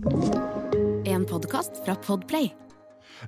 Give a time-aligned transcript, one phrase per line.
[0.00, 2.46] En podkast fra Podplay.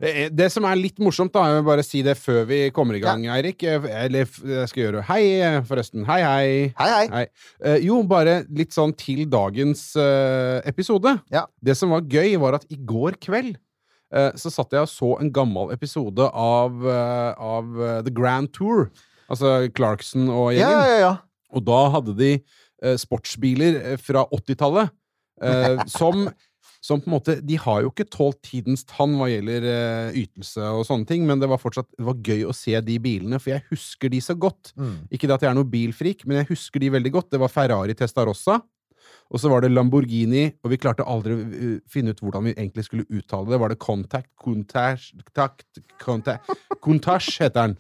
[0.00, 2.96] Eh, Det som er litt morsomt, da, jeg vil bare si det før vi kommer
[2.96, 3.62] i gang, Eirik.
[3.62, 6.06] Eh, Eller jeg skal gjøre Hei, eh, forresten.
[6.08, 6.74] Hei, hei.
[6.79, 7.27] Hei, hei.
[7.62, 11.21] Eh, jo, bare litt sånn til dagens eh, episode.
[11.30, 11.45] Ja.
[11.62, 13.59] Det som var gøy, var at i går kveld
[14.14, 18.48] eh, så satt jeg og så en gammel episode av, eh, av eh, The Grand
[18.57, 18.89] Tour.
[19.29, 20.89] Altså Clarkson og Ja, gjengen.
[20.89, 21.12] ja, ja.
[21.52, 22.32] Og da hadde de
[22.82, 24.89] eh, sportsbiler eh, fra 80-tallet
[25.43, 26.30] eh, som
[26.83, 30.67] som på en måte, De har jo ikke tålt tidens tann hva gjelder uh, ytelse
[30.67, 33.55] og sånne ting, men det var fortsatt det var gøy å se de bilene, for
[33.55, 34.73] jeg husker de så godt.
[34.75, 34.97] Mm.
[35.14, 37.31] Ikke det at jeg er noe bilfrik, men jeg husker de veldig godt.
[37.34, 38.59] Det var Ferrari Testarossa,
[39.33, 42.56] og så var det Lamborghini, og vi klarte aldri å uh, finne ut hvordan vi
[42.56, 43.62] egentlig skulle uttale det.
[43.62, 46.51] Var det Contact, Contact, Contact, Contact
[46.83, 47.78] Contash heter den.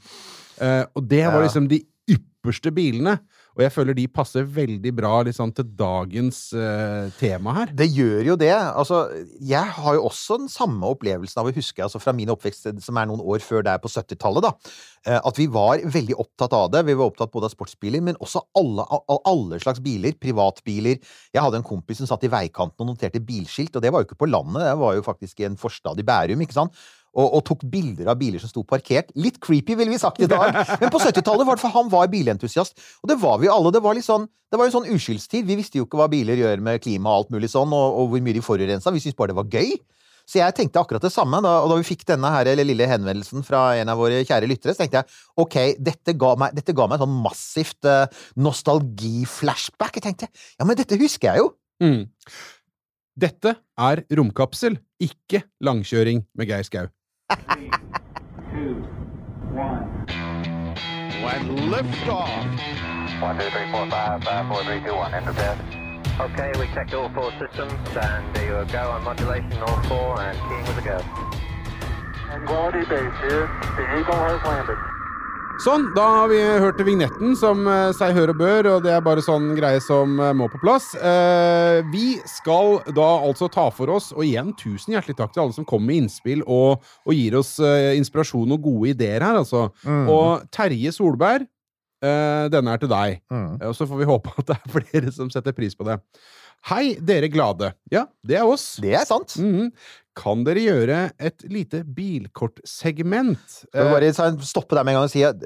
[0.62, 1.82] Uh, og det var liksom de
[2.12, 3.18] ypperste bilene.
[3.52, 7.72] Og jeg føler de passer veldig bra liksom, til dagens uh, tema her.
[7.76, 8.52] Det gjør jo det.
[8.52, 9.02] Altså,
[9.44, 13.00] jeg har jo også den samme opplevelsen av å huske altså fra min oppvekst, som
[13.00, 14.72] er noen år før der på 70-tallet, da,
[15.06, 16.84] eh, at vi var veldig opptatt av det.
[16.88, 18.86] Vi var opptatt både av sportsbiler, men også alle,
[19.28, 20.16] alle slags biler.
[20.22, 21.02] Privatbiler.
[21.34, 24.10] Jeg hadde en kompis som satt i veikanten og noterte bilskilt, og det var jo
[24.10, 26.84] ikke på landet, det var jo faktisk i en forstad i Bærum, ikke sant?
[27.12, 29.10] Og, og tok bilder av biler som sto parkert.
[29.20, 30.54] Litt creepy, ville vi sagt i dag.
[30.80, 32.78] Men på 70-tallet var det for han var bilentusiast.
[33.04, 33.72] Og det var vi alle.
[33.74, 35.46] Det var litt sånn det var en sånn uskyldstid.
[35.48, 38.10] Vi visste jo ikke hva biler gjør med klima og alt mulig sånn, og, og
[38.12, 38.92] hvor mye de forurensa.
[38.92, 39.70] Vi syntes bare det var gøy.
[40.28, 41.40] Så jeg tenkte akkurat det samme.
[41.44, 44.74] Da, og da vi fikk denne her, lille henvendelsen fra en av våre kjære lyttere,
[44.76, 49.98] så tenkte jeg ok, dette ga meg, dette ga meg et sånn massivt uh, nostalgi-flashback.
[49.98, 51.52] Jeg tenkte ja, men dette husker jeg jo.
[51.82, 52.02] Mm.
[53.22, 53.56] Dette
[53.88, 56.92] er romkapsel, ikke langkjøring med Geir Skau.
[58.50, 58.74] Two,
[59.52, 60.06] one.
[61.22, 63.22] When liftoff.
[63.22, 65.14] One, two, three, four, five, five, four, three, two, one.
[65.14, 65.58] Enter bed.
[66.20, 70.38] Okay, we checked all four systems, and there you go on modulation, all four, and
[70.48, 70.98] keying with a go.
[72.46, 73.46] Quality base here.
[73.76, 75.01] The Eagle has landed.
[75.60, 79.04] Sånn, da har vi hørt vignetten som eh, seg hør og bør, og det er
[79.04, 80.88] bare sånn greie som eh, må på plass.
[80.96, 85.56] Eh, vi skal da altså ta for oss, og igjen tusen hjertelig takk til alle
[85.56, 89.68] som kommer med innspill og, og gir oss inspirasjon og gode ideer her, altså.
[89.86, 91.44] Og Terje Solberg,
[92.02, 93.20] denne er til deg.
[93.30, 93.60] Mm.
[93.68, 96.00] Og så får vi håpe at det er flere som setter pris på det.
[96.70, 97.72] Hei, dere glade.
[97.90, 98.76] Ja, det er oss.
[98.82, 99.34] Det er sant.
[99.40, 99.72] Mhm.
[100.12, 103.54] Kan dere gjøre et lite bilkortsegment?
[103.64, 104.10] Skal vi bare
[104.44, 105.40] stoppe der med en gang og si at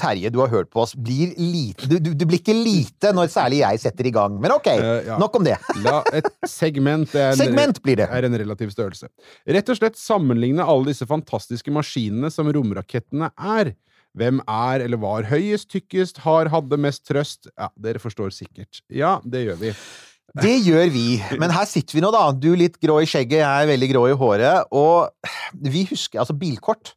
[0.00, 0.96] Terje, du har hørt på oss.
[0.98, 4.40] Blir lite, du, du, du blir ikke lite når særlig jeg setter i gang.
[4.42, 5.20] Men ok, uh, ja.
[5.22, 5.54] nok om det.
[5.84, 8.10] La et segment er en, Segment blir det.
[8.10, 9.06] er en relativ størrelse.
[9.46, 13.76] Rett og slett sammenligne alle disse fantastiske maskinene som romrakettene er.
[14.18, 17.52] Hvem er eller var høyest, tykkest, har, hadde mest trøst?
[17.54, 18.82] Ja, dere forstår sikkert.
[18.90, 19.74] Ja, det gjør vi.
[20.36, 21.06] Det gjør vi.
[21.40, 22.26] Men her sitter vi nå, da.
[22.36, 24.68] Du litt grå i skjegget, jeg er veldig grå i håret.
[24.76, 25.08] Og
[25.64, 26.92] vi husker altså bilkort.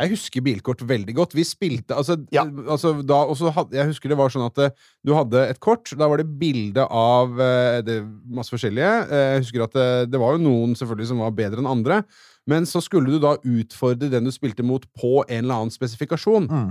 [0.00, 1.34] Jeg husker bilkort veldig godt.
[1.36, 2.42] Vi spilte altså, Ja.
[2.42, 3.20] altså da,
[3.54, 4.70] hadde, Jeg husker det var sånn at eh,
[5.04, 5.92] du hadde et kort.
[5.94, 8.92] Da var det bilde av eh, det, masse forskjellige.
[9.12, 12.00] Eh, Jeg husker at det, det var jo noen selvfølgelig som var bedre enn andre.
[12.50, 16.48] Men så skulle du da utfordre den du spilte mot, på en eller annen spesifikasjon.
[16.50, 16.70] Eh,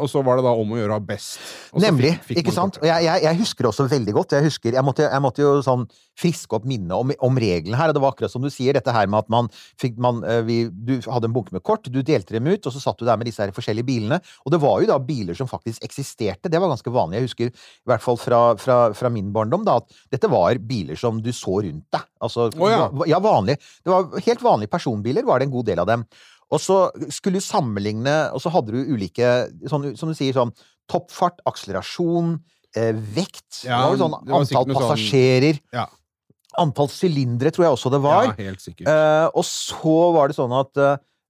[0.00, 1.36] og så var det da om å gjøre å ha best.
[1.76, 2.14] Nemlig.
[2.16, 2.78] fikk- fikk ikke sant?
[2.80, 4.32] Og jeg, jeg, jeg husker det også veldig godt.
[4.32, 5.82] Jeg, husker, jeg, måtte, jeg måtte jo sånn
[6.16, 7.92] friske opp minnet om, om reglene her.
[7.92, 9.50] Og det var akkurat som du sier, dette her med at man
[9.82, 12.72] fikk man, eh, vi, Du hadde en bunke med kort, du delte dem ut, og
[12.72, 14.20] så satt du der med disse her forskjellige bilene.
[14.46, 16.48] Og det var jo da biler som faktisk eksisterte.
[16.48, 17.20] Det var ganske vanlig.
[17.20, 20.96] Jeg husker i hvert fall fra, fra, fra min barndom da, at dette var biler
[20.96, 22.08] som du så rundt deg.
[22.24, 22.88] Altså, oh, ja.
[23.12, 23.58] ja, vanlig.
[23.84, 26.06] Det var helt vanlige personbiler, var det en god del av dem.
[26.54, 26.76] Og så
[27.10, 29.30] skulle du sammenligne, og så hadde du ulike,
[29.66, 30.52] sånn, som du sier, sånn
[30.90, 32.36] toppfart, akselerasjon,
[32.76, 35.60] eh, vekt Ja, det var sånn det var sikkert Antall sånn- passasjerer.
[35.74, 35.86] Ja.
[36.62, 38.28] Antall sylindere tror jeg også det var.
[38.30, 38.86] Ja, helt sikkert.
[38.88, 40.76] Eh, og så var det sånn at,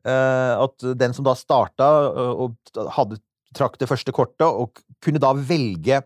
[0.05, 3.19] eh, at den som da starta eh, og hadde,
[3.57, 6.03] trakk det første kortet, og kunne da velge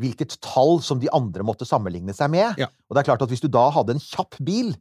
[0.00, 2.56] hvilket tall som de andre måtte sammenligne seg med.
[2.56, 2.66] Ja.
[2.88, 4.72] Og det er klart at hvis du da hadde en kjapp bil,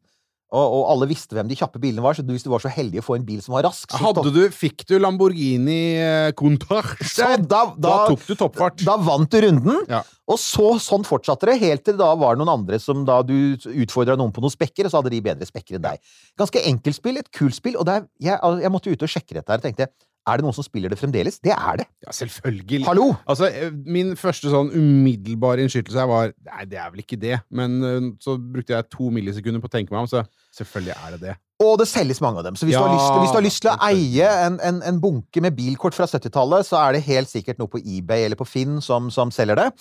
[0.48, 3.02] og, og alle visste hvem de kjappe bilene var, så hvis du var så heldig
[3.02, 7.34] å få en bil som var rask så Hadde du, fikk du Lamborghini eh, da,
[7.44, 8.86] da da, tok du toppfart.
[8.88, 9.82] da vant du runden.
[9.92, 10.06] Ja.
[10.28, 13.36] Og så, sånn fortsatte det, helt til da var det noen andre som da du
[13.56, 16.16] utfordra noen på noen spekker, og så hadde de bedre spekker enn deg.
[16.40, 19.40] Ganske enkelt spill, et kult spill, og det er, jeg, jeg måtte ut og sjekke
[19.40, 19.92] dette her og tenkte
[20.28, 21.40] er det noen som spiller det fremdeles?
[21.44, 21.88] Det er det!
[22.06, 22.84] Ja, selvfølgelig.
[22.88, 23.08] Hallo!
[23.30, 27.40] Altså, eh, Min første sånn umiddelbare innskytelse her var Nei, det er vel ikke det.
[27.50, 30.26] Men eh, så brukte jeg to millisekunder på å tenke meg om, så
[30.58, 31.38] selvfølgelig er det det.
[31.64, 32.60] Og det selges mange av dem.
[32.60, 35.00] Så hvis, du, har lyst, hvis du har lyst til å eie en, en, en
[35.02, 38.46] bunke med bilkort fra 70-tallet, så er det helt sikkert noe på eBay eller på
[38.46, 39.72] Finn som, som selger det.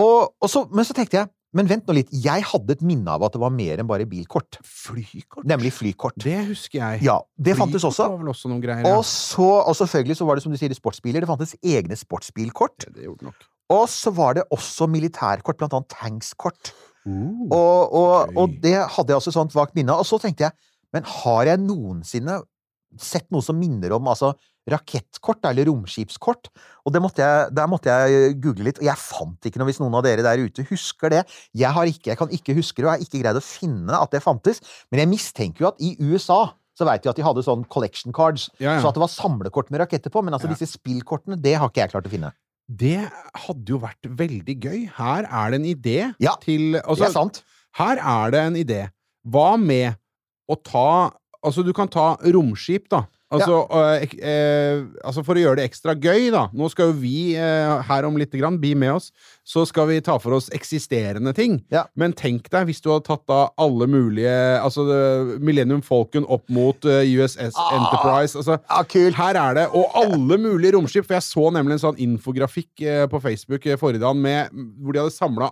[0.00, 2.10] Og, og så, men så tenkte jeg Men vent nå litt.
[2.24, 4.58] Jeg hadde et minne av at det var mer enn bare bilkort.
[4.66, 5.46] Flykort?
[5.46, 6.16] Nemlig flykort.
[6.22, 7.04] Det husker jeg.
[7.06, 8.08] Ja, det fantes Flykort også.
[8.10, 8.96] var vel også noen greier, ja.
[8.98, 12.88] Og så, og selvfølgelig så var det som du sier sportsbiler, det fantes egne sportsbilkort.
[12.88, 13.46] Det, det gjorde nok.
[13.74, 16.74] Og så var det også militærkort, blant annet tankskort.
[17.06, 20.02] Uh, Og, og, og det hadde jeg også sånt vagt minne av.
[20.02, 20.56] Og så tenkte jeg,
[20.94, 22.40] men har jeg noensinne
[23.00, 24.34] sett noe som minner om altså
[24.70, 26.48] rakettkort, eller romskipskort?
[26.84, 29.80] Og det måtte jeg, der måtte jeg google litt, og jeg fant ikke noe, hvis
[29.82, 31.22] noen av dere der ute husker det.
[31.52, 34.00] Jeg, har ikke, jeg kan ikke huske det, og jeg har ikke greid å finne
[34.00, 36.42] at det fantes, men jeg mistenker jo at i USA
[36.74, 38.80] så veit vi at de hadde sånn collection cards, Ja, ja.
[38.82, 40.56] så at det var samlekort med raketter på, men altså Ja.
[40.56, 42.32] disse spillkortene, det har ikke jeg klart å finne.
[42.66, 42.96] Det
[43.44, 44.78] hadde jo vært veldig gøy.
[44.96, 45.98] Her er det en idé
[46.42, 47.42] til Det altså, er sant.
[47.76, 48.80] Her er det en idé.
[49.28, 49.94] Hva med
[50.50, 51.12] å ta
[51.44, 53.02] Altså, du kan ta romskip, da.
[53.32, 56.44] Altså, øh, ek- eh, altså For å gjøre det ekstra gøy, da.
[56.54, 59.10] Nå skal jo vi eh, her om litt grann, bli med oss,
[59.42, 61.56] så skal vi ta for oss eksisterende ting.
[61.72, 61.86] Ja.
[61.96, 64.30] Men tenk deg hvis du hadde tatt da alle mulige
[64.60, 64.84] Altså
[65.40, 67.72] Millennium Falcon opp mot uh, USS Ah.
[67.78, 68.36] Enterprise.
[68.36, 68.84] Altså, Ja,
[69.18, 73.06] her er det, og alle mulige romskip, for jeg så nemlig en sånn infografikk eh,
[73.10, 74.50] på Facebook eh, forrige dag med,
[74.82, 75.50] hvor de hadde samla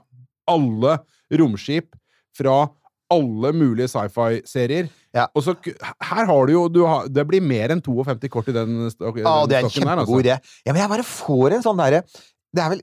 [0.49, 0.99] alle
[1.33, 1.97] romskip
[2.37, 2.69] fra
[3.13, 4.89] alle mulige sci-fi-serier.
[5.13, 5.27] Ja.
[5.37, 8.55] Og så her har du jo du har, Det blir mer enn 52 kort i
[8.57, 10.37] den, stok, Ja, den det er en kjempegod idé.
[10.39, 10.61] altså.
[10.65, 12.05] Ja, men jeg bare får en sånn derre
[12.53, 12.83] det er vel,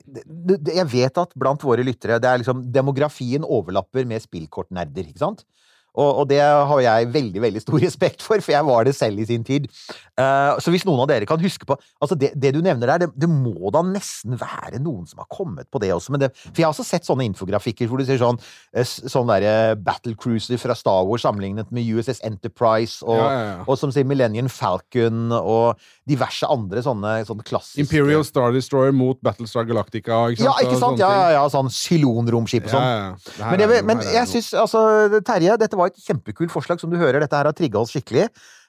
[0.66, 5.44] jeg vet at blant våre lyttere det er liksom, Demografien overlapper med spillkortnerder, ikke sant?
[5.90, 9.22] Og, og det har jeg veldig veldig stor respekt for, for jeg var det selv
[9.22, 9.66] i sin tid.
[10.20, 13.04] Eh, så hvis noen av dere kan huske på altså det, det du nevner der,
[13.04, 16.14] det, det må da nesten være noen som har kommet på det også.
[16.14, 18.40] Men det, for jeg har også sett sånne infografikker hvor du ser sånn,
[18.74, 23.64] eh, sånn derre battlecruiser fra Star Wars sammenlignet med USS Enterprise, og, Ja, ja, ja.
[23.66, 29.18] og som sier Millennium Falcon, og diverse andre sånne, sånne klassiske Imperial Star Destroyer mot
[29.24, 30.22] Battlestar Galactica.
[30.32, 30.48] Ikke sant?
[30.48, 31.02] Ja, ikke sant?
[31.02, 33.18] Ja, ja, ja, sånn Cylon-romskip og sånn.
[33.40, 34.82] Men, jeg, men jeg syns altså,
[35.26, 36.80] Terje, dette var et kjempekult forslag.
[36.80, 38.28] Som du hører, dette her har trigga oss skikkelig.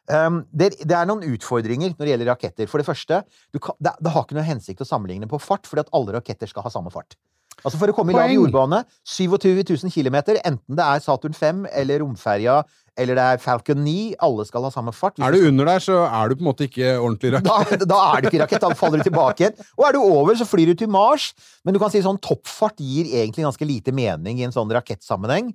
[0.10, 2.70] Um, det, det er noen utfordringer når det gjelder raketter.
[2.72, 3.22] For det første,
[3.54, 6.18] du kan, det, det har ikke noe hensikt å sammenligne på fart, fordi at alle
[6.18, 7.16] raketter skal ha samme fart.
[7.62, 11.68] Altså For å komme i lag jordbane, 27 000 km, enten det er Saturn 5
[11.70, 12.62] eller romferja
[13.00, 13.94] eller det er Falcon 9,
[14.26, 15.16] alle skal ha samme fart.
[15.16, 17.86] Hvis Er du under der, så er du på en måte ikke ordentlig rakett.
[17.86, 19.70] da, da er du ikke rakett, da faller du tilbake igjen.
[19.80, 21.30] Og er du over, så flyr du til Mars.
[21.64, 25.54] Men du kan si sånn toppfart gir egentlig ganske lite mening i en sånn rakettsammenheng.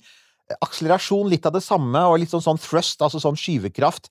[0.63, 4.11] Akselerasjon litt av det samme, og litt sånn, sånn thrust, altså sånn skyvekraft.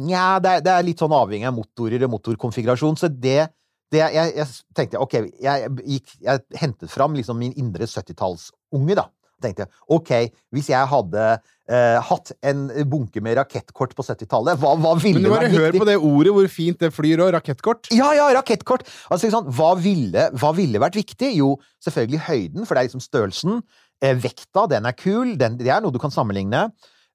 [0.00, 3.48] Nja, det, det er litt sånn avhengig av motorer og motorkonfigurasjon, så det,
[3.92, 9.08] det jeg, jeg tenkte ok, jeg, gikk, jeg hentet fram liksom min indre 70-tallsunge, da.
[9.40, 10.10] Tenkte jeg, ok,
[10.52, 15.30] hvis jeg hadde eh, hatt en bunke med rakettkort på 70-tallet, hva, hva ville Men
[15.30, 17.88] du bare hør på det ordet, hvor fint det flyr, og rakettkort.
[17.96, 18.84] Ja, ja, rakettkort!
[19.08, 19.48] Altså, sånn.
[19.56, 21.32] Hva, ville, hva ville vært viktig?
[21.38, 21.54] Jo,
[21.84, 23.62] selvfølgelig høyden, for det er liksom størrelsen.
[24.00, 25.34] Eh, vekta, den er kul.
[25.40, 26.68] Den, det er noe du kan sammenligne.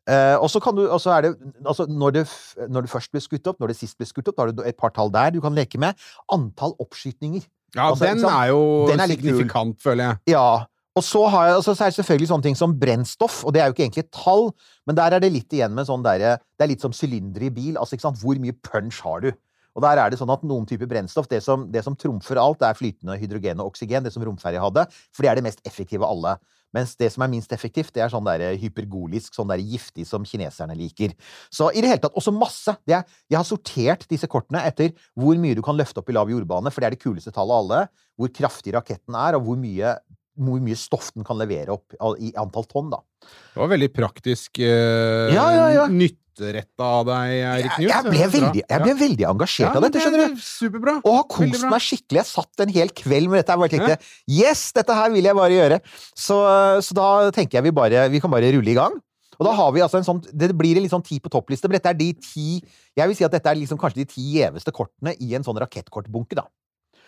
[0.06, 1.32] Eh, og så kan du, også er det
[1.66, 2.24] altså når, det,
[2.70, 4.62] når det først ble skutt opp, når det sist ble skutt opp, da har du
[4.62, 5.98] et par tall der du kan leke med.
[6.34, 7.48] Antall oppskytninger.
[7.76, 10.36] Ja, Altså, den er jo Den er signifikant, føler jeg.
[10.36, 10.66] Ja.
[10.96, 13.60] Og så, har jeg, altså, så er det selvfølgelig sånne ting som brennstoff, og det
[13.60, 14.46] er jo ikke egentlig et tall,
[14.88, 17.52] men der er det litt igjen med sånn derre Det er litt som sylindere i
[17.52, 17.76] bil.
[17.76, 19.34] altså ikke sant, Hvor mye punch har du?
[19.76, 22.62] Og der er det sånn at noen typer brennstoff, det som, det som trumfer alt,
[22.62, 25.60] det er flytende hydrogen og oksygen, det som romferja hadde, for det er det mest
[25.68, 26.38] effektive av alle.
[26.76, 30.26] Mens det som er minst effektivt, det er sånn der hypergolisk, sånn der giftig som
[30.28, 31.16] kineserne liker.
[31.54, 32.76] Så i det hele tatt, også masse.
[32.88, 36.18] Det er, jeg har sortert disse kortene etter hvor mye du kan løfte opp i
[36.18, 37.82] lav jordbane, for det er det kuleste tallet av alle,
[38.20, 39.96] hvor kraftig raketten er, og hvor mye,
[40.36, 43.02] hvor mye stoff den kan levere opp i antall tonn, da.
[43.26, 45.90] Det var veldig praktisk eh, Ja, ja, ja.
[46.36, 47.88] Nytteretta av deg, Erik Knut.
[47.90, 50.44] jeg, ble, veldig, jeg ble veldig engasjert av dette, skjønner du.
[50.44, 50.98] Superbra.
[51.04, 52.22] Og har kost meg skikkelig.
[52.22, 53.56] Jeg satt en hel kveld med dette.
[53.56, 55.80] Jeg bare tenkte yes, dette her vil jeg bare gjøre.
[56.12, 56.40] Så,
[56.86, 58.98] så da tenker jeg vi bare Vi kan bare rulle i gang.
[59.36, 61.68] Og da har vi altså en sånn Det blir en litt sånn ti på toppliste,
[61.68, 62.62] men dette er de ti
[62.96, 65.60] Jeg vil si at dette er liksom kanskje de ti gjeveste kortene i en sånn
[65.60, 66.48] rakettkortbunke, da.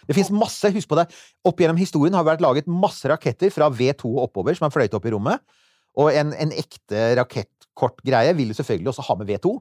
[0.07, 1.07] Det fins masse, husk på det,
[1.47, 4.71] opp gjennom historien har det vært laget masse raketter fra V2 og oppover som er
[4.71, 5.43] fløyet opp i rommet.
[5.99, 7.09] Og en, en ekte
[7.77, 9.51] rakettkortgreie vil jo selvfølgelig også ha med V2.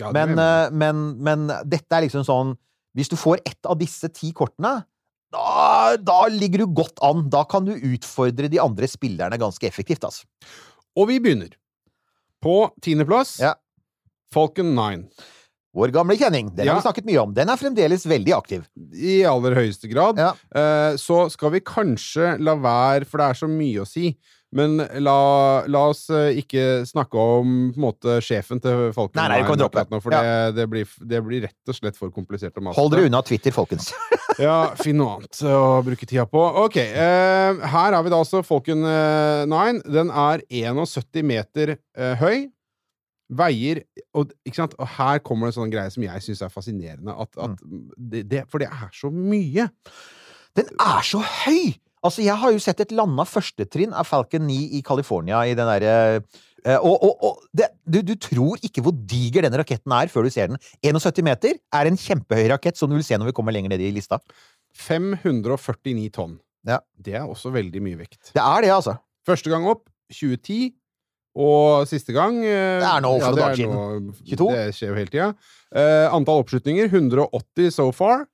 [0.00, 2.56] Ja, Men, eh, men, men dette er liksom sånn
[2.96, 4.86] Hvis du får ett av disse ti kortene,
[5.30, 7.28] da, da ligger du godt an.
[7.28, 10.24] Da kan du utfordre de andre spillerne ganske effektivt, altså.
[10.96, 11.50] Og vi begynner.
[12.40, 13.52] På tiendeplass Ja.
[14.32, 15.04] Falcon 9.
[15.76, 16.48] Vår gamle kjenning.
[16.56, 16.72] Den Ja.
[16.72, 17.34] har vi snakket mye om.
[17.34, 18.64] Den er fremdeles veldig aktiv.
[18.94, 20.16] I aller høyeste grad.
[20.16, 20.32] Ja.
[20.56, 24.16] Uh, så skal vi kanskje la være, for det er så mye å si,
[24.54, 25.16] Men la,
[25.66, 29.58] la oss eh, ikke snakke om på en måte sjefen til Falken Nei, nei, kan
[29.58, 29.82] droppe.
[29.90, 32.54] nå, for det, det, blir, det blir rett og slett for komplisert.
[32.78, 33.90] Hold dere unna Twitter, folkens.
[34.36, 36.40] Ja, finn noe annet å bruke tida på.
[36.60, 39.78] Ok, eh, her har vi da altså Falcon eh, 9.
[39.88, 42.50] Den er 71 meter eh, høy.
[43.26, 43.80] Veier
[44.14, 47.16] og, og her kommer det en sånn greie som jeg syns er fascinerende.
[47.16, 47.64] At, at
[47.96, 49.66] det, det, for det er så mye.
[50.56, 51.74] Den er så høy!
[52.06, 55.66] Altså, jeg har jo sett et landa førstetrinn av Falcon 9 i California i den
[55.68, 55.94] derre
[56.64, 60.26] eh, og, og, og det, du, du tror ikke hvor diger den raketten er før
[60.26, 60.60] du ser den.
[60.86, 63.82] 71 meter er en kjempehøy rakett, som du vil se når vi kommer lenger ned
[63.84, 64.20] i lista.
[64.86, 66.38] 549 tonn.
[66.66, 66.80] Ja.
[66.98, 68.32] Det er også veldig mye vekt.
[68.34, 68.96] Det er det, altså.
[69.26, 70.74] Første gang opp 2010.
[71.36, 74.46] Og siste gang eh, Det er nå for det noen er dager nå- 22.
[74.56, 75.26] Det skjer jo hele tida.
[75.68, 78.24] Uh, antall oppslutninger 180 so far.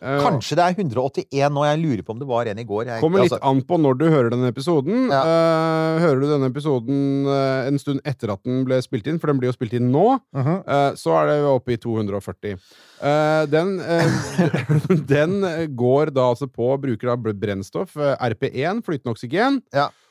[0.00, 0.14] Ja.
[0.16, 1.64] Eh, Kanskje det er 181 nå.
[1.68, 2.86] Jeg lurer på om det var en i går.
[2.88, 5.10] Jeg, Kommer litt altså, an på når du hører denne episoden.
[5.12, 5.20] Ja.
[5.20, 9.28] Uh, hører du denne episoden uh, en stund etter at den ble spilt inn, for
[9.32, 10.54] den blir jo spilt inn nå, Mhm.
[10.66, 12.56] eh, så er det oppe i 240.
[13.00, 13.76] Eh, den,
[15.14, 15.36] den
[15.76, 19.60] går da altså på bruker av brennstoff, eh, RP1, flytende oksygen.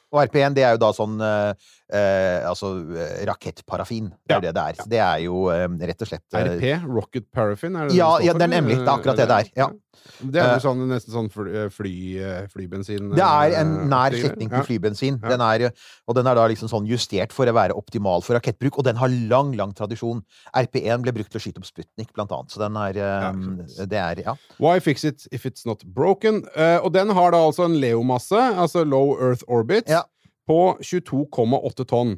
[0.10, 1.20] Og RP1, det er jo da sånn
[1.92, 4.10] eh, eh, Altså eh, rakettparafin.
[4.28, 4.40] Det er Ja.
[4.40, 4.74] det det er.
[4.84, 7.76] Så det er jo eh, rett og slett eh, RP, Rocket Paraffin?
[7.76, 8.78] Er det Ja, det ja, det er nemlig.
[8.80, 9.70] Det er akkurat det det er, ja.
[10.24, 11.94] Det er Eh, jo sånn, nesten sånn fly, fly,
[12.54, 15.18] flybensin Det er en eh, nær setning slektning til flybensin.
[15.22, 15.72] Den er,
[16.08, 18.96] og den er da liksom sånn justert for å være optimal for rakettbruk, og den
[19.00, 20.22] har lang, lang tradisjon.
[20.56, 22.52] RP1 ble brukt til å skyte opp Sputnik, blant annet.
[22.54, 23.90] Så den er eh, sant.
[23.92, 24.36] Det er Ja.
[24.60, 26.46] Why fix it if it's not broken?
[26.56, 30.04] Eh, og den har da altså en Leo-masse, altså low earth orbit, Ja.
[30.50, 32.18] På 22,8 tonn.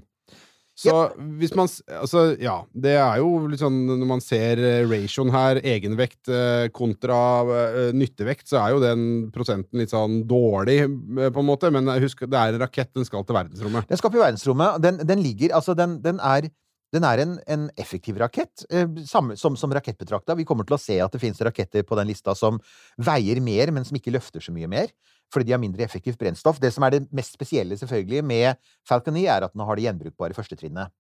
[0.82, 0.94] Så
[1.40, 1.68] hvis man
[2.00, 2.62] Altså, ja.
[2.72, 7.20] Det er jo litt sånn Når man ser eh, ratioen her, egenvekt eh, kontra
[7.58, 9.04] eh, nyttevekt, så er jo den
[9.36, 11.72] prosenten litt sånn dårlig, på en måte.
[11.74, 13.88] Men husk, det er en rakett, den skal til verdensrommet.
[13.92, 14.82] Den skal til verdensrommet.
[14.84, 16.50] Den, den ligger Altså, den, den er
[16.92, 18.66] den er en, en effektiv rakett,
[19.08, 20.36] samme, som, som rakettbetrakta.
[20.36, 22.58] Vi kommer til å se at det finnes raketter på den lista som
[23.00, 24.92] veier mer, men som ikke løfter så mye mer.
[25.32, 26.60] Fordi de har mindre effektivt brennstoff.
[26.60, 29.86] Det som er det mest spesielle selvfølgelig med Falcon 9, er at den har det
[29.88, 30.92] gjenbrukbare førstetrinnet.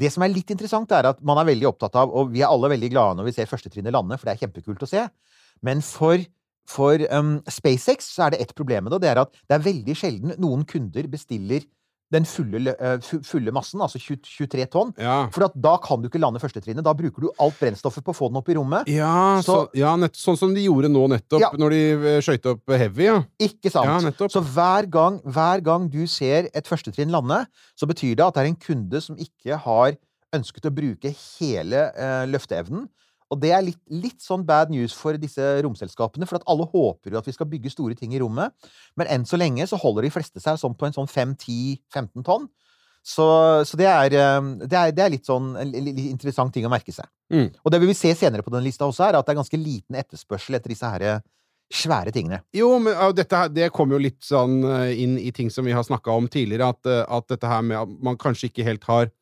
[0.00, 2.50] Det som er litt interessant, er at man er veldig opptatt av, og vi er
[2.50, 5.06] alle veldig glade når vi ser førstetrinnet lande, for det er kjempekult å se.
[5.66, 6.22] Men for,
[6.70, 9.56] for um, SpaceX så er det ett problem med det, og det er at det
[9.56, 11.66] er veldig sjelden noen kunder bestiller
[12.10, 14.90] den fulle, eh, fulle massen, altså 23 tonn.
[14.98, 15.28] Ja.
[15.30, 16.82] For at da kan du ikke lande førstetrinnet.
[16.82, 18.88] Da bruker du alt brennstoffet på å få den opp i rommet.
[18.90, 21.50] Ja, så, Så- ja nett, sånn som de gjorde nå nettopp, Ja.
[21.54, 23.04] når de skøyte opp Heavy.
[23.04, 23.86] Ja, Ikke sant?
[24.02, 24.28] ja.
[24.28, 27.46] Så hver gang, hver gang du ser et førstetrinn lande,
[27.78, 29.96] så betyr det at det er en kunde som ikke har
[30.32, 32.88] ønsket å bruke hele eh, løfteevnen.
[33.30, 37.14] Og det er litt, litt sånn bad news for disse romselskapene, for at alle håper
[37.14, 38.50] jo at vi skal bygge store ting i rommet.
[38.98, 42.48] Men enn så lenge så holder de fleste seg sånn på en sånn 5-10-15 tonn.
[43.06, 43.24] Så,
[43.64, 46.72] så det, er, eh, det, er, det er litt sånn en litt interessant ting å
[46.72, 47.08] merke seg.
[47.32, 47.48] Mm.
[47.62, 49.60] Og det vi vil se senere på den lista også, er at det er ganske
[49.60, 51.22] liten etterspørsel etter disse her eh,
[51.70, 52.42] svære tingene.
[52.52, 55.86] Jo, men dette det kommer jo litt sånn eh, inn i ting som vi har
[55.86, 59.14] snakka om tidligere, at, at dette her med at man kanskje ikke helt har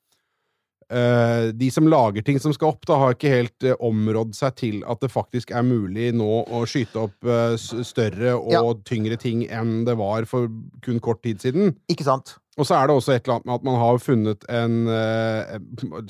[0.91, 4.57] eh, De som lager ting som skal opp, da, har ikke helt uh, områdd seg
[4.61, 8.63] til at det faktisk er mulig nå å skyte opp uh, større og Ja.
[8.89, 10.49] tyngre ting enn det var for
[10.85, 11.75] kun kort tid siden.
[11.93, 12.37] Ikke sant?
[12.59, 15.59] Og så er det også et eller annet med at man har funnet en eh,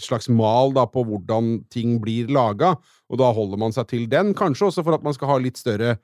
[0.00, 2.70] slags mal da, på hvordan ting blir laga,
[3.12, 4.32] og da holder man seg til den.
[4.37, 5.99] Kanskje også for at man skal ha litt større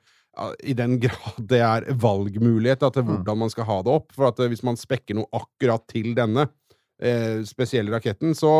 [0.67, 4.13] I den grad det er valgmulighet da, til hvordan man skal ha det opp.
[4.13, 6.45] For at hvis man spekker noe akkurat til denne
[7.01, 8.51] eh, spesielle raketten, så,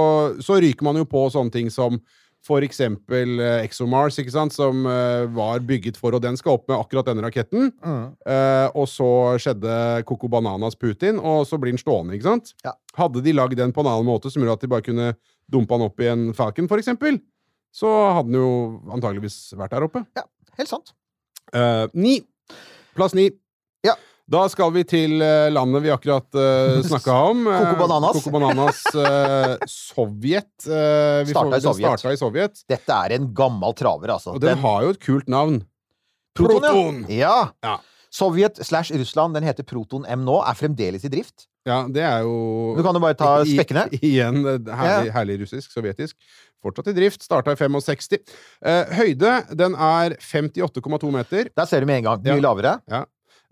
[0.44, 2.00] så ryker man jo på sånne ting som
[2.46, 6.68] for eksempel eh, ExoMars, ikke sant, som eh, var bygget for, og den skal opp
[6.70, 7.72] med akkurat denne raketten.
[7.82, 9.08] Eh, og så
[9.42, 12.54] skjedde Coco Bananas Putin, og så blir den stående, ikke sant?
[12.66, 12.76] Ja.
[13.00, 15.10] Hadde de lagd den på en annen måte, som gjorde at de bare kunne
[15.50, 17.18] dumpe den opp i en Falcon, for eksempel,
[17.76, 18.54] så hadde den jo
[18.94, 20.06] antageligvis vært der oppe.
[20.16, 20.28] Ja,
[20.60, 20.94] Helt sant.
[21.54, 22.20] Eh, ni.
[22.96, 23.28] Plass ni.
[23.84, 23.96] Ja.
[24.26, 27.44] Da skal vi til eh, landet vi akkurat uh, snakka om.
[27.46, 28.16] Eh, Coco Bananas.
[28.18, 30.50] Coco Bananas uh, Sovjet.
[30.66, 31.86] Uh, vi Starta i Sovjet.
[32.00, 32.64] starta i Sovjet.
[32.72, 34.34] Dette er en gammel traver, altså.
[34.34, 35.60] Og den, har jo et kult navn.
[36.36, 37.04] Proton!
[37.14, 37.52] Ja.
[37.64, 37.78] Ja.
[38.16, 41.46] Sovjet slash Russland, den heter Proton M nå, er fremdeles i drift.
[41.66, 43.88] Ja, det er jo Du kan jo bare ta I- spekkene.
[44.00, 46.14] Igjen eh, herlig, herlig russisk, sovjetisk.
[46.66, 47.22] Fortsatt i drift.
[47.26, 48.18] Starta i 65.
[48.66, 51.50] Uh, høyde, den er 58,2 meter.
[51.58, 52.24] Der ser du med en gang.
[52.26, 52.44] Mye Ja.
[52.50, 52.76] lavere.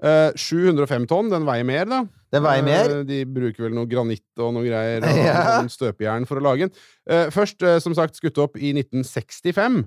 [0.04, 1.32] Eh, 705 tonn.
[1.32, 2.02] Den veier mer, da.
[2.34, 2.90] Den veier mer.
[2.92, 5.62] Uh, de bruker vel noe granitt og noe greier, og Ja.
[5.70, 6.74] støpejern for å lage den.
[7.08, 9.84] Uh, først, eh, som sagt, skutt opp i 1965.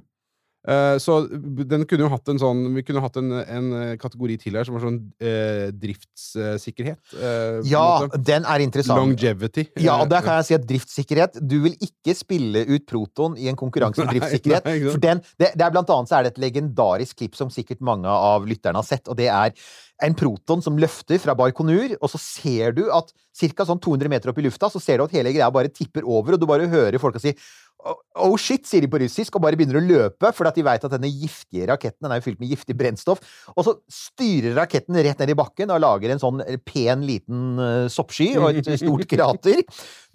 [0.66, 4.34] Eh, så den kunne jo hatt en sånn Vi kunne hatt en, en eh, kategori
[4.42, 6.98] til her som var sånn eh, driftssikkerhet.
[7.14, 8.98] eh, Ja, den er interessant.
[8.98, 9.68] Longevity.
[9.78, 13.36] Ja, og Eh, der kan jeg si at driftssikkerhet Du vil ikke spille ut Proton
[13.38, 14.64] i en konkurranse om driftssikkerhet.
[14.66, 17.50] nei, for den, det, det er blant annet så er det et legendarisk klipp som
[17.50, 19.54] sikkert mange av lytterne har sett, og det er
[20.04, 23.08] en Proton som løfter fra Barkonur, og så ser du at
[23.56, 23.64] ca.
[23.64, 26.36] sånn 200 meter opp i lufta, så ser du at hele greia bare tipper over,
[26.36, 27.32] og du bare hører folka si
[27.86, 30.62] Oh oh shit, sier de på russisk, og bare begynner å løpe, fordi at de
[30.66, 33.20] veit at denne giftige raketten den er jo fylt med giftig brennstoff.
[33.52, 37.84] Og så styrer raketten rett ned i bakken og lager en sånn pen, liten eh,
[37.92, 39.60] soppsky og et stort krater.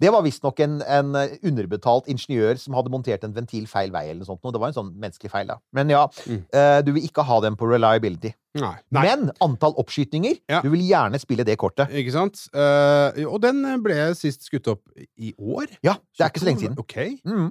[0.02, 1.14] Det var visstnok en, en
[1.46, 4.42] underbetalt ingeniør som hadde montert en ventil feil vei, eller noe sånt.
[4.52, 5.60] Det var en sånn menneskelig feil, da.
[5.72, 6.42] Men ja, Mm.
[6.52, 8.34] eh, du vil ikke ha den på reliability.
[8.54, 8.74] Nei.
[8.92, 9.02] Nei.
[9.06, 10.58] Men antall oppskytninger, Ja.
[10.60, 11.88] du vil gjerne spille det kortet.
[11.88, 12.36] Ikke sant?
[12.52, 14.82] Uh, og den ble sist skutt opp
[15.16, 15.70] i år.
[15.82, 16.76] Ja, det er ikke så lenge siden.
[16.78, 16.96] Ok.
[17.24, 17.46] Mm.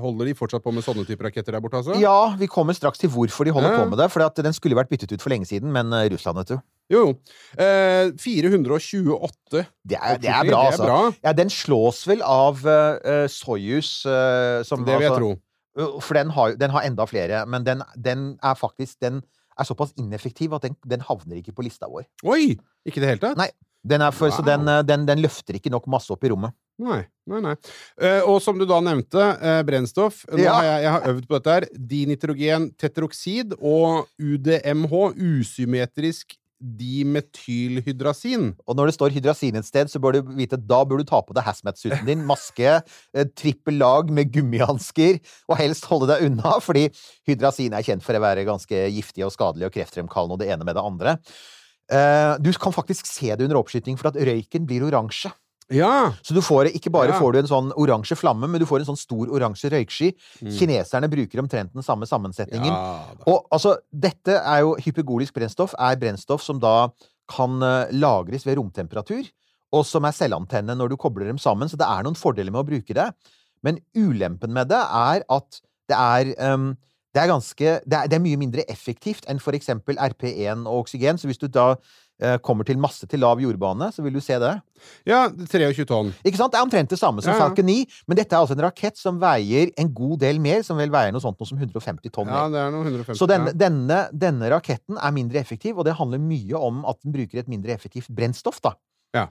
[0.00, 1.98] Holder de fortsatt på med sånne typer raketter der borte, altså?
[2.00, 3.82] Ja, vi kommer straks til hvorfor de holder Ja.
[3.84, 4.08] på med det.
[4.10, 6.58] For den skulle vært byttet ut for lenge siden, men eh, Russland, vet du.
[6.88, 7.10] Jo, jo.
[7.60, 10.84] Uh, 428 Det er, det er bra, det altså.
[10.88, 11.00] bra.
[11.24, 15.36] Ja, den slås vel av uh, Soyuz uh, som Det vil jeg altså- tro.
[15.78, 19.20] Uh, For den har, den har enda flere, men den, den er faktisk Den
[19.58, 22.06] er såpass ineffektiv at den, den havner ikke på lista vår.
[22.24, 22.54] Oi!
[22.86, 23.38] Ikke i det hele tatt?
[23.40, 23.50] Nei.
[23.88, 26.54] Den for, Så den, den, den løfter ikke nok masse opp i rommet.
[26.82, 27.00] Nei,
[27.30, 27.54] nei, nei.
[27.98, 30.20] Uh, og som du da nevnte, uh, brennstoff.
[30.30, 30.52] Nå Ja.
[30.54, 31.66] har jeg, jeg har øvd på dette her.
[31.94, 38.50] Dinitrogen tetroksid og UDMH, usymmetrisk dimetylhydrasin.
[38.66, 41.08] Og når det står hydrasin et sted, så bør du vite at da bør du
[41.08, 42.78] ta på deg hazmat-suiten din, maske,
[43.16, 46.88] eh, trippel lag med gummihansker, og helst holde deg unna, fordi
[47.28, 50.66] hydrasin er kjent for å være ganske giftig og skadelig og kreftfremkallende og det ene
[50.68, 51.18] med det andre.
[51.90, 55.32] Eh, Du kan faktisk se det under oppskyting, for at røyken blir oransje.
[55.74, 56.12] Ja!
[56.24, 57.18] Så du får, ikke bare Ja.
[57.20, 60.14] får du en sånn oransje flamme, men du får en sånn stor oransje røyksky.
[60.40, 62.72] Kineserne bruker omtrent den samme sammensetningen.
[62.72, 62.72] Mm.
[62.72, 63.24] ja.
[63.26, 66.90] Og altså, dette er jo hypergolisk brennstoff, er brennstoff som da
[67.28, 69.28] kan eh, lagres ved romtemperatur,
[69.76, 72.64] og som er selvantenne når du kobler dem sammen, så det er noen fordeler med
[72.64, 73.10] å bruke det.
[73.62, 76.76] Men ulempen med det er at det er um,
[77.14, 80.84] det er ganske det er, det er mye mindre effektivt enn for eksempel RP1 og
[80.84, 81.74] oksygen, så hvis du da
[82.42, 84.50] kommer til masse til lav jordbane, så vil du se det.
[85.06, 86.08] ja, 23 tonn.
[86.26, 86.50] Ikke sant?
[86.50, 87.44] Det er omtrent det samme som Ja, ja.
[87.44, 87.76] Falcon 9,
[88.10, 91.14] men dette er altså en rakett som veier en god del mer, som vel veier
[91.14, 93.18] noe sånt noe som 150 tonn Ja, det er noe 150.
[93.20, 93.60] Så denne, ja.
[93.66, 97.50] denne, denne raketten er mindre effektiv, og det handler mye om at den bruker et
[97.50, 98.74] mindre effektivt brennstoff, da.
[99.14, 99.28] Ja.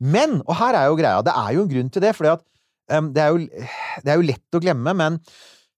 [0.00, 3.22] Men, og her er jo greia, det er jo en grunn til det, for det,
[3.22, 3.64] er jo,
[4.04, 5.18] det er jo lett å glemme, men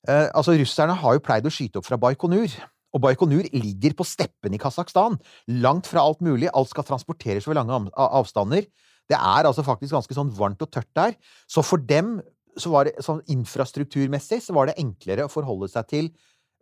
[0.09, 2.55] uh, altså, russerne har jo pleid å skyte opp fra Baikonur.
[2.93, 5.17] Og Baikonur ligger på steppen i Kasakhstan.
[5.65, 6.51] Langt fra alt mulig.
[6.53, 8.69] Alt skal transporteres over lange avstander.
[9.11, 11.17] Det er altså faktisk ganske sånn varmt og tørt der.
[11.51, 12.21] Så for dem,
[12.61, 16.13] så var det sånn infrastrukturmessig, så var det enklere å forholde seg til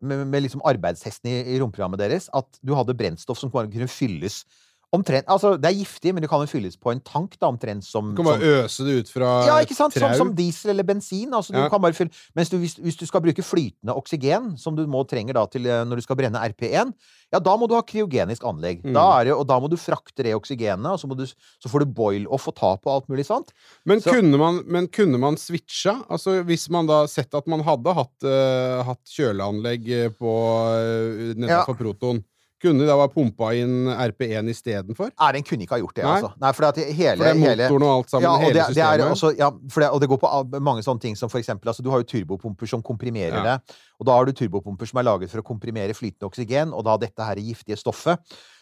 [0.00, 4.44] med, med liksom arbeidshesten i, i romprogrammet deres, at du hadde brennstoff som kunne fylles
[4.92, 7.84] omtrent Altså, det er giftig, men det kan jo fylles på en tank, da, omtrent
[7.86, 9.94] som Du kan som- bare øse det ut fra ja, ikke sant?
[9.94, 11.30] Som, som diesel eller bensin.
[11.30, 12.10] Altså, du kan bare fylle.
[12.34, 15.66] Mens du, hvis, hvis du skal bruke flytende oksygen, som du må trenger da til
[15.66, 16.92] eh, når du skal brenne RP1,
[17.30, 18.82] ja, da må du ha kryogenisk anlegg.
[18.82, 18.92] Mm.
[18.96, 21.94] Da det, og da må du frakte det oksygenet, og så, du, så får du
[21.94, 23.52] boil-off og tap og alt mulig sånt.
[23.86, 26.00] Men, Så- kunne man, men kunne man switcha?
[26.10, 31.30] Altså, hvis man da sett at man hadde hatt, uh, hatt kjøleanlegg eh, på uh,
[31.38, 32.24] nedenfor Proton,
[32.60, 35.10] kunne de da være pumpa inn RP1 istedenfor?
[35.14, 36.12] Nei, den kunne ikke ha gjort det, Nei.
[36.18, 36.30] altså.
[36.44, 38.66] Nei, for at hele, For det er motoren og alt sammen, ja, og hele det,
[38.76, 39.14] det er systemet.
[39.16, 41.82] også, ja, for det, og det går på mange sånne ting som for eksempel altså,
[41.86, 43.42] Du har jo turbopumper som komprimerer Ja.
[43.58, 43.76] det.
[44.00, 46.96] Og da har du turbopumper som er laget for å komprimere flytende oksygen, og da
[47.00, 48.20] dette her giftige stoffet.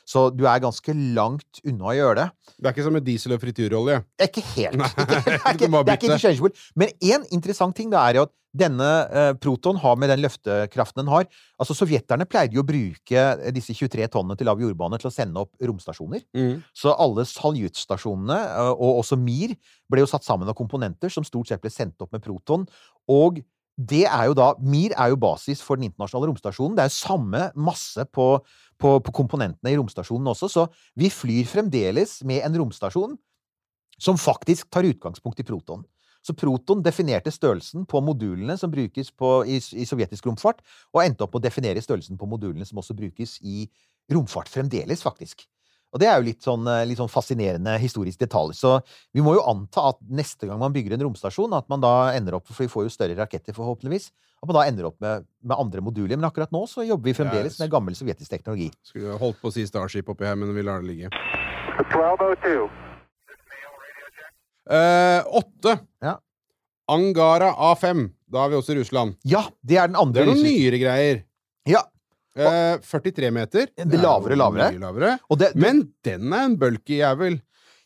[0.09, 2.29] Så du er ganske langt unna å gjøre det.
[2.57, 3.99] Det er ikke som med diesel og frityrolje.
[4.25, 4.79] Ikke helt.
[4.81, 6.53] Ikke, det, er ikke, det er ikke.
[6.81, 11.03] Men én interessant ting da er jo at denne eh, Proton har med den løftekraften
[11.03, 11.27] den har
[11.59, 15.15] Altså Sovjeterne pleide jo å bruke eh, disse 23 tonnene til lav jordbane til å
[15.15, 16.25] sende opp romstasjoner.
[16.37, 16.65] Mm.
[16.77, 19.55] Så alle Saljut-stasjonene, eh, og også Mir,
[19.91, 22.67] ble jo satt sammen av komponenter som stort sett ble sendt opp med Proton.
[23.11, 23.41] Og
[23.79, 26.75] det er jo da Mir er jo basis for den internasjonale romstasjonen.
[26.77, 28.29] Det er jo samme masse på,
[28.79, 30.67] på, på komponentene i romstasjonen også, så
[30.99, 33.15] vi flyr fremdeles med en romstasjon
[33.99, 35.83] som faktisk tar utgangspunkt i Proton.
[36.29, 40.61] Så Proton definerte størrelsen på modulene som brukes på, i, i sovjetisk romfart,
[40.93, 43.63] og endte opp med å definere størrelsen på modulene som også brukes i
[44.13, 45.47] romfart fremdeles, faktisk.
[45.89, 48.53] Og det er jo litt sånn, eh, litt sånn fascinerende historisk detalj.
[48.59, 48.75] Så
[49.17, 52.37] vi må jo anta at neste gang man bygger en romstasjon, at man da ender
[52.37, 54.11] opp For vi får jo større raketter, forhåpentligvis.
[54.43, 56.19] At man da ender opp med, med andre moduler.
[56.19, 58.69] Men akkurat nå så jobber vi fremdeles med gammel sovjetisk teknologi.
[58.85, 61.11] Skulle holdt på å si Starship oppi her, men vi lar det ligge.
[61.81, 62.88] 1202.
[64.69, 65.79] Eh, åtte.
[66.05, 66.19] Ja.
[66.89, 68.09] Angara A5.
[68.29, 69.17] Da er vi også i Russland.
[69.29, 71.23] Ja, det er den Det er noen nyere greier.
[71.69, 71.85] Ja.
[72.39, 73.67] Uh, 43 meter.
[73.75, 74.71] Det er lavere, lavere.
[74.79, 75.17] Lavere.
[75.29, 77.41] Og det, Men den er en bulky jævel.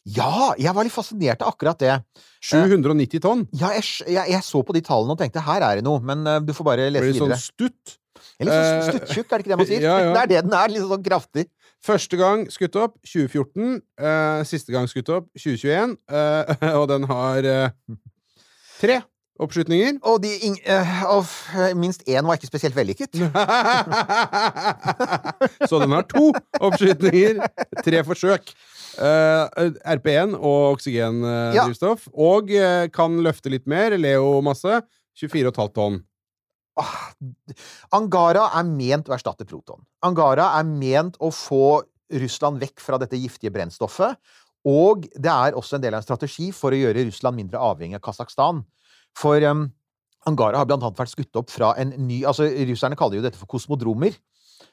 [0.05, 1.95] ja, jeg var litt fascinert av akkurat det.
[2.43, 3.47] 790 tonn.
[3.55, 6.27] Ja, jeg, jeg, jeg så på de tallene og tenkte her er det noe, men
[6.27, 7.41] uh, du får bare lese Blir sånn videre.
[7.41, 7.99] stutt.
[8.43, 9.85] Eller sånn eh, stuttjukk, er det ikke det man sier?
[9.89, 10.13] ja, ja.
[10.13, 11.47] Det er det den er, litt sånn kraftig.
[11.87, 13.81] Første gang skutt opp 2014.
[13.99, 15.97] Uh, siste gang skutt opp 2021.
[16.07, 17.97] Uh, og den har uh,
[18.81, 19.01] tre
[19.43, 19.99] oppskytninger.
[20.03, 20.31] Og de,
[20.67, 21.25] eh, og
[21.77, 23.15] minst én var ikke spesielt vellykket.
[25.71, 27.43] Så den har to oppskytninger.
[27.85, 28.53] Tre forsøk.
[28.99, 29.45] Eh,
[29.97, 32.09] RP1 og oksygendrivstoff.
[32.13, 33.97] Og eh, kan løfte litt mer.
[33.97, 34.83] Leo-masse.
[35.19, 36.01] 24,5 tonn.
[37.97, 39.83] Angara er ment å erstatte Proton.
[40.07, 41.83] Angara er ment å få
[42.23, 44.17] Russland vekk fra dette giftige brennstoffet.
[44.69, 47.99] Og det er også en del av en strategi for å gjøre Russland mindre avhengig
[47.99, 48.63] av Kasakhstan.
[49.19, 49.67] For um,
[50.29, 53.41] Angara har blant annet vært skutt opp fra en ny Altså, russerne kaller jo dette
[53.41, 54.15] for kosmodromer.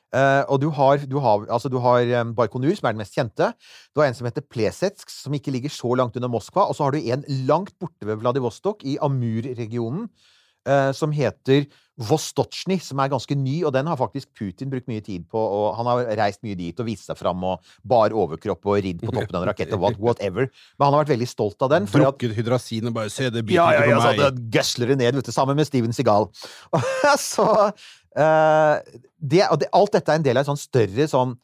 [0.10, 3.18] Uh, og du har, du har, altså, du har um, Baikonur, som er den mest
[3.18, 3.52] kjente.
[3.94, 6.68] Du har en som heter Plesetsk, som ikke ligger så langt under Moskva.
[6.70, 10.08] Og så har du en langt borte ved Vladivostok, i Amur-regionen,
[10.94, 11.64] som heter
[12.00, 15.40] Vostochny, som er ganske ny, og den har faktisk Putin brukt mye tid på.
[15.40, 19.04] og Han har reist mye dit og vist seg fram og bar overkropp og ridd
[19.04, 20.48] på toppen av en rakett og whatever.
[20.78, 21.90] Men han har vært veldig stolt av den.
[21.92, 24.94] Drukket hydrasin og bare se det biter ja, ja, ja, på så Ja, det gøsler
[24.94, 26.30] det ned, vet du, sammen med Steven Seagal.
[27.34, 28.76] så uh,
[29.20, 31.36] det, og det, Alt dette er en del av en sånn større sånn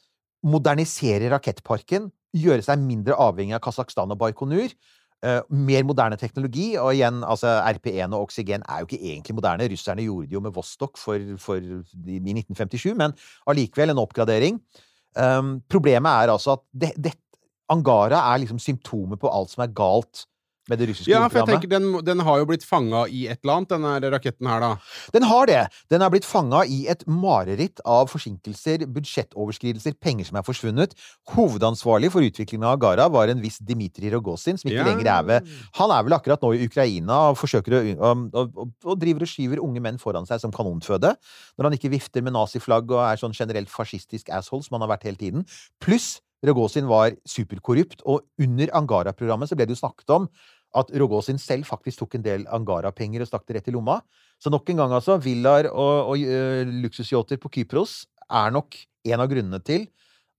[0.45, 4.69] Modernisere rakettparken, gjøre seg mindre avhengig av Kasakhstan og Baikonur.
[5.25, 9.69] Eh, mer moderne teknologi, og igjen, altså RP1 og oksygen er jo ikke egentlig moderne.
[9.71, 13.15] Russerne gjorde det jo med Vostok for, for, i 1957, men
[13.49, 14.61] allikevel en oppgradering.
[15.15, 17.13] Um, problemet er altså at det, det,
[17.71, 20.25] Angara er liksom symptomet på alt som er galt
[20.69, 23.39] med det russiske Ja, for jeg tenker den, den har jo blitt fanga i et
[23.43, 24.71] eller annet, denne raketten her, da.
[25.13, 25.59] Den har det.
[25.93, 30.95] Den er blitt fanga i et mareritt av forsinkelser, budsjettoverskridelser, penger som er forsvunnet.
[31.35, 34.89] Hovedansvarlig for utviklingen av Agara var en viss Dmitrij Rogozin, som ikke Ja.
[34.89, 38.57] lenger er ved Han er vel akkurat nå i Ukraina og forsøker å, og, og,
[38.57, 41.15] og, og driver og skyver unge menn foran seg som kanonføde.
[41.57, 44.97] Når han ikke vifter med naziflagg og er sånn generelt fascistisk asshole som han har
[44.97, 45.45] vært hele tiden.
[45.83, 50.27] Pluss Rogozin var superkorrupt, og under Angara-programmet så ble det jo snakket om
[50.75, 54.01] at Rogozin selv faktisk tok en del Angara-penger og stakk det rett i lomma.
[54.41, 59.21] Så nok en gang, altså, villaer og, og øh, luksusyachter på Kypros er nok en
[59.21, 59.87] av grunnene til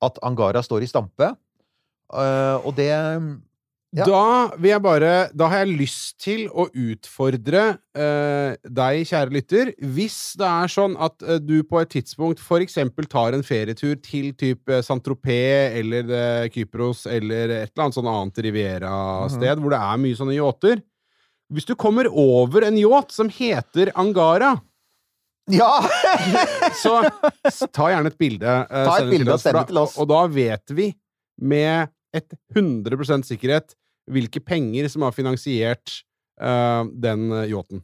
[0.05, 1.33] at Angara står i stampe.
[2.07, 2.93] Uh, og det
[3.97, 4.05] Ja.
[4.05, 7.63] Da vil jeg bare Da har jeg lyst til å utfordre
[7.97, 13.09] eh, deg, kjære lytter, hvis det er sånn at eh, du på et tidspunkt eksempel
[13.09, 18.43] tar en ferietur til type Saint-Tropez eller eh, Kypros eller et eller annet sånn annet
[18.45, 20.85] Riviera-sted hvor det er mye sånne yachter.
[21.55, 24.59] Hvis du kommer over en yacht som heter Angara,
[25.49, 25.73] Ja!
[26.83, 27.01] så
[27.71, 28.45] ta gjerne et bilde.
[28.45, 29.97] eh, Ta et bilde og send det til oss.
[29.97, 30.91] Og da vet vi
[31.41, 33.77] med et 100% sikkerhet
[34.11, 36.01] hvilke penger som har finansiert
[36.43, 37.83] uh, den eh, yachten.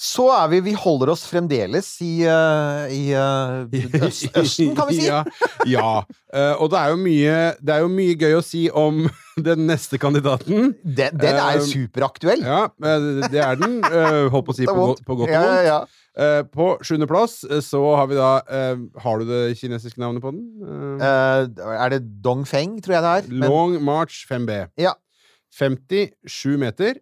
[0.00, 3.68] Så er vi Vi holder oss fremdeles i, uh, i uh,
[4.06, 5.08] øst, Østen, kan vi si.
[5.10, 5.20] ja.
[5.68, 5.90] ja.
[6.32, 9.02] Uh, og det er, jo mye, det er jo mye gøy å si om
[9.50, 10.72] den neste kandidaten.
[10.84, 12.40] Den, den er superaktuell.
[12.44, 12.62] Ja,
[13.28, 13.80] det er den.
[14.32, 15.66] holdt på å si på, på godt og Ja, vondt.
[15.68, 15.80] ja.
[16.20, 20.42] Eh, på sjuendeplass så har vi da uh, Har du det kinesiske navnet på den?
[20.98, 23.28] Uh, er det Dong Feng, tror jeg det er?
[23.30, 24.64] Men- Long March 5B.
[24.80, 24.96] Ja.
[25.54, 26.98] 57 meter.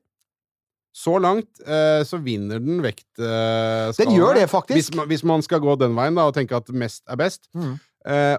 [0.95, 3.95] Så langt eh, så vinner den vektskalaen.
[3.99, 4.75] Den gjør det, faktisk.
[4.79, 7.47] Hvis, man- hvis man skal gå den veien da, og tenke at mest er best.
[7.55, 7.77] Mm.
[8.09, 8.37] Eh,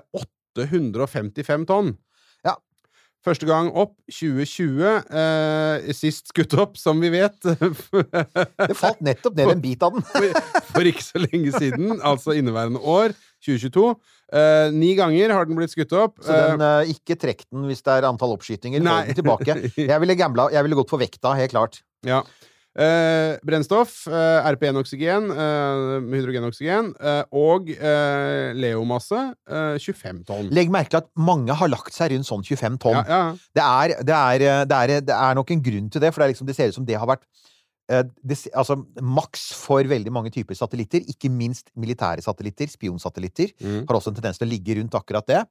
[0.58, 1.94] 855 tonn.
[2.46, 2.56] Ja.
[3.26, 4.84] Første gang opp 2020.
[5.12, 7.38] Eh, sist skutt opp, som vi vet.
[8.70, 10.04] Det falt nettopp ned en bit av den.
[10.12, 13.94] for, for ikke så lenge siden, altså inneværende år, 2022.
[14.30, 16.20] Eh, ni ganger har den blitt skutt opp.
[16.22, 18.84] Så den, uh, ikke trekk den hvis det er antall oppskytinger.
[18.84, 19.00] Nei.
[19.02, 19.58] Hold den tilbake.
[19.94, 20.50] Jeg ville gambla.
[20.54, 21.82] Jeg ville gått for vekta, helt klart.
[22.08, 22.24] Ja.
[22.80, 26.94] Uh, brennstoff, eh, RP1-oksygen, eh, hydrogenoksygen,
[27.36, 30.52] og leomasse, Leo-masse, eh, 25 tonn.
[30.54, 33.02] Legg merke til at mange har lagt seg rundt sånn 25 tonn.
[33.02, 33.24] Ja, ja.
[33.58, 36.36] Det, er, det, er, det, er, det er nok en grunn til det, for det,
[36.36, 37.26] liksom, det ser ut som det har vært
[37.89, 43.86] altså, maks for veldig mange typer satellitter, ikke minst militære satellitter, spionsatellitter, Mm.
[43.88, 45.43] har også en tendens til å ligge rundt akkurat det.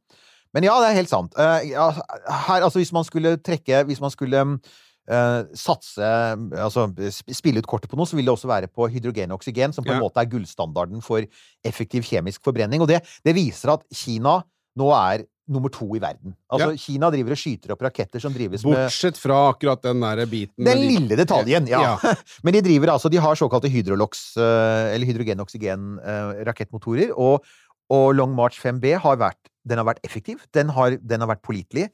[0.54, 1.34] Men ja, det er helt sant.
[1.36, 4.38] Eh, her, altså, hvis man skulle trekke Hvis man skulle
[5.10, 6.00] eh, satse
[6.56, 6.86] Altså
[7.32, 9.84] spille ut kortet på noe, så vil det også være på hydrogen og oksygen, som
[9.84, 10.04] på en Ja.
[10.08, 11.20] måte er gullstandarden for
[11.64, 12.80] effektiv kjemisk forbrenning.
[12.80, 14.42] Og det, det viser at Kina
[14.78, 16.34] nå er nummer to i verden.
[16.52, 16.76] Altså, Ja.
[16.76, 20.64] Kina driver og skyter opp raketter som drives med Bortsett fra akkurat den der biten
[20.64, 21.96] Den de- lille detaljen, ja.
[22.44, 25.06] Men de driver altså, de har såkalte hydrolox, eh, eller
[25.98, 27.44] hydrogen-oksygen-rakettmotorer, og,
[27.90, 31.42] og Long March 5B har vært, den har vært effektiv, den har, den har vært
[31.46, 31.88] pålitelig.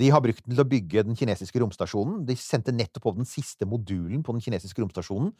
[0.00, 2.24] De har brukt den til å bygge den kinesiske romstasjonen.
[2.26, 5.30] De sendte nettopp opp den siste modulen på den kinesiske romstasjonen.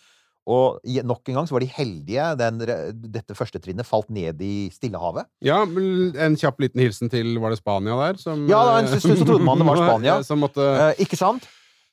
[0.46, 2.24] Og nok en gang så var de heldige.
[2.36, 2.58] Den,
[3.14, 5.24] dette første trinnet falt ned i Stillehavet.
[5.40, 8.18] Ja, en kjapp liten hilsen til Var det Spania der?
[8.20, 10.18] Som, Ja, da, en stund så trodde man det var Spania.
[10.26, 11.46] Som måtte Eh, ikke sant?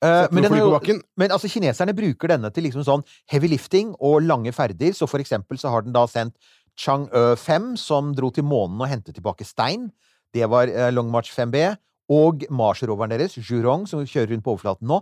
[0.03, 4.51] Eh, men, jo- Men altså, kineserne bruker denne til liksom sånn heavy lifting og lange
[4.51, 4.91] ferder.
[4.97, 6.35] Så for eksempel så har den da sendt
[6.79, 9.91] Chang'e 5, som dro til månen og hentet tilbake stein.
[10.33, 11.77] Det var eh, Long March 5B.
[12.11, 14.97] Og Mars-roveren deres, Jurong, som kjører rundt på overflaten nå,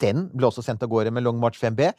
[0.00, 1.90] den ble også sendt av gårde med Long March 5B.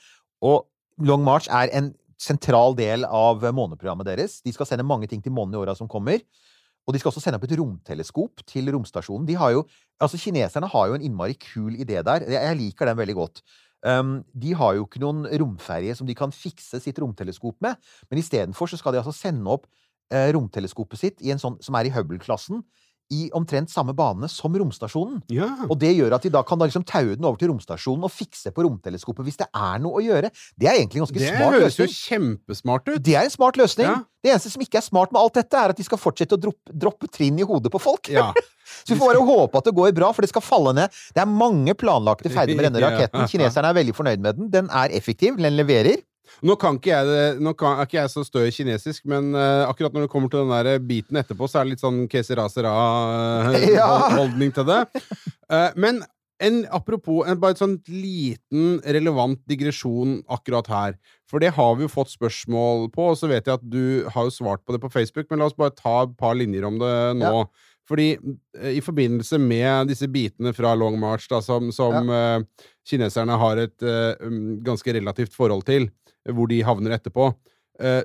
[0.47, 0.63] Og
[0.97, 4.39] Long March er en sentral del av måneprogrammet deres.
[4.41, 6.23] De skal sende mange ting til månen i åra som kommer.
[6.88, 9.27] Og de skal også sende opp et romteleskop til romstasjonen.
[9.38, 9.63] Har jo,
[10.01, 12.25] altså Kineserne har jo en innmari kul idé der.
[12.31, 13.43] Jeg liker den veldig godt.
[13.86, 17.77] Um, de har jo ikke noen romferje som de kan fikse sitt romteleskop med,
[18.10, 19.67] men istedenfor skal de altså sende opp
[20.10, 22.63] uh, romteleskopet sitt sånn, som er i Hubble-klassen,
[23.13, 25.21] i omtrent samme bane som romstasjonen.
[25.31, 25.47] Ja.
[25.69, 28.11] Og det gjør at de da kan da liksom taue den over til romstasjonen og
[28.11, 30.31] fikse på romteleskopet hvis det er noe å gjøre.
[30.59, 32.99] Det er egentlig en ganske Det smart høres jo kjempesmart ut.
[33.03, 33.87] Det er en smart løsning.
[33.87, 34.03] Ja.
[34.25, 36.41] Det eneste som ikke er smart med alt dette, er at de skal fortsette å
[36.41, 38.11] droppe, droppe trinn i hodet på folk.
[38.11, 38.31] Ja.
[38.83, 40.99] Så vi får bare håpe at det går bra, for det skal falle ned.
[41.15, 43.23] Det er mange planlagte ferder med denne raketten.
[43.31, 44.51] Kineserne er veldig fornøyd med den.
[44.51, 46.03] Den er effektiv, den leverer.
[46.45, 49.31] Nå, kan ikke jeg, det- nå kan, er ikke jeg så stø i kinesisk, men
[49.35, 52.03] uh, akkurat når det kommer til den der biten etterpå, så er det litt sånn
[52.11, 53.73] kesera-sera-holdning
[54.51, 54.55] Ja.
[54.57, 54.81] til det.
[55.51, 56.03] Uh, men
[56.43, 60.97] en, apropos en, bare et sånn liten relevant digresjon akkurat her.
[61.27, 64.27] For det har vi jo fått spørsmål på, og så vet jeg at du har
[64.29, 66.77] jo svart på det på Facebook, men la oss bare ta et par linjer om
[66.79, 67.31] det nå.
[67.88, 72.41] Fordi eh, i forbindelse med disse bitene fra Long March, da, som, som eh,
[72.88, 75.89] kineserne har et eh, um, ganske relativt forhold til,
[76.36, 77.32] hvor de havner etterpå,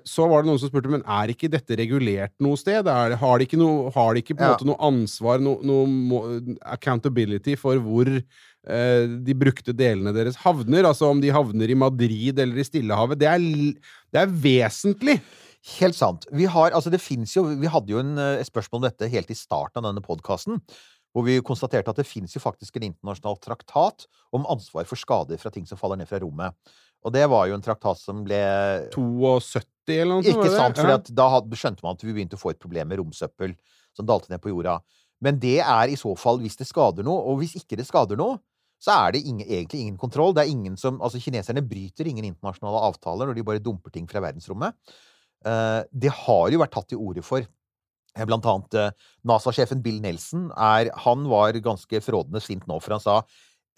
[0.05, 2.85] så var det noen som spurte men er ikke dette regulert noe sted.
[2.93, 4.67] Er, har de ikke, noe, har de ikke på en Ja.
[4.69, 6.35] noe ansvar, noe, noe
[6.75, 10.85] accountability for hvor eh, de brukte delene deres havner?
[10.85, 13.17] Altså om de havner i Madrid eller i Stillehavet.
[13.23, 13.41] Det er,
[14.13, 15.17] det er vesentlig!
[15.79, 16.27] Helt sant.
[16.35, 19.11] Vi, har, altså det finnes jo, vi hadde jo en, eh, et spørsmål om dette
[19.13, 20.59] helt i starten av denne podkasten.
[21.13, 25.39] Hvor vi konstaterte at det finnes jo faktisk en internasjonal traktat om ansvar for skader
[25.39, 26.57] fra ting som faller ned fra rommet.
[27.05, 28.41] Og det var jo en traktat som ble
[28.95, 30.41] 72 eller noe sånt?
[30.41, 30.99] Ikke sant, for Ja.
[30.99, 33.55] da skjønte man at vi begynte å få et problem med romsøppel
[33.95, 34.81] som dalte ned på jorda.
[35.21, 38.17] Men det er i så fall hvis det skader noe, og hvis ikke det skader
[38.17, 38.41] noe,
[38.83, 40.33] så er det ingen, egentlig ingen kontroll.
[40.35, 44.09] Det er ingen som, altså Kineserne bryter ingen internasjonale avtaler når de bare dumper ting
[44.11, 44.75] fra verdensrommet.
[45.47, 47.47] Eh, det har jo vært tatt til orde for.
[48.17, 48.91] Eh, Blant annet eh,
[49.29, 53.21] NASA-sjefen Bill Nelson er, han var ganske frådende sint nå, for han sa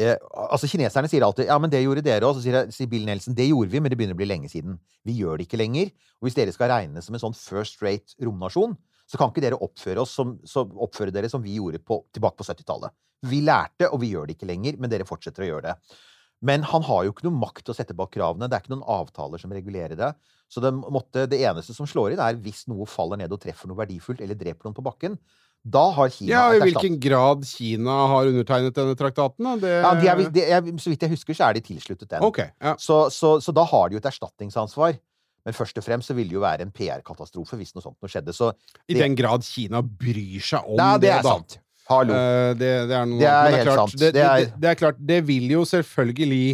[0.02, 2.38] eh, altså Kineserne sier alltid 'ja, men det gjorde dere òg'.
[2.38, 4.78] Så sier, sier Bill Nelson 'det gjorde vi, men det begynner å bli lenge siden'.
[5.04, 5.92] Vi gjør det ikke lenger.
[6.20, 9.60] Og hvis dere skal regnes som en sånn first rate romnasjon, så kan ikke dere
[9.60, 12.90] oppføre, oss som, så oppføre dere som vi gjorde på, tilbake på 70-tallet.
[13.28, 15.96] Vi lærte, og vi gjør det ikke lenger, men dere fortsetter å gjøre det.
[16.44, 18.50] Men han har jo ikke noe makt til å sette bak kravene.
[18.50, 20.10] Det er ikke noen avtaler som regulerer det.
[20.52, 23.70] Så det, måtte, det eneste som slår inn, er hvis noe faller ned og treffer
[23.70, 25.16] noe verdifullt, eller dreper noen på bakken.
[25.64, 29.48] Da har Kina Ja, I hvilken grad Kina har undertegnet denne traktaten?
[29.62, 29.72] Det...
[29.72, 32.26] ja, de er, de er, Så vidt jeg husker, så er de tilsluttet den.
[32.28, 32.76] Okay, ja.
[32.78, 34.98] Så, så, så da har de jo et erstatningsansvar.
[35.44, 38.12] Men først og fremst så vil det jo være en PR-katastrofe hvis noe sånt noe
[38.12, 38.36] skjedde.
[38.36, 38.52] Så
[38.88, 41.36] I den grad Kina bryr seg om ja, det er da.
[41.36, 41.58] sant.
[41.90, 42.14] Hallo.
[42.16, 44.00] Uh, det, det er noe Det er helt klart, sant.
[44.00, 44.22] Det, det,
[44.54, 46.46] Det er- er klart, det vil jo selvfølgelig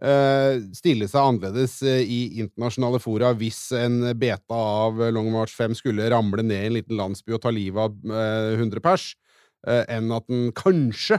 [0.00, 5.76] uh, stille seg annerledes eh, i internasjonale fora hvis en beta av Long March 5
[5.82, 9.10] skulle ramle ned i en liten landsby og ta livet av uh, 100 pers,
[9.68, 11.18] enn at den kanskje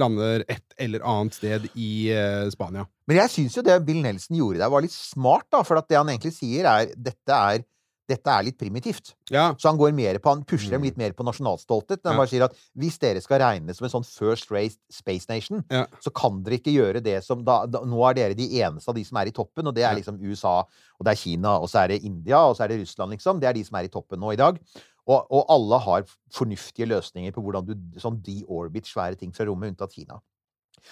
[0.00, 2.06] lander et eller annet sted i
[2.48, 2.86] Spania.
[3.04, 5.60] Men jeg syns jo det Bill Nelson gjorde der, var litt smart, da.
[5.68, 7.60] For at det han egentlig sier, er dette er,
[8.08, 9.14] dette er litt primitivt.
[9.30, 12.00] Ja, Så han går mer på, han pusher dem litt mer på nasjonalstolthet.
[12.04, 12.18] Han Ja.
[12.18, 15.86] bare sier at hvis dere skal regnes som en sånn first race space nation, Ja.
[16.00, 18.94] så kan dere ikke gjøre det som da, da Nå er dere de eneste av
[18.94, 21.68] de som er i toppen, og det er liksom USA, og det er Kina, og
[21.68, 23.40] så er det India, og så er det Russland, liksom.
[23.40, 24.58] Det er de som er i toppen nå i dag.
[25.06, 29.74] Og, og alle har fornuftige løsninger på hvordan du sånn de-orbit svære ting fra rommet,
[29.74, 30.20] unntatt Kina.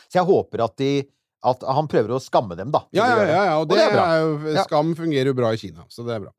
[0.08, 1.04] Så jeg håper at de
[1.46, 2.82] at han prøver å skamme dem, da.
[2.92, 4.06] Ja, ja, ja, ja, og det, det er bra.
[4.12, 4.64] er jo, Ja.
[4.66, 6.32] Skam fungerer jo bra i Kina, så det er bra.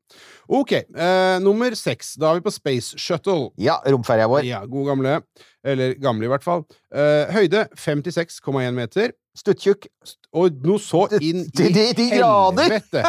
[0.52, 2.14] Ok, eh, nummer seks.
[2.20, 3.50] Da er vi på Space Shuttle.
[3.58, 4.44] Ja, romferja vår.
[4.46, 5.16] Ja, god gamle.
[5.64, 6.64] Eller gamle, i hvert fall.
[6.94, 9.12] Eh, høyde 56,1 meter.
[9.38, 9.86] Stuttjukk.
[10.36, 13.02] Og noe så inn i helvete!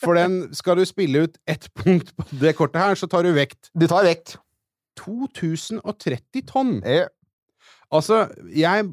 [0.00, 3.32] For den skal du spille ut ett punkt på det kortet her, så tar du
[3.36, 4.36] vekt Du tar vekt.
[5.00, 6.82] 2030 tonn!
[6.84, 7.06] Eh,
[7.90, 8.24] Altså,
[8.54, 8.90] jeg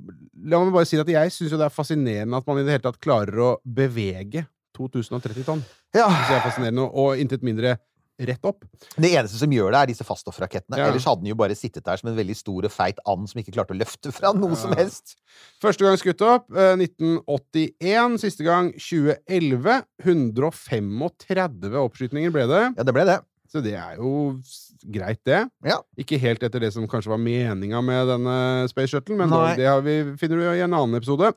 [0.48, 2.76] La meg bare si at jeg syns jo det er fascinerende at man i det
[2.76, 4.46] hele tatt klarer å bevege
[4.78, 5.64] 2030 tonn.
[5.98, 6.06] ja.
[6.06, 7.80] Det er fascinerende, og intet mindre
[8.18, 8.66] rett opp.
[8.98, 10.80] Det eneste som gjør det, er disse faststoffrakettene.
[10.80, 10.88] Ja.
[10.90, 13.42] Ellers hadde den jo bare sittet der som en veldig stor og feit and som
[13.42, 15.18] ikke klarte å løfte fra noe som helst.
[15.62, 18.18] Første gang skutt opp eh, 1981.
[18.24, 19.82] Siste gang 2011.
[20.06, 22.64] 135 oppskytninger ble det.
[22.78, 23.20] Ja, det ble det.
[23.58, 24.12] Så det er jo
[24.94, 25.42] greit, det.
[25.66, 25.80] Ja.
[26.00, 28.38] Ikke helt etter det som kanskje var meninga med denne
[28.72, 29.56] Space Shuttle, men Nei.
[29.58, 31.34] det har vi, finner du i en annen episode.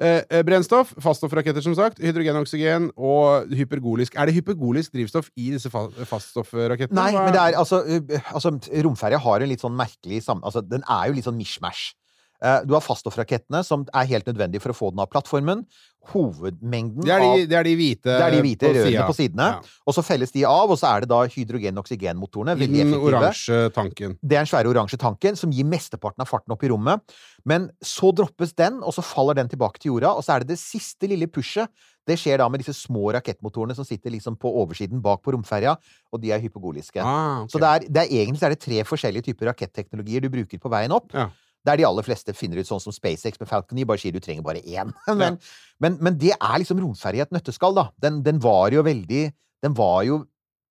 [0.00, 4.14] Eh, eh, brennstoff, faststoffraketter som sagt, hydrogen, oksygen og hypergolisk.
[4.16, 6.96] Er det hypergolisk drivstoff i disse fa faststoffrakettene?
[6.96, 8.54] Nei, men det er altså, uh, altså
[8.86, 10.40] Romferja har en litt sånn merkelig sam...
[10.40, 11.92] Altså, den er jo litt sånn mishmash.
[12.40, 15.66] Eh, du har faststoffrakettene, som er helt nødvendig for å få den av plattformen.
[16.10, 19.08] Hovedmengden det, er av det er de hvite Det er de hvite rørene siden.
[19.10, 19.48] på sidene.
[19.52, 19.74] Ja.
[19.84, 22.54] Og så felles de av, og så er det da hydrogen-oksygenmotorene.
[22.56, 24.16] I den oransje tanken.
[24.22, 27.04] Det er den svære oransje tanken som gir mesteparten av farten opp i rommet.
[27.44, 30.54] Men så droppes den, og så faller den tilbake til jorda, og så er det
[30.54, 31.68] det siste lille pushet.
[32.08, 35.76] Det skjer da med disse små rakettmotorene som sitter liksom på oversiden bak på romferja,
[36.10, 37.04] og de er hypogoliske.
[37.04, 37.52] Ah, okay.
[37.52, 40.64] Så det er, det er egentlig så er det tre forskjellige typer raketteknologier du bruker
[40.64, 41.12] på veien opp.
[41.12, 41.28] Ja.
[41.68, 44.20] Der de aller fleste finner ut sånn som SpaceX med Falcon 9, bare sier du
[44.24, 44.94] trenger bare én.
[45.20, 45.36] Men,
[45.80, 47.88] men, men det er liksom romferja i et nøtteskall, da.
[48.00, 49.26] Den, den var jo veldig
[49.64, 50.22] Den var jo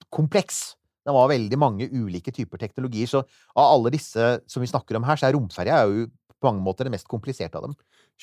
[0.10, 0.75] kompleks.
[1.06, 3.08] Det var veldig mange ulike typer teknologier.
[3.10, 3.21] Så
[3.56, 6.08] av alle disse som vi snakker om her, så er romferja jo
[6.39, 7.73] på mange måter det mest kompliserte av dem.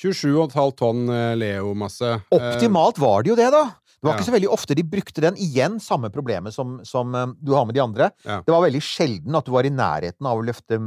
[0.01, 2.09] 27,5 tonn eh, Leo-masse.
[2.33, 3.65] Optimalt var det jo det, da!
[3.97, 4.17] Det var Ja.
[4.19, 5.37] ikke så veldig ofte de brukte den.
[5.41, 8.11] Igjen samme problemet som, som eh, du har med de andre.
[8.27, 8.41] Ja.
[8.45, 10.77] Det var veldig sjelden at du var i nærheten av å løfte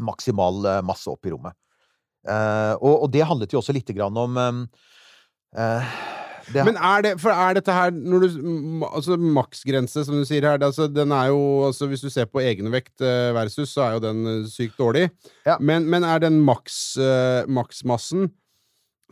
[0.00, 1.56] maksimal eh, masse opp i rommet.
[2.28, 4.58] Eh, og, og det handlet jo også lite grann om eh,
[5.58, 5.94] eh,
[6.52, 8.36] det, Men er det, for er dette her når du,
[8.88, 12.26] Altså maksgrense, som du sier her, det, altså, den er jo altså, Hvis du ser
[12.30, 13.02] på egenvekt
[13.34, 15.08] versus, så er jo den sykt dårlig.
[15.46, 15.54] Ja.
[15.62, 16.96] Men, men er den maks,
[17.46, 18.32] maksmassen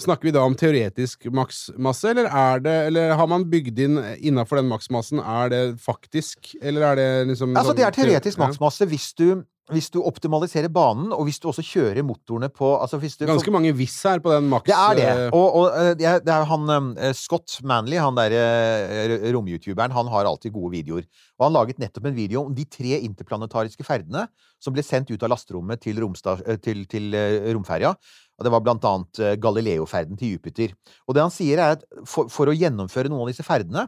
[0.00, 4.60] Snakker vi da om teoretisk maksmasse, eller er det Eller har man bygd inn innafor
[4.60, 8.88] den maksmassen, er det faktisk, eller er det liksom Altså, det er sånn- teoretisk maksmasse
[8.88, 13.16] hvis du, hvis du optimaliserer banen, og hvis du også kjører motorene på altså hvis
[13.20, 14.66] du, Ganske mange hvis her på den maks...
[14.68, 15.06] Det er det.
[15.08, 20.10] eh, Og, og eh, det er- han eh, Scott Manley, han der eh, rom-youtuberen, han
[20.12, 21.04] har alltid gode videoer.
[21.38, 24.26] Og han laget nettopp en video om de tre interplanetariske ferdene
[24.60, 27.14] som ble sendt ut av lasterommet til, romsta- eh, til, til
[27.54, 27.94] romferja.
[28.40, 30.72] Og det var blant annet Galileo-ferden til Jupiter.
[31.06, 33.86] Og det han sier, er at for, for å gjennomføre noen av disse ferdene,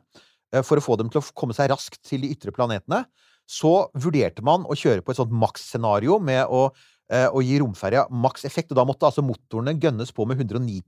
[0.61, 3.07] for å få dem til å komme seg raskt til de ytre planetene,
[3.49, 6.67] så vurderte man å kjøre på et sånt maks-scenario med å
[7.13, 10.83] eh, gi romferja maks effekt, og da måtte altså motorene gønnes på med 109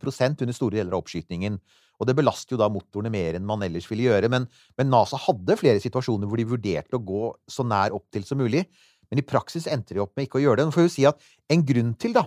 [0.44, 1.58] under store deler av oppskytingen.
[2.00, 4.30] Og det belaster jo da motorene mer enn man ellers ville gjøre.
[4.32, 8.26] Men, men NASA hadde flere situasjoner hvor de vurderte å gå så nær opp til
[8.26, 8.64] som mulig.
[9.10, 10.68] Men i praksis endte de opp med ikke å gjøre det.
[10.68, 11.20] Nå får vi si at
[11.54, 12.24] en grunn til da,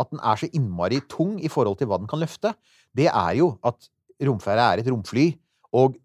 [0.00, 2.54] at den er så innmari tung i forhold til hva den kan løfte,
[2.96, 3.90] det er jo at
[4.24, 5.26] romferja er et romfly,
[5.76, 5.98] og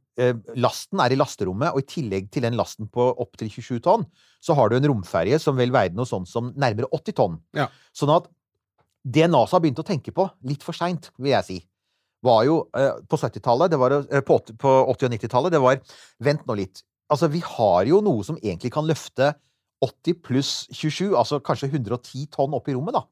[0.56, 4.06] lasten er i lasterommet, og i tillegg til den lasten på opptil 27 tonn,
[4.40, 7.36] så har du en romferje som vel veide noe sånt som nærmere 80 tonn.
[7.58, 7.68] Ja.
[7.96, 8.30] Sånn at
[9.06, 11.58] det NASA begynte å tenke på, litt for seint, vil jeg si,
[12.26, 15.62] var jo eh, på 70-tallet, det var eh, på, 80 på 80- og 90-tallet, det
[15.62, 15.82] var
[16.26, 16.82] Vent nå litt.
[17.12, 19.34] Altså, vi har jo noe som egentlig kan løfte
[19.86, 23.04] 80 pluss 27, altså kanskje 110 tonn opp i rommet, da.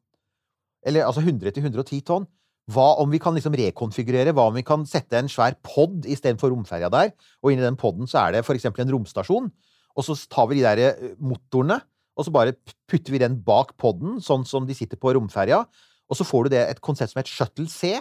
[0.87, 2.25] Eller altså 100 til 110 tonn.
[2.71, 4.31] Hva om vi kan liksom rekonfigurere?
[4.35, 7.11] Hva om vi kan sette en svær pod istedenfor romferja der?
[7.43, 9.49] Og inni den poden så er det eksempel en romstasjon.
[9.93, 11.81] Og så tar vi de der eh, motorene,
[12.15, 12.55] og så bare
[12.89, 15.63] putter vi den bak poden, sånn som de sitter på romferja.
[16.09, 17.97] Og så får du det et konsept som het Shuttle C.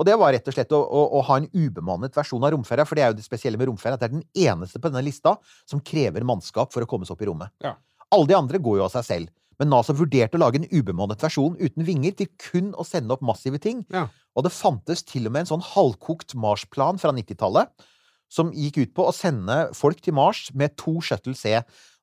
[0.00, 2.86] Og det var rett og slett å, å, å ha en ubemannet versjon av romferja,
[2.88, 5.04] for det er jo det spesielle med romferja, at det er den eneste på denne
[5.04, 5.34] lista
[5.68, 7.52] som krever mannskap for å komme seg opp i rommet.
[7.62, 7.74] Ja.
[8.10, 9.34] Alle de andre går jo av seg selv.
[9.60, 13.24] Men NASA vurderte å lage en ubemannet versjon uten vinger til kun å sende opp
[13.24, 13.84] massive ting.
[13.92, 14.06] Ja.
[14.36, 17.88] Og det fantes til og med en sånn halvkokt Mars-plan fra 90-tallet
[18.30, 21.56] som gikk ut på å sende folk til Mars med to Shuttle C.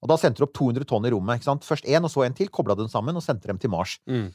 [0.03, 1.39] Og da sendte de opp 200 tonn i rommet.
[1.39, 1.65] ikke sant?
[1.65, 2.51] Først én, og så en til.
[2.53, 3.95] Kobla dem sammen og sendte dem til Mars.
[4.09, 4.27] Mm.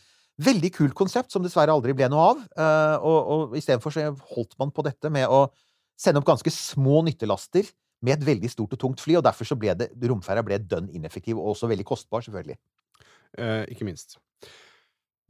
[0.42, 2.40] Veldig kult konsept, som dessverre aldri ble noe av.
[2.56, 5.44] eh, og, og istedenfor så holdt man på dette med å
[6.00, 7.68] sende opp ganske små nyttelaster
[8.02, 10.88] med et veldig stort og tungt fly, og derfor så ble det, romferja ble dønn
[10.96, 12.56] ineffektiv, og også veldig kostbar, selvfølgelig.
[13.38, 14.18] Eh, ikke minst.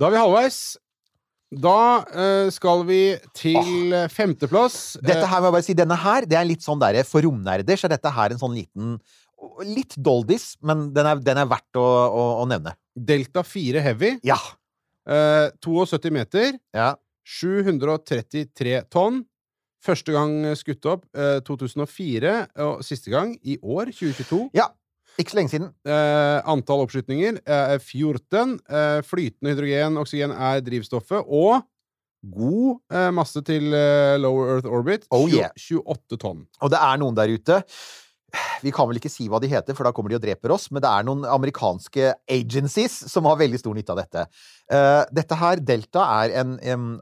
[0.00, 0.60] Da er vi halvveis.
[1.52, 3.00] Da eh, skal vi
[3.36, 4.96] til eh, femteplass.
[5.04, 7.76] Dette her må jeg bare si, denne her, det er litt sånn der, For romnerder
[7.76, 8.96] så er dette her en sånn liten
[9.66, 12.76] Litt doldis, men den er, den er verdt å, å, å nevne.
[12.94, 14.12] Delta 4 Heavy.
[14.22, 14.36] Ja.
[15.02, 16.60] Eh, 72 meter.
[16.70, 16.92] ja.
[17.26, 19.22] 733 tonn.
[19.82, 24.44] Første gang skutt opp eh, 2004, og siste gang i år, 2022.
[24.54, 24.68] Ja.
[25.20, 25.68] Ikke så lenge siden.
[25.84, 28.56] Eh, antall oppskytninger er 14.
[28.64, 31.28] Eh, flytende hydrogen, oksygen er drivstoffet.
[31.28, 31.60] Og
[32.22, 35.04] god eh, masse til eh, low Earth orbit.
[35.10, 35.50] Oh, yeah.
[35.58, 36.46] 28 tonn.
[36.62, 37.60] Og det er noen der ute
[38.64, 40.70] Vi kan vel ikke si hva de heter, for da kommer de og dreper oss,
[40.72, 44.22] men det er noen amerikanske agencies som har veldig stor nytte av dette.
[44.72, 46.54] Eh, dette her, Delta, er en,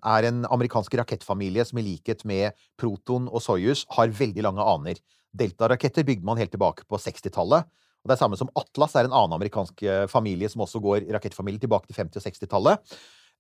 [0.03, 4.99] er en amerikansk rakettfamilie som i likhet med Proton og Soyuz har veldig lange aner.
[5.31, 7.69] Delta-raketter bygde man helt tilbake på 60-tallet.
[8.01, 11.09] Og det er samme som Atlas er en annen amerikansk eh, familie som også går
[11.13, 12.95] rakettfamilie tilbake til 50- og 60-tallet.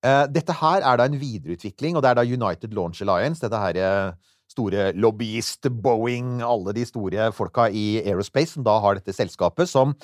[0.04, 3.60] Eh, dette her er da en videreutvikling, og det er da United Launch Alliance, dette
[3.60, 9.14] her eh, store lobbyist, Boeing, alle de store folka i aerospace som da har dette
[9.16, 9.94] selskapet, som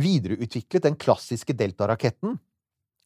[0.00, 2.38] videreutviklet den klassiske Delta-raketten.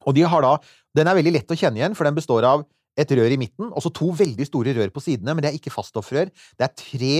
[0.05, 0.59] Og de har da
[0.95, 2.61] Den er veldig lett å kjenne igjen, for den består av
[3.01, 5.59] et rør i midten, og så to veldig store rør på sidene, men det er
[5.59, 6.31] ikke faststoffrør.
[6.31, 7.15] Det er tre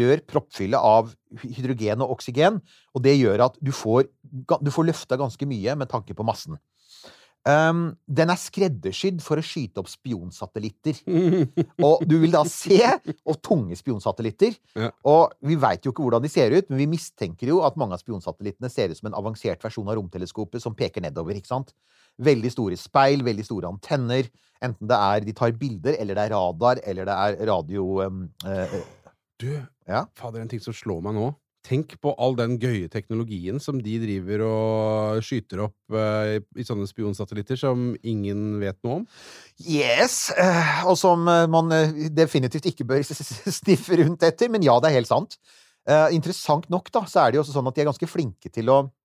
[0.00, 1.12] rør proppfylle av
[1.44, 2.58] hydrogen og oksygen,
[2.94, 4.08] og det gjør at du får,
[4.58, 6.58] du får løfta ganske mye med tanke på massen.
[7.48, 10.98] Um, den er skreddersydd for å skyte opp spionsatellitter.
[11.88, 12.82] Og du vil da se
[13.24, 14.58] og tunge spionsatellitter.
[14.76, 14.90] Ja.
[15.08, 17.96] Og vi veit jo ikke hvordan de ser ut, men vi mistenker jo at mange
[17.96, 21.38] av spionsatellittene ser ut som en avansert versjon av romteleskopet som peker nedover.
[21.40, 21.72] ikke sant?
[22.20, 24.28] Veldig store speil, veldig store antenner.
[24.60, 28.24] Enten det er de tar bilder, eller det er radar, eller det er radio um,
[28.44, 28.80] uh,
[29.40, 29.54] Du,
[29.88, 30.04] Ja?
[30.20, 31.30] fader, en ting som slår meg nå.
[31.66, 36.88] Tenk på all den gøye teknologien som de driver og skyter opp uh, i sånne
[36.88, 39.08] spionsatellitter som ingen vet noe om.
[39.60, 40.30] Yes!
[40.38, 41.68] uh, og som eh, man
[42.16, 43.04] definitivt ikke bør
[43.60, 44.48] sniffe rundt etter.
[44.52, 45.36] Men ja, det er helt sant.
[45.88, 48.52] Uh, interessant nok, da, så er det jo også sånn at de er ganske flinke
[48.52, 48.96] til å de er ganske, fli-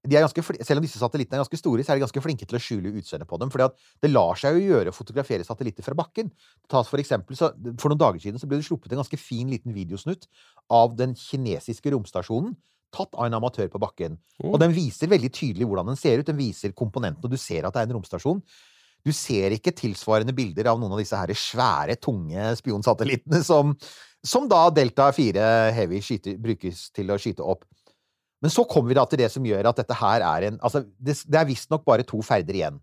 [0.00, 2.92] selv om disse satellittene er ganske store, så er de ganske flinke til å skjule
[2.96, 3.50] utseendet på dem.
[3.52, 3.66] For
[4.00, 6.30] det lar seg jo gjøre å fotografere satellitter fra bakken.
[6.70, 9.50] Tas for, eksempel, så, for noen dager siden så ble det sluppet en ganske fin
[9.52, 10.24] liten videosnutt
[10.72, 12.56] av den kinesiske romstasjonen,
[12.96, 14.16] tatt av en amatør på bakken.
[14.40, 14.54] Oh.
[14.54, 16.28] Og den viser veldig tydelig hvordan den ser ut.
[16.30, 18.40] Den viser komponentene, og du ser at det er en romstasjon.
[19.06, 23.72] Du ser ikke tilsvarende bilder av noen av disse her svære, tunge spionsatellittene som,
[24.24, 25.44] som da Delta 4
[25.76, 27.64] Heavy skyter, brukes til å skyte opp.
[28.40, 30.84] Men så kommer vi da til det som gjør at dette her er en Altså,
[30.98, 32.78] det, det er visstnok bare to ferder igjen.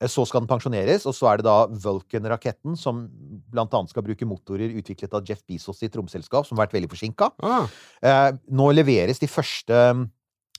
[0.00, 3.06] Eh, Så skal den pensjoneres, og så er det da Vulcan-raketten, som
[3.52, 6.90] blant annet skal bruke motorer utviklet av Jeff Bezos sitt romselskap, som har vært veldig
[6.92, 7.30] forsinka.
[7.42, 7.66] Ah,
[8.02, 9.80] Eh, nå leveres de første,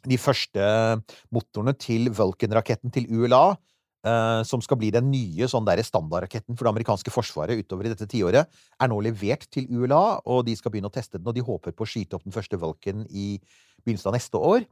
[0.06, 0.66] de første
[1.34, 3.56] motorene til Vulcan-raketten til ULA,
[4.08, 8.08] eh, som skal bli den nye sånn standardraketten for det amerikanske forsvaret utover i dette
[8.10, 8.48] tiåret,
[8.80, 11.72] er nå levert til ULA, og de skal begynne å teste den, og de håper
[11.72, 13.40] på å skyte opp den første Vulcan i
[13.84, 14.68] begynnelsen av neste år.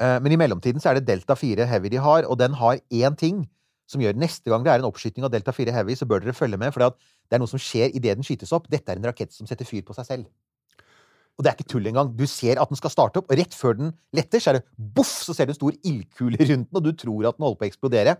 [0.00, 2.80] Eh, men i mellomtiden så er det Delta 4 Heavy de har, og den har
[2.90, 3.44] én ting
[3.90, 6.36] som gjør neste gang det er en oppskyting av Delta 4 Heavy, så bør dere
[6.36, 8.70] følge med, for det er noe som skjer idet den skytes opp.
[8.72, 10.30] Dette er en rakett som setter fyr på seg selv.
[11.38, 12.10] Og det er ikke tull engang.
[12.16, 14.66] Du ser at den skal starte opp, og rett før den letter, så er det
[14.96, 17.60] boff, så ser du en stor ildkule rundt den, og du tror at den holder
[17.62, 18.16] på å eksplodere.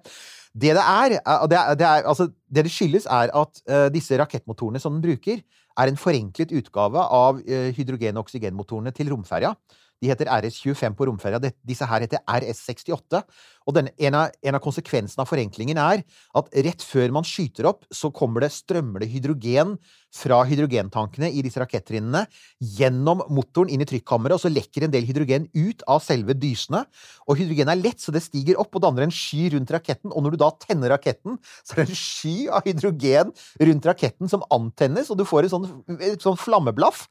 [0.52, 3.86] Det det er, er- det, er, det, er, altså, det det skyldes, er at uh,
[3.92, 5.44] disse rakettmotorene som den bruker,
[5.80, 9.54] er en forenklet utgave av uh, hydrogen- og oksygenmotorene til romferja.
[10.02, 11.38] De heter RS-25 på romferja.
[11.62, 13.22] Disse her heter RS-68.
[13.68, 16.02] Og denne, en, av, en av konsekvensene av forenklingen er
[16.38, 19.76] at rett før man skyter opp, så kommer det, strømmer hydrogen
[20.12, 22.24] fra hydrogentankene i disse rakettrinnene
[22.58, 26.82] gjennom motoren inn i trykkammeret, og så lekker en del hydrogen ut av selve dysene.
[27.30, 30.10] Og hydrogen er lett, så det stiger opp og danner en sky rundt raketten.
[30.10, 33.30] Og når du da tenner raketten, så er det en sky av hydrogen
[33.70, 35.70] rundt raketten som antennes, og du får en sånn,
[36.18, 37.06] sånn flammeblaff.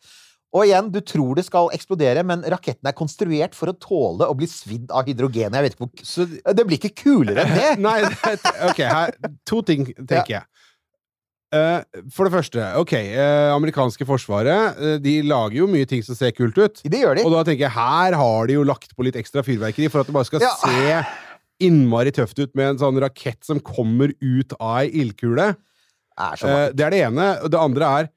[0.51, 4.35] Og igjen, du tror det skal eksplodere, men raketten er konstruert for å tåle å
[4.35, 5.55] bli svidd av hydrogen.
[5.55, 7.69] Jeg vet ikke hvor så Det blir ikke kulere enn det!
[7.87, 7.99] Nei,
[8.67, 9.15] ok, her,
[9.47, 10.47] to ting, tenker jeg.
[11.51, 11.83] Uh,
[12.15, 16.31] for det første, ok, uh, amerikanske forsvaret uh, De lager jo mye ting som ser
[16.35, 16.79] kult ut.
[16.83, 17.25] Det gjør de.
[17.27, 20.07] Og da tenker jeg, her har de jo lagt på litt ekstra fyrverkeri for at
[20.07, 20.53] det bare skal Ja.
[20.63, 21.01] se
[21.61, 25.51] innmari tøft ut med en sånn rakett som kommer ut av ei ildkule.
[26.39, 27.27] så det er det ene.
[27.51, 28.09] Det andre er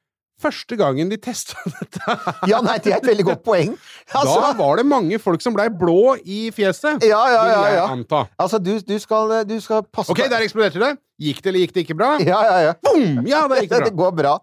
[0.43, 2.17] første gangen de testa dette.
[2.51, 3.75] Ja, nei, det er et veldig godt poeng.
[4.13, 7.03] Da Altså, var det mange folk som blei blå i fjeset.
[7.07, 8.23] ja, ja, ja, Vil jeg anta.
[8.39, 10.93] Altså, du, du, skal, du skal passe Ok, der eksploderte det.
[11.25, 12.11] Gikk det eller gikk det ikke bra?
[12.21, 12.75] Ja, ja, ja.
[12.85, 13.23] Boom!
[13.31, 14.35] Ja, det gikk det Det går bra.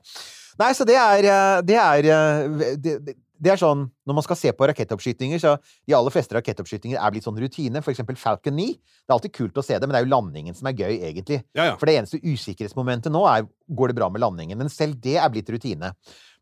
[0.62, 2.96] Nei, så det er eh, Det er, eh, det,
[3.42, 5.56] det, er sånn Når man skal se på rakettoppskytinger, så
[5.88, 7.82] de aller fleste rakettoppskytinger er blitt sånn rutine.
[7.82, 8.68] For eksempel Falcon 9.
[8.78, 11.00] Det er alltid kult å se det, men det er jo landingen som er gøy,
[11.10, 11.42] egentlig.
[11.58, 11.78] Ja, ja.
[11.82, 14.60] For det eneste usikkerhetsmomentet nå er går det bra med landingen.
[14.60, 15.94] Men selv det er blitt rutine.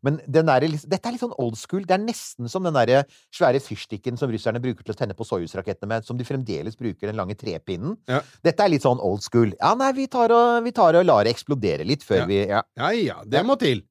[0.02, 1.84] Men den der, dette er litt sånn old school.
[1.86, 3.04] Det er nesten som den der
[3.36, 7.10] svære fyrstikken som russerne bruker til å tenne på Soyuz-rakettene med, som de fremdeles bruker
[7.10, 7.98] den lange trepinnen.
[8.10, 8.22] Ja.
[8.46, 9.52] Dette er litt sånn old school.
[9.58, 12.26] Ja, nei, vi tar og, vi tar og lar det eksplodere litt før Ja.
[12.30, 12.62] vi ja.
[12.80, 13.84] Ja, ja, det må til.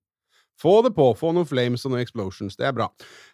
[0.60, 1.06] Få det på.
[1.16, 2.58] Få noen flames og noen explosions.
[2.60, 2.90] Det er bra.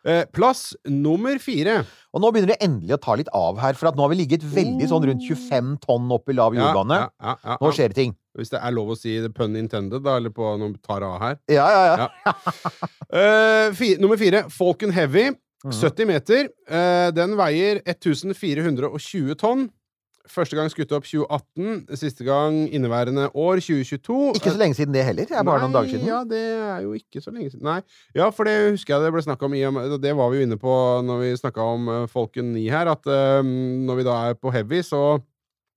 [0.05, 1.79] Eh, plass nummer fire.
[2.13, 4.19] Og nå begynner det endelig å ta litt av her, for at nå har vi
[4.21, 6.99] ligget veldig sånn rundt 25 tonn opp i lav jordbane.
[7.01, 8.13] ja, ja, ja, Nå skjer det ting.
[8.37, 11.17] Hvis det er lov å si the pun intended, da, eller på noen tar av
[11.23, 11.37] her.
[11.49, 12.09] Ja, ja, ja.
[12.25, 12.33] Ja.
[13.15, 15.29] Eh, fi- nummer fire, Falcon Heavy.
[15.65, 15.71] Mhm.
[15.81, 16.47] 70 meter.
[16.69, 19.69] Uh, den veier 1420 tonn.
[20.31, 21.97] Første gang skutt opp 2018.
[21.97, 24.19] Siste gang inneværende år, 2022.
[24.39, 25.27] Ikke så lenge siden det heller.
[25.29, 26.07] Det er bare noen dager siden.
[26.09, 27.65] Ja, det er jo ikke så lenge siden.
[27.65, 27.79] Nei.
[28.17, 30.47] Ja, for det husker jeg det ble snakka om i og Det var vi jo
[30.49, 33.45] inne på når vi snakka om Folken Falcon 9 her, at eh,
[33.85, 35.17] når vi da er på heavy, så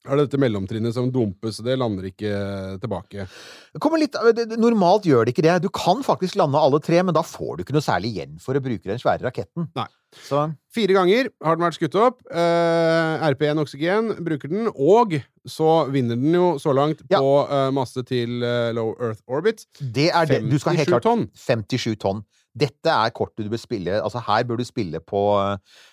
[0.09, 2.33] er det dette mellomtrinnet som dumpes, og det lander ikke
[2.81, 3.27] tilbake.
[3.99, 4.17] Litt,
[4.57, 5.57] normalt gjør det ikke det.
[5.67, 8.57] Du kan faktisk lande alle tre, men da får du ikke noe særlig igjen for
[8.57, 9.69] å bruke den svære raketten.
[9.77, 9.89] Nei.
[10.15, 12.21] Så Fire ganger har den vært skutt opp.
[12.31, 15.17] Uh, RP1 oksygen bruker den, og
[15.49, 17.19] så vinner den jo så langt Ja.
[17.19, 19.67] på uh, masse til uh, low Earth orbit.
[19.81, 20.43] det er det.
[20.51, 21.29] Du skal helt 57 klart tonn.
[21.35, 22.23] 57 tonn.
[22.59, 25.21] Dette er kortet du bør spille Altså, her bør du spille på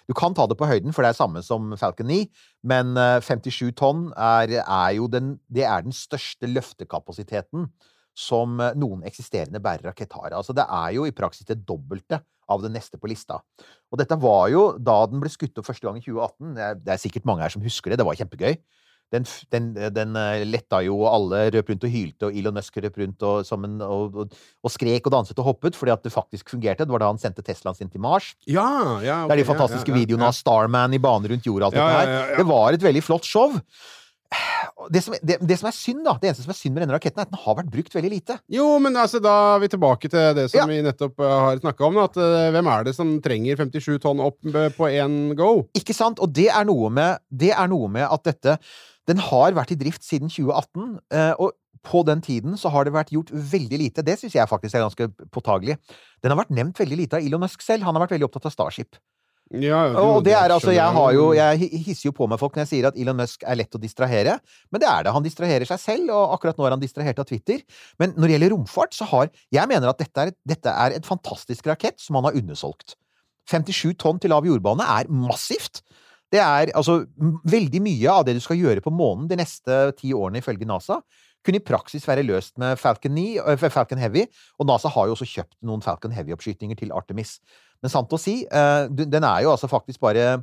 [0.07, 2.21] Du kan ta det på høyden, for det er samme som Falcon 9,
[2.63, 7.67] men eh, 57 tonn er, er jo den Det er den største løftekapasiteten
[8.15, 10.31] som eh, noen eksisterende bærerakett har.
[10.37, 13.41] Altså, det er jo i praksis det dobbelte av det neste på lista.
[13.91, 16.55] Og dette var jo da den ble skutt opp første gang i 2018.
[16.55, 17.99] Det er, er sikkert mange her som husker det.
[18.01, 18.57] Det var kjempegøy.
[19.13, 22.79] Den, den, den eh, letta jo, og alle røp rundt og hylte, og Elon Musk
[22.81, 24.33] røp rundt og, som en, og, og,
[24.65, 26.87] og skrek og danset og hoppet fordi at det faktisk fungerte.
[26.87, 28.31] Det var da han sendte Teslaen sin til Mars.
[28.49, 28.65] Ja,
[29.05, 31.69] ja, Det er de fantastiske ja, ja, videoene av Starman i bane rundt jorda.
[31.75, 33.53] Det var et veldig flott show.
[34.91, 36.97] Det som, det, det som er synd, da, det eneste som er synd med denne
[36.97, 38.35] raketten, er at den har vært brukt veldig lite.
[38.51, 40.65] Jo, men altså, da er vi tilbake til det som Ja.
[40.67, 41.99] vi nettopp eh, har snakka om.
[42.03, 45.69] At uh, hvem er det som trenger 57 tonn opp eh, på én go?
[45.79, 46.19] Ikke sant?
[46.19, 48.59] Og det er noe med, det er noe med at dette
[49.07, 51.53] Den har vært i drift siden 2018, uh, og
[51.85, 54.03] på den tiden så har det vært gjort veldig lite.
[54.03, 55.77] Det syns jeg faktisk er ganske påtagelig.
[56.23, 57.85] Den har vært nevnt veldig lite av Elon Musk selv.
[57.85, 58.97] Han har vært veldig opptatt av Starship.
[59.53, 62.55] Ja, du, Og det er altså, jeg har jo Jeg hisser jo på meg folk
[62.55, 64.39] når jeg sier at Elon Musk er lett å distrahere,
[64.73, 65.13] men det er det.
[65.13, 67.61] Han distraherer seg selv, og akkurat nå er han distrahert av Twitter.
[68.01, 70.97] Men når det gjelder romfart, så har Jeg mener at dette er, et- dette er
[70.97, 72.95] et fantastisk rakett som han har undersolgt.
[73.47, 75.83] 57 tonn til lav jordbane er massivt.
[76.33, 77.05] Det er altså
[77.45, 80.97] veldig mye av det du skal gjøre på månen de neste ti årene, ifølge NASA,
[81.45, 84.25] kunne i praksis være løst med Falcon, 9, øh, Falcon Heavy,
[84.59, 87.37] og NASA har jo også kjøpt noen Falcon Heavy-oppskytinger til Artemis.
[87.85, 90.39] Men sant å si, eh, den er jo altså faktisk bare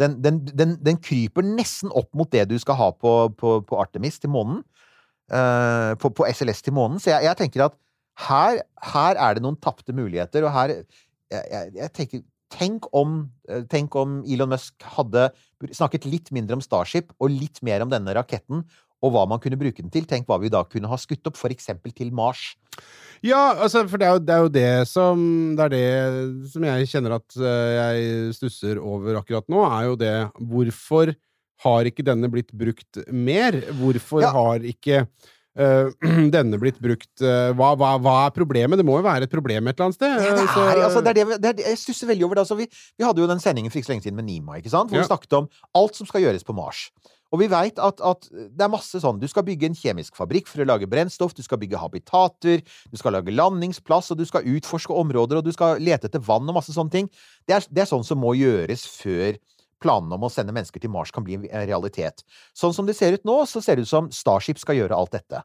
[0.00, 3.78] den, den, den, den kryper nesten opp mot det du skal ha på, på, på
[3.80, 4.60] Artemis til månen.
[5.32, 7.00] eh, på, på SLS til månen.
[7.00, 7.78] Så jeg, jeg tenker at
[8.26, 8.60] her,
[8.92, 13.94] her er det noen tapte muligheter, og her jeg, jeg, tenker Tenk om, eh, tenk
[13.96, 15.30] om Elon Musk hadde
[15.72, 18.66] snakket litt mindre om Starship og litt mer om denne raketten,
[19.02, 20.04] og hva man kunne bruke den til.
[20.08, 22.52] Tenk hva vi da kunne ha skutt opp, eksempel til Mars.
[23.22, 25.20] Ja, altså, for det er, jo, det er jo det som
[25.58, 29.98] Det er det som jeg kjenner at eh, jeg stusser over akkurat nå, er jo
[30.00, 31.12] det Hvorfor
[31.62, 33.60] har ikke denne blitt brukt mer?
[33.78, 34.32] Hvorfor Ja.
[34.34, 35.06] har ikke
[35.52, 35.90] Uh,
[36.32, 38.80] denne blitt brukt uh, hva, hva, hva er problemet?
[38.80, 40.14] Det må jo være et problem et eller annet sted.
[40.24, 42.44] Ja, det så- er, altså, det er det, det er, jeg stusser veldig over det.
[42.46, 42.64] Altså, vi,
[42.96, 45.02] vi hadde jo den sendingen for ikke så lenge siden med Nima, hvor Ja.
[45.02, 46.86] vi snakket om alt som skal gjøres på Mars.
[47.32, 50.50] Og vi veit at, at det er masse sånn Du skal bygge en kjemisk fabrikk
[50.50, 54.46] for å lage brennstoff, du skal bygge habitater, du skal lage landingsplass, og du skal
[54.52, 57.08] utforske områder, og du skal lete etter vann og masse sånne ting.
[57.48, 59.40] Det er, det er sånn som må gjøres før
[59.82, 62.22] planene om å sende mennesker til Mars kan bli en realitet.
[62.54, 65.16] Sånn som det ser ut nå, så ser det ut som Starship skal gjøre alt
[65.16, 65.42] dette.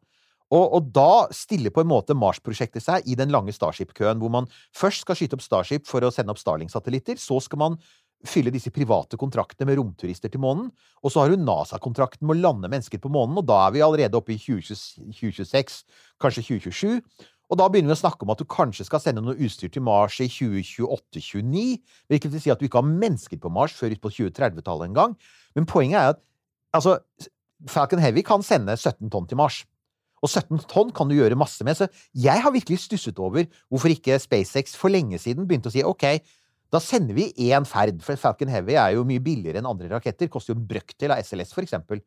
[0.48, 4.48] Og, og da stiller på en måte Mars-prosjektet seg i den lange Starship-køen, hvor man
[4.76, 7.80] først skal skyte opp Starship for å sende opp Starling-satellitter, så skal man
[8.26, 10.72] fylle disse private kontraktene med romturister til månen,
[11.04, 13.84] og så har hun NASA-kontrakten med å lande mennesker på månen, og da er vi
[13.86, 15.82] allerede oppe i 20, 2026,
[16.22, 17.28] kanskje 2027.
[17.48, 19.86] Og da begynner vi å snakke om at du kanskje skal sende noe utstyr til
[19.86, 21.78] Mars i 2028-2029,
[22.12, 24.98] hvilket vil si at du ikke har mennesker på Mars før ut på 2030-tallet en
[24.98, 25.16] gang.
[25.56, 26.22] Men poenget er at
[26.76, 26.98] altså,
[27.72, 29.64] Falcon Heavy kan sende 17 tonn til Mars.
[30.26, 31.78] Og 17 tonn kan du gjøre masse med.
[31.78, 31.88] Så
[32.18, 36.08] jeg har virkelig stusset over hvorfor ikke SpaceX for lenge siden begynte å si OK,
[36.74, 40.30] da sender vi én ferd, for Falcon Heavy er jo mye billigere enn andre raketter.
[40.32, 42.02] Koster jo en brøkdel av SLS, for eksempel.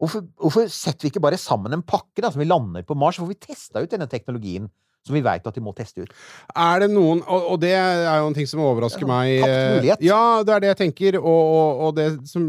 [0.00, 3.18] Hvorfor, hvorfor setter vi ikke bare sammen en pakke da, som vi lander på Mars,
[3.18, 4.70] så får vi testa ut denne teknologien
[5.02, 6.14] som vi veit at vi må teste ut?
[6.58, 9.34] Er det noen Og, og det er jo en ting som overrasker er meg.
[9.42, 10.04] tapt eh, mulighet.
[10.06, 12.48] Ja, det er det jeg tenker, og, og, og det som,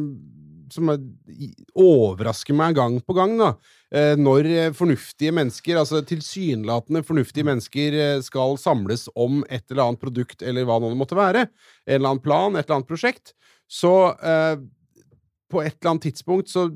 [0.73, 0.99] som er,
[1.77, 3.51] overrasker meg gang på gang, da.
[3.93, 9.85] eh, Når eh, fornuftige mennesker, altså tilsynelatende fornuftige mennesker, eh, skal samles om et eller
[9.87, 11.45] annet produkt, eller hva nå det måtte være,
[11.87, 13.35] en eller annen plan, et eller annet prosjekt,
[13.69, 14.57] så eh,
[15.53, 16.67] på et eller annet tidspunkt så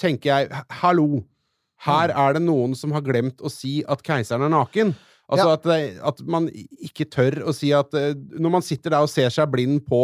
[0.00, 1.24] tenker jeg hallo,
[1.86, 4.94] her er det noen som har glemt å si at keiseren er naken.
[5.26, 5.54] Altså Ja.
[5.56, 6.44] at, det, at man
[6.86, 9.98] ikke tør å si at Når man sitter der og ser seg blind på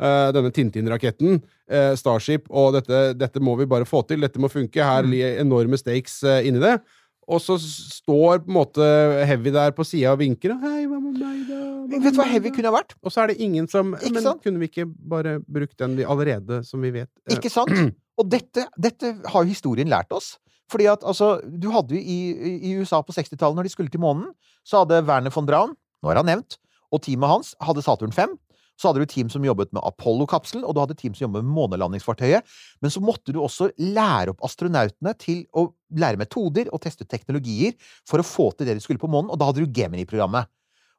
[0.00, 1.40] eh, denne Tintin-raketten,
[1.72, 5.10] uh, Starship, og dette, dette må vi bare få til, dette må funke, her Mm.
[5.10, 6.80] ligger enorme stakes uh, inni det.
[7.28, 8.84] Og så står på en måte
[9.26, 10.52] Heavy der på sida og vinker.
[10.54, 11.56] og, Hei, hva med meg, da?
[11.90, 12.94] Med Vet du hva Heavy kunne ha vært?
[13.02, 14.42] Og så er det ingen som Men sant?
[14.44, 17.08] kunne vi ikke bare brukt den vi allerede, som vi vet?
[17.26, 17.72] eh, Ikke sant?
[18.18, 20.36] Og dette, dette har jo historien lært oss.
[20.70, 23.90] Fordi at altså, du hadde jo i, i- i USA på 60-tallet, når de skulle
[23.90, 24.30] til månen,
[24.66, 26.56] så hadde Werner von Braun, nå er han nevnt,
[26.94, 28.38] og teamet hans hadde Saturn 5.
[28.76, 31.56] Så hadde du team som jobbet med Apollo-kapselen, og du hadde team som jobbet med
[31.56, 32.44] månelandingsfartøyet.
[32.84, 37.12] Men så måtte du også lære opp astronautene til å lære metoder og teste ut
[37.12, 37.76] teknologier
[38.08, 40.50] for å få til det de skulle på månen, og da hadde du Gemini-programmet.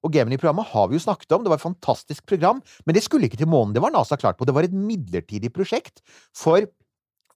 [0.06, 3.30] Og Gemini-programmet har vi jo snakket om, det var et fantastisk program, men det skulle
[3.30, 4.46] ikke til månen, det var NASA klart på.
[4.48, 6.04] Det var et midlertidig prosjekt
[6.38, 6.62] for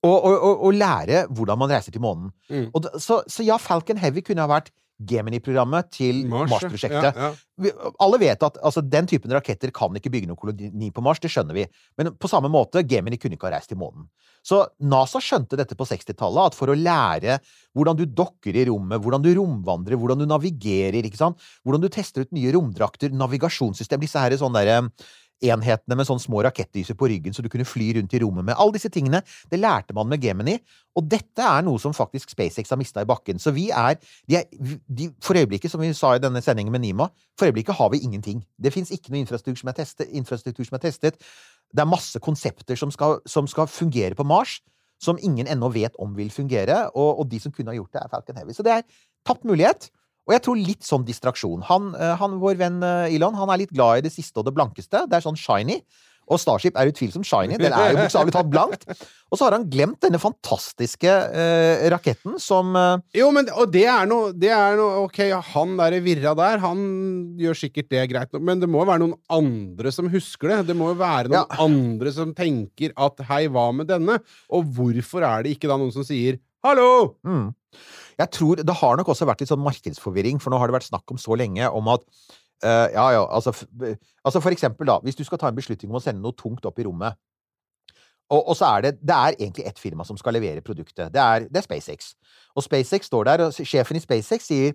[0.02, 2.32] å, å, å, lære hvordan man reiser til månen.
[2.50, 2.70] Mm.
[3.02, 4.72] Så, så ja, Falcon Heavy kunne ha vært
[5.08, 6.24] Gemini-programmet til.
[6.32, 7.18] Mars-prosjektet.
[7.18, 7.32] Ja,
[7.62, 7.72] ja.
[8.02, 11.32] Alle vet at altså, den typen raketter kan ikke bygge noen koloni på Mars, det
[11.34, 11.68] skjønner vi.
[12.00, 14.08] Men på samme måte, Gemini kunne ikke ha reist til månen.
[14.46, 17.38] Så NASA skjønte dette på 60-tallet, at for å lære
[17.78, 22.34] hvordan du dokker i rommet, hvordan du romvandrer, hvordan du navigerer, hvordan du tester ut
[22.36, 25.10] nye romdrakter, navigasjonssystem, disse her sånne der, eh,
[25.42, 28.56] enhetene med sånne små rakettdyser på ryggen så du kunne fly rundt i rommet med.
[28.56, 30.58] Alle disse tingene, det lærte man med Gemini,
[30.98, 33.40] og dette er noe som faktisk SpaceX har mista i bakken.
[33.42, 33.98] Så vi er,
[34.30, 34.50] de er
[34.88, 38.04] de, For øyeblikket, som vi sa i denne sendingen med Nima, for øyeblikket har vi
[38.04, 38.44] ingenting.
[38.62, 41.22] Det fins ikke noe infrastruktur som, testet, infrastruktur som er testet.
[41.72, 44.60] Det er masse konsepter som skal, som skal fungere på Mars,
[45.02, 48.04] som ingen ennå vet om vil fungere, og, og de som kunne ha gjort det,
[48.04, 48.54] er Falcon Heavy.
[48.54, 48.86] Så det er
[49.26, 49.90] tapt mulighet.
[50.30, 51.66] Og jeg tror litt sånn distraksjon.
[51.72, 54.48] Han, eh, han, vår venn eh, Elon han er litt glad i det siste og
[54.48, 55.08] det blankeste.
[55.10, 55.82] Det er sånn shiny.
[56.32, 57.58] Og Starship er utvilsomt shiny.
[57.60, 58.86] Den er jo bokstavelig talt blankt.
[59.32, 63.84] Og så har han glemt denne fantastiske eh, raketten som eh, Jo, men og det
[63.92, 65.20] er noe, det er noe Ok,
[65.52, 66.86] han der virra der, han
[67.42, 70.62] gjør sikkert det greit nok, men det må jo være noen andre som husker det.
[70.70, 71.60] Det må jo være noen Ja.
[71.66, 74.22] andre som tenker at 'hei, hva med denne?'
[74.54, 77.16] Og hvorfor er det ikke da noen som sier 'hallo'?
[77.24, 77.54] mm.
[78.20, 80.90] Jeg tror Det har nok også vært litt sånn markedsforvirring, for nå har det vært
[80.92, 82.06] snakk om så lenge om at
[82.66, 83.54] uh, Ja, ja, altså,
[84.24, 86.66] altså For eksempel, da, hvis du skal ta en beslutning om å sende noe tungt
[86.66, 87.18] opp i rommet,
[88.32, 91.14] og, og så er det Det er egentlig ett firma som skal levere produktet.
[91.14, 92.14] Det er, det er SpaceX.
[92.56, 94.72] Og SpaceX står der, og sjefen i SpaceX sier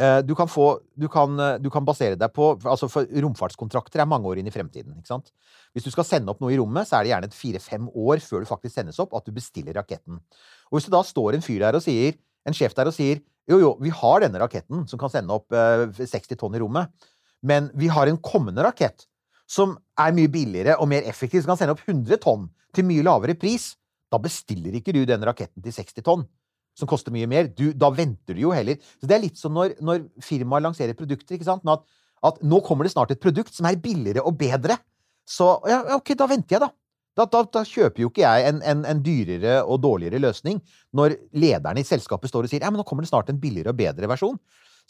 [0.00, 4.08] eh, du kan, få, du, kan, du kan basere deg på altså for Romfartskontrakter er
[4.08, 4.96] mange år inn i fremtiden.
[4.96, 5.32] ikke sant?
[5.74, 8.44] Hvis du skal sende opp noe i rommet, så er det gjerne fire-fem år før
[8.44, 10.22] du faktisk sendes opp, at du bestiller raketten.
[10.74, 13.22] Og hvis det da står en fyr der og sier, en sjef der og sier
[13.46, 16.90] jo, jo, vi har denne raketten som kan sende opp eh, 60 tonn i rommet,
[17.46, 19.04] men vi har en kommende rakett
[19.46, 23.04] som er mye billigere og mer effektiv, som kan sende opp 100 tonn til mye
[23.04, 23.74] lavere pris.
[24.10, 26.24] Da bestiller ikke du den raketten til 60 tonn,
[26.74, 27.52] som koster mye mer.
[27.52, 28.80] Du, da venter du jo heller.
[28.98, 31.68] Så det er litt som når, når firmaer lanserer produkter, ikke sant?
[31.68, 31.84] At,
[32.24, 34.80] at nå kommer det snart et produkt som er billigere og bedre.
[35.28, 36.72] Så ja, ok, da venter jeg, da.
[37.14, 40.58] Da, da, da kjøper jo ikke jeg en, en, en dyrere og dårligere løsning
[40.96, 43.70] når lederen i selskapet står og sier ja, men nå kommer det snart en billigere
[43.70, 44.38] og bedre versjon.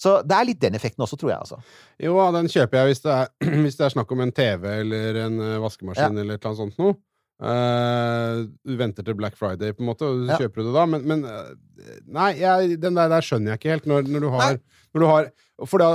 [0.01, 1.39] Så det er litt den effekten også, tror jeg.
[1.45, 1.59] altså.
[2.03, 3.29] Jo, den kjøper jeg hvis det er,
[3.66, 6.62] hvis det er snakk om en TV eller en vaskemaskin vaskemaskin eller et eller annet
[6.64, 6.97] sånt noe.
[7.45, 10.37] Uh, du venter til Black Friday, på en måte, og så Ja.
[10.45, 10.85] kjøper du det da.
[10.87, 13.89] Men, men eh, Nei, jeg, den der, der skjønner jeg ikke helt.
[13.91, 14.59] Når, når du har,
[14.95, 15.31] når du har
[15.70, 15.89] for da,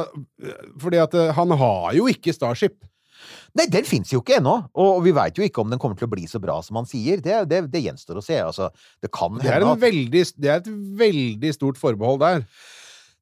[0.80, 2.76] Fordi at eh, han har jo ikke Starship.
[3.58, 6.08] Nei, den fins jo ikke ennå, og vi veit jo ikke om den kommer til
[6.08, 7.22] å bli så bra som han sier.
[7.24, 8.38] Det, det, det gjenstår å se.
[8.42, 8.70] Altså,
[9.04, 10.70] det kan Det er, at veldig, det er et
[11.02, 12.46] veldig stort forbehold der.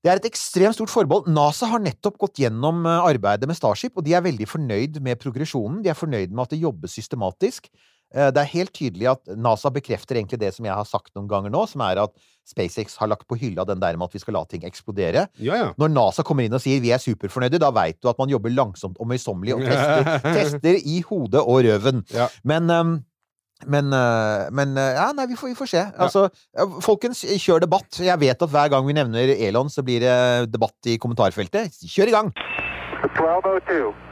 [0.05, 1.29] Det er et ekstremt stort forbehold.
[1.33, 5.19] NASA har nettopp gått gjennom eh, arbeidet med Starship, og de er veldig fornøyd med
[5.21, 5.81] progresjonen.
[5.83, 7.71] De er fornøyd med at det jobbes systematisk.
[8.15, 11.27] Eh, Det er helt tydelig at NASA bekrefter egentlig det som jeg har sagt noen
[11.27, 12.13] ganger nå, som er at
[12.47, 15.27] SpaceX har lagt på hylla den der med at vi skal la ting eksplodere.
[15.43, 15.67] Ja, ja.
[15.77, 18.53] Når NASA kommer inn og sier vi er superfornøyde, da veit du at man jobber
[18.55, 20.07] langsomt og møysommelig og tester,
[20.39, 22.05] tester i hodet og røven.
[22.15, 22.29] Ja.
[22.47, 22.97] Men ehm,
[23.65, 25.81] men, eh, men eh, ja, nei, vi får, vi får se.
[25.97, 27.89] Altså, ja, folkens, kjør debatt.
[28.05, 31.73] Jeg vet at hver gang vi nevner Elon, så blir det debatt i kommentarfeltet.
[31.89, 32.29] Kjør i gang!
[33.01, 34.06] 1202.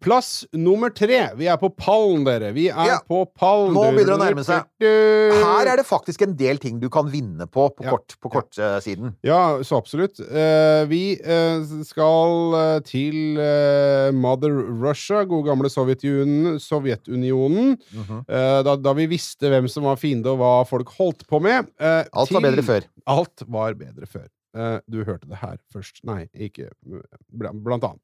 [0.00, 1.30] Plass nummer tre.
[1.36, 2.52] Vi er på pallen, dere.
[2.54, 2.98] Vi er Ja.
[3.08, 3.72] på pallen.
[3.74, 4.64] Nå begynner det å nærme seg.
[4.80, 7.90] Her er det faktisk en del ting du kan vinne på på Ja.
[7.90, 9.16] kort, på kortsiden.
[9.24, 10.20] Ja, så absolutt.
[10.20, 16.60] Eh, vi eh, skal eh, til eh, Mother Russia, gode gamle Sovjetunionen.
[16.62, 18.24] Sovjetunionen Mhm.
[18.28, 21.66] eh, da, da vi visste hvem som var fiende, og hva folk holdt på med.
[21.80, 22.84] Eh, Alt var bedre før.
[23.06, 24.28] Alt var bedre før.
[24.54, 26.00] Eh, du hørte det her først.
[26.04, 26.70] Nei, ikke
[27.32, 28.00] Blant annet.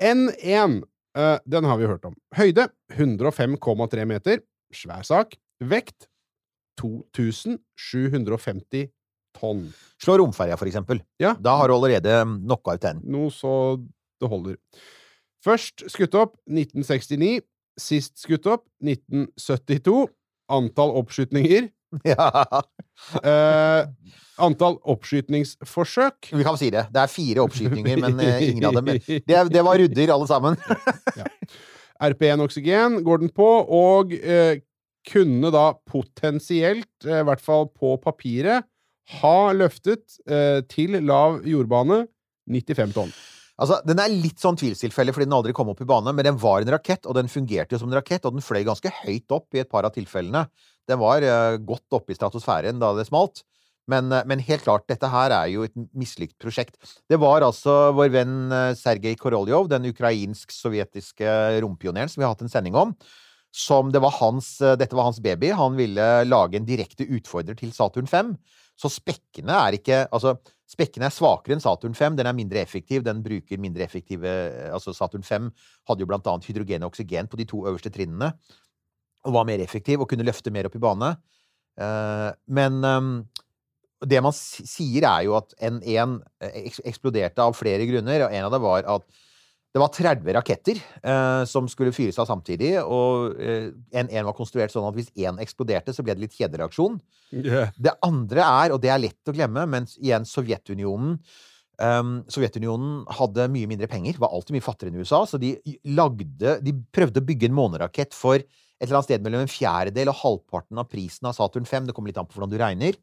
[0.00, 0.82] N1,
[1.16, 2.14] eh, den har vi hørt om.
[2.36, 4.36] Høyde 105,3 meter.
[4.74, 5.28] Svær sak.
[5.62, 6.08] Vekt
[6.80, 8.88] 2750
[9.38, 9.64] tonn.
[10.02, 10.98] Slå romferja, for eksempel.
[11.22, 11.30] Ja.
[11.40, 12.12] Da har du allerede
[12.44, 12.98] knocka ut den.
[13.14, 13.52] Noe så
[14.22, 14.56] det holder.
[15.44, 17.42] Først skutt opp 1969.
[17.80, 20.08] Sist skutt opp 1972.
[20.54, 21.62] Antall oppskytninger.
[22.14, 22.62] Ja,
[23.20, 23.86] Eh,
[24.38, 26.30] antall oppskytningsforsøk.
[26.32, 26.86] vi kan si det.
[26.94, 30.56] Det er fire oppskytninger, men eh, ingen av dem Det, det var rudder, alle sammen.
[32.08, 34.54] RP1 oksygen går den på, og uh,
[35.10, 38.66] kunne da potensielt, i hvert fall på papiret,
[39.20, 40.16] ha løftet
[40.72, 42.06] til lav jordbane
[42.48, 43.12] 95 tonn.
[43.54, 46.38] Altså, Den er litt sånn tvilstilfelle fordi den aldri kom opp i bane, men den
[46.42, 49.34] var en rakett, og den fungerte jo som en rakett, og den fløy ganske høyt
[49.34, 50.48] opp i et par av tilfellene.
[50.90, 53.44] Den var uh, godt oppe i stratosfæren da det smalt.
[53.90, 56.80] Men, uh, men helt klart, dette her er jo et mislykt prosjekt.
[57.08, 62.42] Det var altså vår venn uh, Sergej Koroljov, den ukrainsk-sovjetiske rompioneren som vi har hatt
[62.44, 62.96] en sending om,
[63.54, 65.52] som det var hans, dette var hans baby.
[65.54, 68.34] Han ville lage en direkte utfordrer til Saturn 5.
[68.74, 70.34] Så spekkene er ikke Altså,
[70.70, 72.18] spekkene er svakere enn Saturn 5.
[72.18, 73.04] Den er mindre effektiv.
[73.06, 74.30] Den bruker mindre effektive
[74.72, 75.50] Altså, Saturn 5
[75.90, 78.32] hadde jo blant annet hydrogen og oksygen på de to øverste trinnene.
[79.24, 81.14] Og var mer effektiv og kunne løfte mer opp i bane.
[81.80, 83.12] Eh, men ehm,
[84.04, 86.18] det man sier, er jo at N1
[86.84, 88.26] eksploderte av flere grunner.
[88.26, 89.22] og En av det var at
[89.74, 92.76] det var 30 raketter eh, som skulle fyres av samtidig.
[92.78, 97.00] Og eh, N1 var konstruert sånn at hvis én eksploderte, så ble det litt kjedereaksjon.
[97.74, 101.18] Det andre er, og det er lett å glemme, men igjen Sovjetunionen
[101.74, 105.56] Um, Sovjetunionen hadde mye mindre penger, var alltid mye fattigere enn USA, så de
[105.90, 110.12] lagde De prøvde å bygge en månerakett for et eller annet sted mellom en fjerdedel
[110.12, 111.88] og halvparten av prisen av Saturn 5.
[111.88, 112.98] Det kommer litt an på hvordan du regner.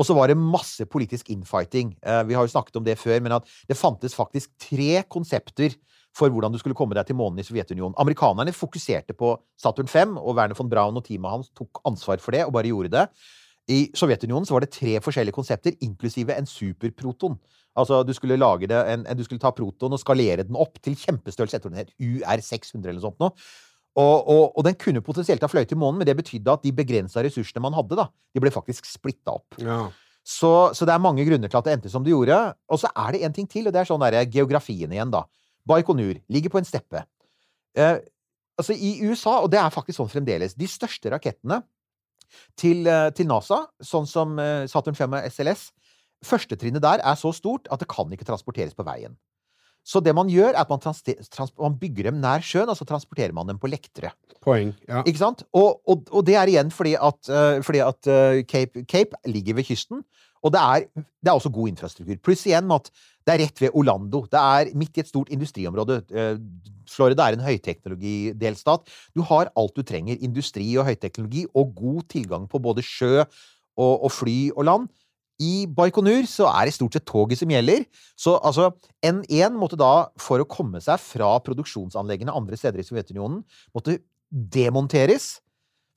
[0.00, 1.92] Og så var det masse politisk infighting.
[2.00, 5.76] Uh, vi har jo snakket om det før, men at det fantes faktisk tre konsepter
[6.16, 7.94] for hvordan du skulle komme deg til månen i Sovjetunionen.
[8.02, 12.34] Amerikanerne fokuserte på Saturn 5, og Werner von Braun og teamet hans tok ansvar for
[12.34, 13.06] det og bare gjorde det.
[13.70, 17.38] I Sovjetunionen så var det tre forskjellige konsepter, inklusive en superproton.
[17.78, 20.80] Altså, du skulle, lage det, en, en, du skulle ta proton og skalere den opp
[20.82, 21.56] til kjempestørrelse.
[21.56, 23.30] Jeg tror den het UR600 eller noe sånt nå.
[24.00, 26.74] Og, og, og den kunne potensielt ha fløyet til månen, men det betydde at de
[26.74, 29.58] begrensa ressursene man hadde, da, de ble faktisk splitta opp.
[29.62, 29.84] Ja.
[30.26, 32.38] Så, så det er mange grunner til at det endte som det gjorde.
[32.70, 35.24] Og så er det en ting til, og det er sånn der, geografien igjen, da.
[35.68, 37.04] Baikonur ligger på en steppe.
[37.76, 37.98] Eh,
[38.58, 41.62] altså, i USA, og det er faktisk sånn fremdeles, de største rakettene
[42.58, 45.70] til, eh, til NASA, sånn som eh, Saturn 5 og SLS,
[46.26, 49.16] førstetrinnet der er så stort at det kan ikke transporteres på veien.
[49.86, 50.82] Så det man gjør, er at man,
[51.58, 54.12] man bygger dem nær sjøen, og så transporterer man dem på lektere.
[54.44, 54.74] Poeng.
[54.88, 55.00] Ja.
[55.08, 55.46] Ikke sant?
[55.56, 59.56] Og, og, og det er igjen fordi at, uh, fordi at uh, Cape, Cape ligger
[59.56, 60.04] ved kysten,
[60.40, 62.18] og det er, det er også god infrastruktur.
[62.24, 62.92] Pluss igjen med at
[63.26, 64.22] det er rett ved Orlando.
[64.30, 66.00] Det er midt i et stort industriområde.
[66.08, 66.38] Eh,
[66.88, 68.88] Florida er en høyteknologidelstat.
[69.14, 70.16] Du har alt du trenger.
[70.24, 74.88] Industri og høyteknologi, og god tilgang på både sjø og, og fly og land.
[75.40, 77.86] I Baikonur så er det stort sett toget som gjelder.
[78.18, 78.70] Så altså,
[79.04, 83.40] N1 måtte da, for å komme seg fra produksjonsanleggene andre steder i Sovjetunionen,
[83.76, 85.38] måtte demonteres.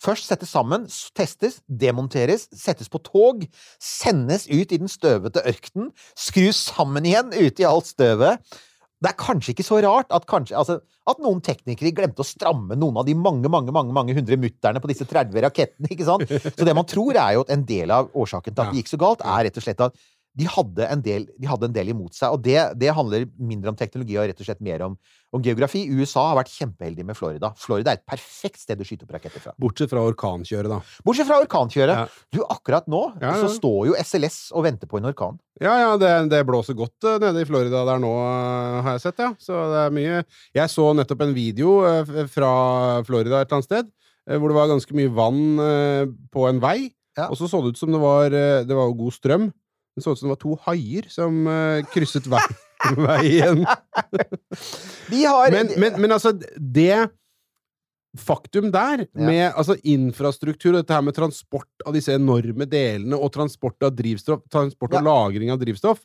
[0.03, 0.85] Først settes sammen,
[1.15, 3.45] testes, demonteres, settes på tog,
[3.79, 8.55] sendes ut i den støvete ørkenen, skrus sammen igjen ute i alt støvet.
[9.03, 10.77] Det er kanskje ikke så rart at, kanskje, altså,
[11.11, 14.79] at noen teknikere glemte å stramme noen av de mange mange, mange, mange hundre mutterne
[14.83, 15.91] på disse 30 rakettene.
[15.91, 16.23] ikke sant?
[16.29, 18.93] Så det man tror, er jo at en del av årsaken til at det gikk
[18.93, 19.99] så galt, er rett og slett at
[20.33, 22.33] de hadde en del, de hadde en del imot seg.
[22.33, 24.95] Og det, det handler mindre om teknologi og rett og slett mer om,
[25.33, 25.83] om geografi.
[25.93, 27.51] USA har vært kjempeheldig med Florida.
[27.59, 29.53] Florida er et perfekt sted å skyte opp raketter fra.
[29.61, 30.79] Bortsett fra orkankjøret, da.
[31.05, 32.01] Bortsett fra orkankjøret.
[32.01, 32.25] Ja.
[32.33, 35.37] Du, akkurat nå Ja, så står jo SLS og venter på en orkan.
[35.61, 39.05] Ja, ja, det, det blåser godt uh, nede i Florida der nå, uh, har jeg
[39.05, 39.29] sett, ja.
[39.37, 40.23] Så det er mye
[40.57, 42.53] Jeg så nettopp en video uh, fra
[43.05, 43.93] Florida et eller annet sted,
[44.39, 45.41] hvor det var ganske mye vann
[46.31, 46.77] på en vei.
[47.19, 47.27] Ja.
[47.27, 49.49] Og så så det ut som det var Det var god strøm.
[49.93, 52.43] Det så ut som det var to haier som uh, krysset vei,
[53.07, 53.65] veien.
[55.33, 57.09] Har Men, men, men altså, det
[58.17, 59.25] faktum der, Ja.
[59.25, 63.95] med altså, infrastruktur og dette her med transport av disse enorme delene, og transport av
[63.95, 66.03] drivstoff, transport og lagring av drivstoff,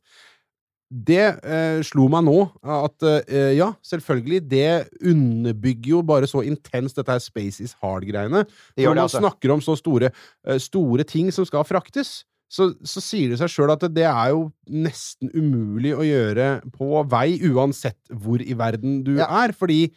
[0.89, 4.71] det eh, slo meg nå at eh, ja, selvfølgelig, det
[5.05, 8.47] underbygger jo bare så intenst dette her Space is hard-greiene.
[8.79, 9.21] Når man altså.
[9.21, 10.09] snakker om så store,
[10.49, 14.31] eh, store ting som skal fraktes, så, så sier det seg sjøl at det er
[14.33, 19.27] jo nesten umulig å gjøre på vei, uansett hvor i verden du Ja.
[19.45, 19.53] er.
[19.53, 19.91] Fordi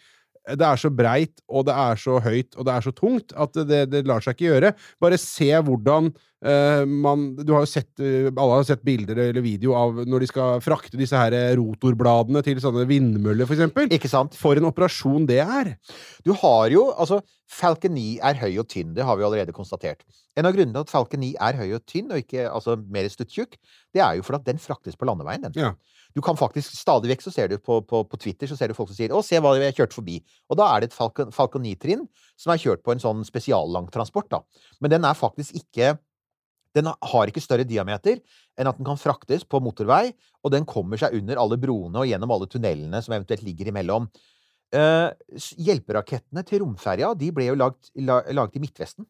[0.58, 3.54] det er så breit, og det er så høyt, og det er så tungt at
[3.70, 4.74] det, det lar seg ikke gjøre.
[5.00, 6.12] Bare se hvordan
[6.42, 10.30] man, Du har jo sett eh, Alle har sett bilder eller video av når de
[10.32, 13.92] skal frakte disse her eh, rotorbladene til sånne vindmøller, for eksempel.
[13.94, 14.38] Ikke sant?
[14.40, 15.76] For en operasjon det er!
[16.26, 17.22] Du har jo Altså,
[17.52, 20.02] Falcon 9 er høy og tynn, det har vi allerede konstatert.
[20.40, 23.10] En av grunnene til at Falcon 9 er høy og tynn, og ikke altså, mer
[23.12, 23.58] stuttjukk,
[23.94, 25.58] det er jo fordi at den fraktes på landeveien, den.
[25.60, 25.74] Ja.
[26.16, 28.76] Du kan faktisk stadig vekk så ser du på, på, på Twitter så ser du
[28.76, 30.20] folk som sier 'Å, se hva vi har kjørt forbi'.
[30.52, 32.08] Og da er det et Falcon, Falcon 9-trinn
[32.40, 34.42] som er kjørt på en sånn spesiallangtransport, da.
[34.82, 35.96] Men den er faktisk ikke
[36.76, 38.20] Den har ikke større diameter
[38.60, 40.12] enn at den kan fraktes på motorvei,
[40.42, 44.08] og den kommer seg under alle broene og gjennom alle tunnelene som eventuelt ligger imellom.
[44.72, 45.12] Uh,
[45.60, 49.08] hjelperakettene til romferja ble jo laget, la, laget i Midtvesten.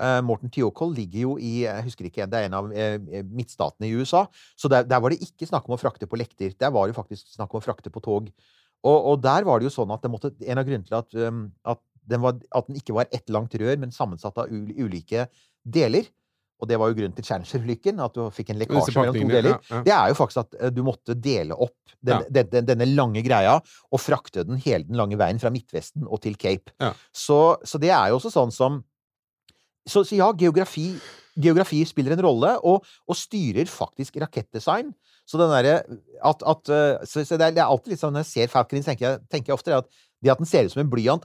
[0.00, 3.88] Uh, Morten Tiokol ligger jo i jeg husker ikke, det er en av uh, midtstatene
[3.88, 4.26] i USA.
[4.60, 6.52] Så der, der var det ikke snakk om å frakte på lekter.
[6.56, 8.28] Der var det faktisk snakk om å frakte på tog.
[8.80, 11.16] Og, og der var det jo sånn at det måtte, en av grunnene til at,
[11.28, 11.80] um, at,
[12.10, 15.28] den var, at den ikke var ett langt rør, men sammensatt av ulike
[15.64, 16.08] deler.
[16.60, 19.54] Og det var jo grunnen til Challenger-ulykken, at du fikk en lekkasje mellom to deler.
[19.56, 19.82] ja, ja.
[19.86, 23.22] Det er jo faktisk at eh, du måtte dele opp den, den, den, denne lange
[23.24, 26.72] greia og frakte den hele den lange veien fra Midtvesten og til Cape.
[26.80, 26.92] Ja.
[27.12, 28.82] Så, så det er jo også sånn som
[29.88, 30.90] Så, så ja, geografi,
[31.40, 34.92] geografi spiller en rolle, og, og styrer faktisk rakettdesign.
[35.26, 35.78] Så den derre
[36.26, 38.50] at, at eh, så, så det, er, det er alltid litt sånn Når jeg ser
[38.52, 39.88] Falcon, tenker jeg, tenker jeg ofte at
[40.20, 41.24] det at den ser ut som en blyant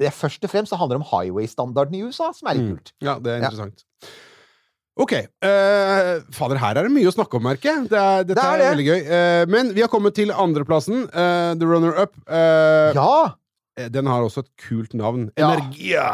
[0.00, 2.70] det er Først og fremst så handler om highway-standarden i USA, som er litt Mm.
[2.74, 2.92] kult.
[3.06, 3.68] Ja, det er Ja.
[4.94, 5.12] Ok.
[5.42, 7.88] Uh, fader, her er det mye å snakke om, merker jeg.
[7.90, 9.00] Det er, dette Det er er, veldig gøy.
[9.08, 11.08] Uh, men vi har kommet til andreplassen.
[11.10, 12.14] Uh, The Runner-Up.
[12.30, 13.34] eh, Ja!
[13.90, 15.32] Den har også et kult navn.
[15.34, 15.48] Ja.
[15.56, 16.06] Energia!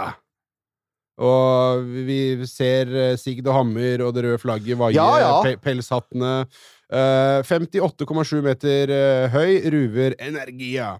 [1.21, 2.17] Og vi
[2.49, 2.89] ser
[3.21, 5.35] Sigd og Hammer og det røde flagget vaie, Ja, ja.
[5.45, 6.47] pe pelshattene.
[6.91, 8.95] Eh, 58,7 meter
[9.35, 10.95] høy, ruver Energia.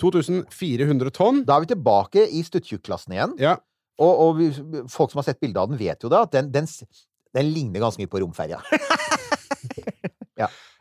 [0.00, 1.42] 2400 tonn.
[1.44, 3.36] Da er vi tilbake i stuttjukk-klassen igjen.
[3.40, 3.58] Ja.
[4.00, 4.48] Og, og vi,
[4.92, 6.66] folk som har sett bilde av den, vet jo det, at den, den,
[7.36, 8.62] den ligner ganske mye på romferja.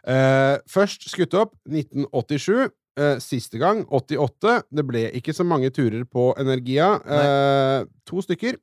[0.06, 2.68] Eh, først skutt opp 1987.
[2.94, 4.60] Uh, siste gang 88.
[4.70, 6.92] Det ble ikke så mange turer på Energia.
[7.02, 8.60] Uh, to stykker.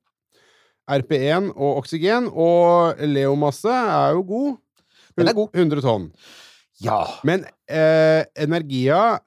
[0.87, 2.29] RP1 og oksygen.
[2.31, 4.55] Og Leomasse er jo god.
[5.19, 5.51] Den er god.
[5.53, 6.09] 100 tonn.
[6.83, 7.03] Ja.
[7.23, 9.19] Men eh, Energia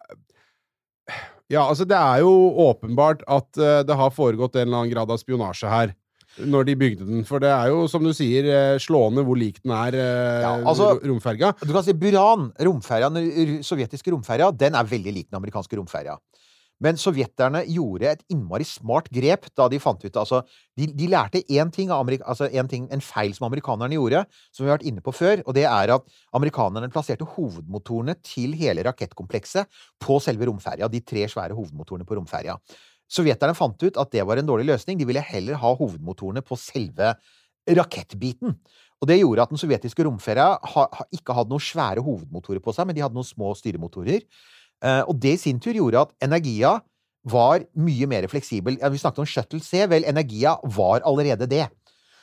[1.47, 2.31] Ja, altså, det er jo
[2.65, 5.93] åpenbart at eh, det har foregått en eller annen grad av spionasje her.
[6.37, 7.23] Når de bygde den.
[7.27, 10.55] For det er jo, som du sier, eh, slående hvor lik den er, eh, Ja,
[10.63, 11.53] altså- romferga.
[11.61, 16.17] Du kan si Buran, romferja, den sovjetiske romferja, den er veldig lik den amerikanske romferja.
[16.83, 20.41] Men sovjeterne gjorde et innmari smart grep da de fant ut Altså,
[20.75, 24.25] de, de lærte én ting, av Amerika, altså en ting En feil som amerikanerne gjorde,
[24.51, 26.03] som vi har vært inne på før, og det er at
[26.35, 29.65] amerikanerne plasserte hovedmotorene til hele rakettkomplekset
[30.03, 30.89] på selve romferja.
[30.91, 32.57] De tre svære hovedmotorene på romferja.
[33.11, 34.97] Sovjeterne fant ut at det var en dårlig løsning.
[34.97, 37.13] De ville heller ha hovedmotorene på selve
[37.65, 38.55] rakettbiten.
[39.01, 40.55] Og det gjorde at den sovjetiske romferja
[41.13, 44.23] ikke hadde noen svære hovedmotorer på seg, men de hadde noen små styremotorer.
[44.83, 46.77] Eh, og det i sin tur gjorde at Energia
[47.25, 48.77] var mye mer fleksibel.
[48.77, 49.81] Vi snakket om Shuttle C.
[49.89, 51.65] Vel, Energia var allerede det.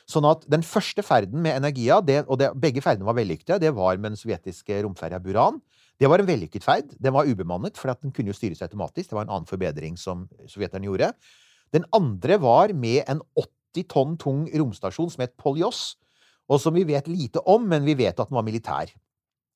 [0.09, 3.71] Sånn at den første ferden med Energia, det, og det, begge ferdene var vellykkede, det
[3.75, 5.61] var med den sovjetiske romferja Buran.
[6.01, 6.93] Det var en vellykket ferd.
[6.99, 9.11] Den var ubemannet, for den kunne jo styres automatisk.
[9.11, 11.11] Det var en annen forbedring som sovjeterne gjorde.
[11.73, 15.95] Den andre var med en 80 tonn tung romstasjon som het Polyos,
[16.51, 18.91] og som vi vet lite om, men vi vet at den var militær.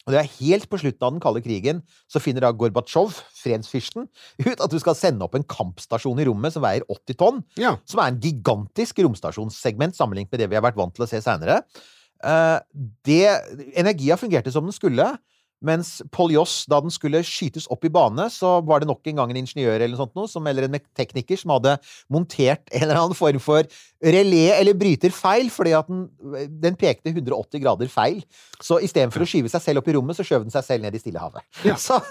[0.07, 4.07] Og det er helt på slutten av den kalde krigen så finner da Gorbatsjov, fredsfyrsten,
[4.39, 7.75] ut at du skal sende opp en kampstasjon i rommet som veier 80 tonn, Ja.
[7.83, 11.19] som er en gigantisk romstasjonssegment sammenlignet med det vi har vært vant til å se
[11.19, 11.59] seinere.
[12.23, 12.63] Uh,
[13.75, 15.11] Energia fungerte som den skulle,
[15.65, 19.21] mens Paul Joss, da den skulle skytes opp i bane, så var det nok en
[19.21, 21.77] gang en ingeniør eller sånt noe, som, eller en tekniker som hadde
[22.13, 23.65] montert en eller annen form for
[24.03, 26.05] relé eller bryter feil, fordi at den,
[26.61, 28.21] den pekte 180 grader feil.
[28.61, 30.97] Så istedenfor å skyve seg selv opp i rommet, så skjøv den seg selv ned
[30.97, 31.45] i Stillehavet.
[31.65, 31.77] Ja.
[31.87, 32.01] Så,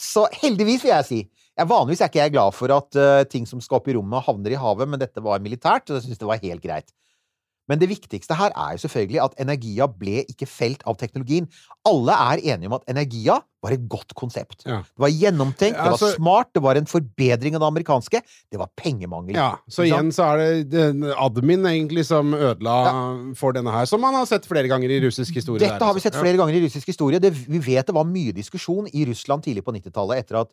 [0.00, 1.18] så heldigvis, vil jeg si.
[1.58, 4.24] Jeg, vanligvis er ikke jeg glad for at uh, ting som skal opp i rommet,
[4.26, 6.90] havner i havet, men dette var militært, og jeg syns det var helt greit.
[7.68, 11.48] Men det viktigste her er jo selvfølgelig at Energia ble ikke felt av teknologien.
[11.88, 14.62] Alle er enige om at Energia var et godt konsept.
[14.64, 14.78] Ja.
[14.86, 18.22] Det var gjennomtenkt, det Altså- var smart, det var en forbedring av det amerikanske.
[18.50, 19.34] Det var pengemangel.
[19.34, 24.14] Ja, så igjen så er det admin egentlig som ødela for denne her, som man
[24.14, 25.58] har sett flere ganger i russisk historie.
[25.58, 26.12] Dette har vi altså.
[26.12, 27.18] sett flere ganger i russisk historie.
[27.18, 30.18] Det, vi vet det var mye diskusjon i Russland tidlig på 90-tallet.
[30.18, 30.48] Etter at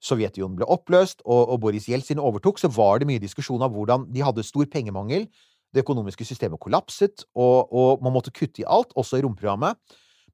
[0.00, 4.06] Sovjetunionen ble oppløst og, og Boris Jeltsin overtok, så var det mye diskusjon av hvordan
[4.12, 5.26] de hadde stor pengemangel.
[5.70, 9.78] Det økonomiske systemet kollapset, og, og man måtte kutte i alt, også i romprogrammet.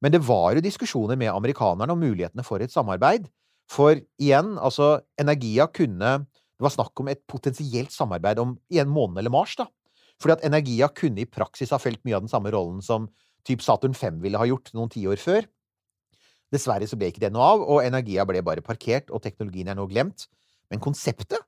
[0.01, 3.28] Men det var jo diskusjoner med amerikanerne om mulighetene for et samarbeid.
[3.72, 6.26] For igjen, altså, Energia kunne
[6.57, 9.66] Det var snakk om et potensielt samarbeid om i en måned eller Mars, da.
[10.16, 13.11] Fordi at Energia kunne i praksis ha felt mye av den samme rollen som
[13.45, 15.45] typ Saturn 5 ville ha gjort noen tiår før.
[16.55, 19.76] Dessverre så ble ikke det noe av, og Energia ble bare parkert, og teknologien er
[19.76, 20.24] nå glemt.
[20.72, 21.45] Men konseptet,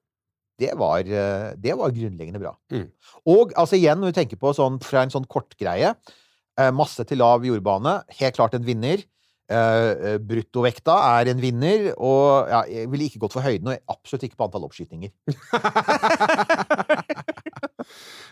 [0.59, 2.55] det var, eh, det var grunnleggende bra.
[2.75, 2.89] Mm.
[3.31, 7.23] Og altså igjen, når vi tenker på sånn fra en sånn kortgreie eh, Masse til
[7.23, 9.05] lav jordbane, helt klart en vinner.
[9.49, 14.27] Eh, bruttovekta er en vinner, og ja, jeg ville ikke gått for høyden, og absolutt
[14.27, 15.15] ikke på antall oppskytinger.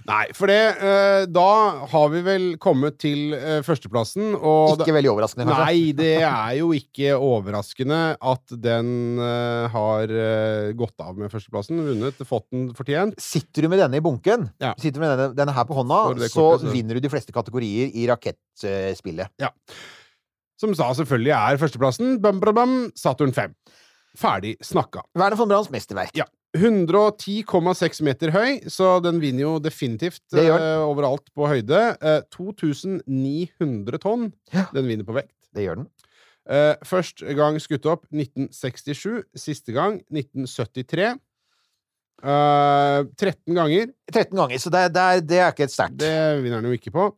[0.07, 1.47] Nei, for det eh, Da
[1.91, 5.65] har vi vel kommet til eh, førsteplassen, og Ikke veldig overraskende, kanskje.
[5.67, 8.93] Nei, det er jo ikke overraskende at den
[9.23, 10.15] eh, har
[10.79, 11.83] gått av med førsteplassen.
[11.89, 13.19] Vunnet, fått den fortjent.
[13.23, 14.75] Sitter du med denne i bunken, Ja.
[14.79, 17.35] sitter du med denne, denne her på hånda, kortet, så så- vinner du de fleste
[17.35, 19.29] kategorier i rakettspillet.
[19.43, 19.51] Ja.
[20.61, 22.17] Som sa selvfølgelig er førsteplassen.
[22.23, 23.53] Bam, bam, bam, Saturn 5.
[24.17, 25.03] Ferdig snakka.
[25.15, 26.15] Werner von Brahms mesterverk.
[26.17, 26.25] Ja.
[26.57, 31.83] 110,6 meter høy, så den vinner jo definitivt uh, eh, overalt på høyde.
[32.03, 34.31] Uh, 2900 tonn.
[34.55, 34.67] Ja.
[34.75, 35.35] Den vinner på vekt.
[35.57, 35.89] Det gjør den.
[36.47, 39.25] Uh, første gang skutt opp 1967.
[39.39, 41.15] Siste gang 1973.
[42.25, 43.91] Eh, 13 ganger.
[44.13, 45.99] 13 ganger, så det, det, er, det er ikke et sterkt.
[46.01, 47.11] Det vinner den jo ikke på.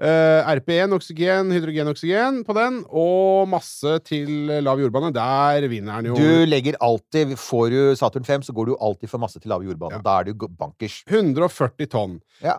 [0.00, 5.10] Eh, RP1 oksygen, hydrogen-oksygen på den, og masse til lav jordbane.
[5.12, 6.16] Der vinner den jo.
[6.16, 9.66] Du legger alltid Får du Saturn 5, så går du alltid for masse til lav
[9.66, 9.98] jordbane.
[9.98, 10.04] Ja.
[10.06, 11.02] Da er du bankers.
[11.04, 12.16] 140 tonn.
[12.40, 12.56] Ja.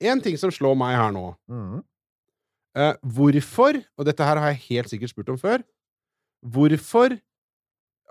[0.00, 1.78] En ting som slår meg her nå mm.
[2.78, 5.64] uh, Hvorfor, og dette her har jeg helt sikkert spurt om før
[6.46, 7.16] Hvorfor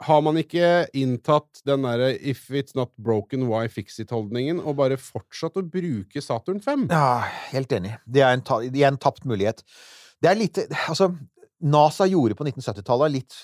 [0.04, 4.98] har man ikke inntatt den derre 'if it's not broken, why fix it'-holdningen, og bare
[4.98, 6.88] fortsatt å bruke Saturn 5?
[6.92, 7.98] Ja, helt enig.
[8.06, 9.64] Det er en, ta, igjen tapt mulighet.
[10.22, 10.58] Det er litt
[10.90, 11.16] Altså,
[11.62, 13.36] NASA gjorde på 1970-tallet litt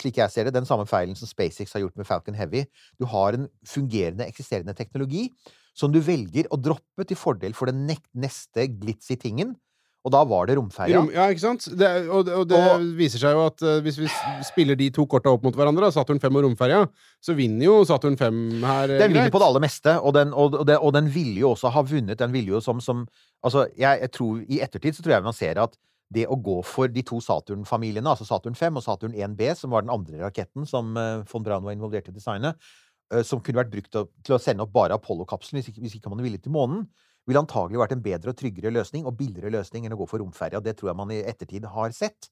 [0.00, 2.64] slik jeg ser det, den samme feilen som SpaceX har gjort med Falcon Heavy.
[2.98, 5.28] Du har en fungerende, eksisterende teknologi
[5.76, 9.54] som du velger å droppe til fordel for den neste glitzy tingen.
[10.02, 10.98] Og da var det romferja.
[10.98, 11.68] Rom, ja, ikke sant?
[11.78, 14.08] Det, og, og det Og- viser seg jo at uh, hvis vi
[14.42, 16.80] spiller de to korta opp mot hverandre, Saturn 5 og romferja,
[17.22, 18.88] så vinner jo Saturn 5 her.
[18.90, 21.52] Den Den vinner på det aller meste, og den, og, det, og den ville jo
[21.54, 22.18] også ha vunnet.
[22.18, 23.06] Den ville jo som, som
[23.44, 25.78] Altså, jeg, jeg tror I ettertid så tror jeg man ser at
[26.12, 29.82] det å gå for de to Saturn-familiene, altså Saturn 5 og Saturn 1B, som var
[29.86, 32.82] den andre raketten som uh, von Braun var involvert i designet, designe,
[33.14, 36.20] eh, som kunne vært brukt til å- sende opp bare Apollo-kapselen hvis, hvis ikke man
[36.20, 36.84] er villig til månen,
[37.28, 40.22] ville antagelig vært en bedre og tryggere løsning og billigere løsning enn å gå for
[40.22, 40.60] romferja.
[40.64, 42.30] Det tror jeg man i ettertid har sett.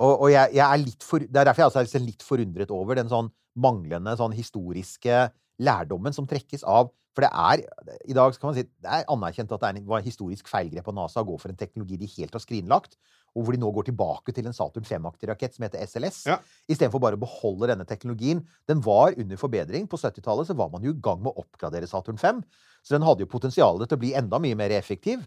[0.00, 2.72] Og, og jeg, jeg er litt for, det er derfor jeg også er litt forundret
[2.74, 5.28] over den sånn manglende sånn historiske
[5.62, 7.60] lærdommen som trekkes av For det er
[8.10, 10.88] i dag kan man si, det er anerkjent at det er en, var historisk feilgrep
[10.90, 12.96] av NASA å gå for en teknologi de helt har skrinlagt,
[13.38, 16.40] og hvor de nå går tilbake til en Saturn 5-aktig rakett som heter SLS, Ja.
[16.66, 18.42] istedenfor bare å beholde denne teknologien.
[18.66, 19.86] Den var under forbedring.
[19.86, 22.42] På 70-tallet så var man jo i gang med å oppgradere Saturn 5,
[22.84, 25.24] så den hadde jo potensial til å bli enda mye mer effektiv.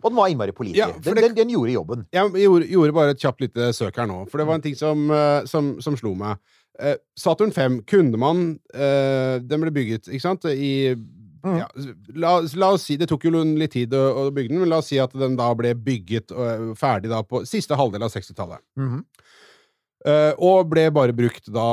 [0.00, 0.80] Og den var innmari pålitelig.
[0.80, 2.04] Ja, den, den, den gjorde jobben.
[2.14, 4.76] Jeg gjorde, gjorde bare et kjapt lite søk her nå, for det var en ting
[4.78, 6.40] som, eh, som, som slo meg.
[6.80, 10.94] Eh, Saturn 5 kunne man eh, Den ble bygget, ikke sant, i
[11.42, 11.66] ja,
[12.14, 14.80] la, la oss si Det tok jo litt tid å, å bygge den, men la
[14.82, 18.60] oss si at den da ble bygget og, ferdig da på siste halvdel av 60-tallet.
[18.76, 19.04] Mm -hmm.
[20.08, 21.68] uh, og ble bare brukt da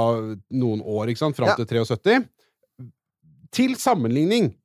[0.49, 1.55] noen år, ikke sant, fram Ja.
[1.55, 2.23] til 73.
[3.51, 4.55] Til sammenligning,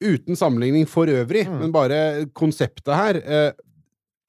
[0.00, 1.58] uten sammenligning for øvrig, Mm.
[1.60, 3.52] men bare konseptet her eh,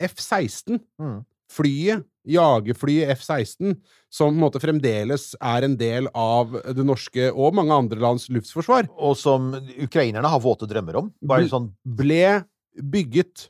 [0.02, 1.20] F-16, mm.
[1.52, 3.76] flyet, jagerflyet F-16,
[4.10, 8.28] som på en måte fremdeles er en del av det norske og mange andre lands
[8.30, 9.52] luftforsvar, Og som
[9.82, 11.12] ukrainerne har våte drømmer om.
[11.22, 12.44] Bare sånn ble
[12.80, 13.50] bygget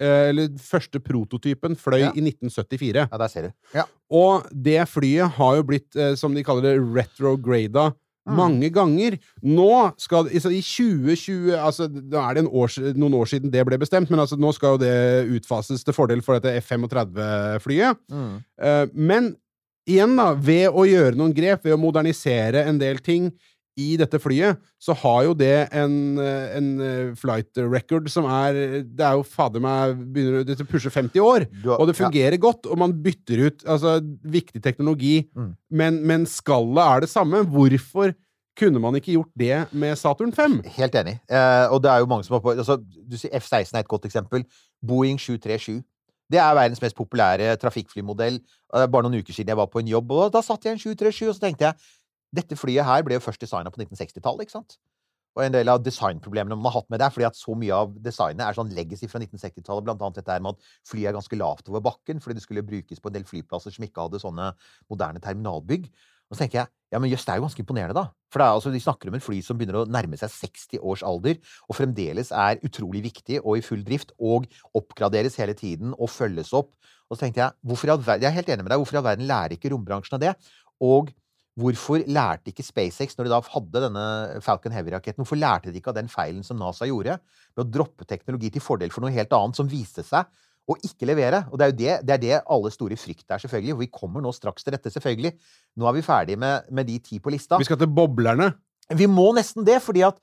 [0.00, 2.10] eh, Eller første prototypen fløy Ja.
[2.16, 3.08] i 1974.
[3.10, 3.52] Ja, der ser du.
[3.74, 3.84] Ja.
[4.10, 7.94] Og det flyet har jo blitt, eh, som de kaller det, retrograda.
[8.26, 9.16] Mange ganger.
[9.46, 9.72] Nå
[10.02, 13.78] skal altså, I 2020 altså, Da er det en år, noen år siden det ble
[13.80, 14.94] bestemt, men altså, nå skal jo det
[15.38, 18.02] utfases til fordel for dette F-35-flyet.
[18.12, 18.32] Mm.
[18.62, 19.34] Eh, men
[19.86, 23.30] igjen, da, ved å gjøre noen grep, ved å modernisere en del ting
[23.76, 28.56] i dette flyet, så har jo det en, en eh, flight record som er
[28.88, 31.44] Det er jo fader meg begynner å pusher 50 år.
[31.76, 35.50] Og det fungerer godt, og man bytter ut altså, viktig teknologi, Mm.
[35.70, 37.42] men, men skallet er det samme.
[37.52, 38.14] Hvorfor
[38.56, 40.62] kunne man ikke gjort det med Saturn 5?
[40.78, 41.18] Helt enig.
[41.28, 43.90] Eh, og det er jo mange som har på altså, Du sier F-16 er et
[43.92, 44.46] godt eksempel.
[44.80, 45.82] Boeing 737.
[46.32, 48.40] Det er verdens mest populære trafikkflymodell.
[48.74, 50.78] Eh, bare noen uker siden jeg var på en jobb, og da satt jeg i
[50.78, 51.74] en 737, og så tenkte jeg
[52.34, 54.78] dette flyet her ble jo først designa på 1960-tallet, ikke sant?
[55.36, 57.76] Og en del av designproblemene man har hatt med det, er fordi at så mye
[57.76, 61.16] av designet er sånn legacy fra 1960-tallet, blant annet dette her med at flyet er
[61.18, 64.22] ganske lavt over bakken, fordi det skulle brukes på en del flyplasser som ikke hadde
[64.22, 64.48] sånne
[64.88, 65.90] moderne terminalbygg.
[66.26, 68.06] Og så tenker jeg ja, men jøss, det er jo ganske imponerende, da.
[68.32, 70.80] For det er, altså, de snakker om et fly som begynner å nærme seg 60
[70.80, 71.36] års alder,
[71.68, 74.48] og fremdeles er utrolig viktig og i full drift, og
[74.78, 76.72] oppgraderes hele tiden og følges opp.
[77.10, 77.76] Og så tenkte jeg,
[78.08, 80.34] jeg er helt enig med deg, hvorfor i all verden lærer ikke rombransjen av det?
[80.82, 81.12] Og
[81.56, 84.06] hvorfor lærte ikke SpaceX, når de da hadde denne
[84.44, 87.16] Falcon Heavy-raketten, hvorfor lærte de ikke av den feilen som NASA gjorde,
[87.56, 90.28] med å droppe teknologi til fordel for noe helt annet, som viste seg
[90.68, 91.44] å ikke levere?
[91.48, 93.76] Og det er jo det, det, er det alle store frykt er, selvfølgelig.
[93.76, 95.32] Og vi kommer nå straks til dette, selvfølgelig.
[95.80, 97.60] Nå er vi ferdig med, med de ti på lista.
[97.62, 98.50] Vi skal til boblerne.
[98.96, 100.20] Vi må nesten det, fordi at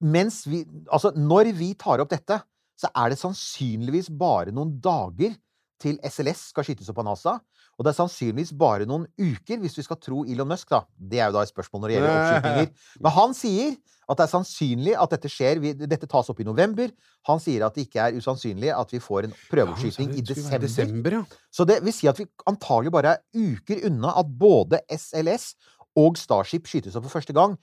[0.00, 2.40] mens vi Altså, når vi tar opp dette,
[2.80, 5.36] så er det sannsynligvis bare noen dager
[5.80, 7.38] til SLS skal skytes opp av NASA.
[7.78, 10.82] Og det er sannsynligvis bare noen uker, hvis vi skal tro Elon Musk, da.
[10.96, 12.92] Det er jo da et spørsmål når det gjelder oppskytinger.
[13.00, 13.72] Men han sier
[14.10, 15.62] at det er sannsynlig at dette skjer.
[15.86, 16.92] Dette tas opp i november.
[17.30, 20.64] Han sier at det ikke er usannsynlig at vi får en prøveoppskyting i Det desember.
[20.66, 21.22] desember ja.
[21.54, 25.54] Så det vil si at vi antagelig bare er uker unna at både SLS
[25.96, 27.56] og Starship skytes opp for første gang.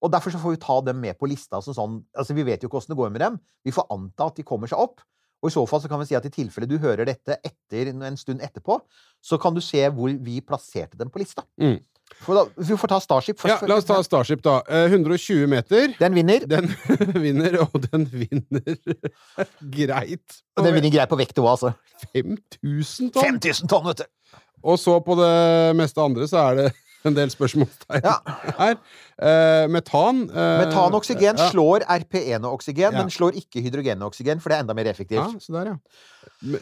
[0.00, 2.62] Og derfor så får vi ta dem med på lista som sånn Altså, vi vet
[2.62, 3.38] jo ikke åssen det går med dem.
[3.62, 5.04] Vi får anta at de kommer seg opp.
[5.40, 7.88] Og i så fall så kan vi si at i tilfelle du hører dette etter,
[7.94, 8.76] en stund etterpå,
[9.24, 11.46] så kan du se hvor vi plasserte dem på lista.
[11.60, 11.78] Mm.
[12.26, 13.62] Da, vi får ta Starship først.
[13.62, 13.68] ja.
[13.70, 14.58] La oss ta Starship, da.
[14.68, 15.94] Eh, 120 meter.
[16.00, 16.44] Den vinner.
[16.50, 16.66] Den
[17.24, 18.74] vinner, og den vinner
[19.78, 20.40] greit.
[20.58, 21.72] Og den vinner greit på vekt òg, altså.
[22.12, 23.38] 5000 tonn!
[23.38, 24.38] 5000 tonn, vet du!
[24.66, 25.32] Og så på det
[25.78, 26.66] meste andre så er det
[27.08, 28.18] en del spørsmålstegn Ja.
[28.58, 28.76] her.
[29.20, 31.48] Uh, metan eh, Metanoksygen ja.
[31.52, 32.90] slår RPE-oksygen, Ja.
[32.96, 35.40] men slår ikke hydrogenoksygen, for det er enda mer Ja, effektivt.
[35.44, 35.76] så der, ja.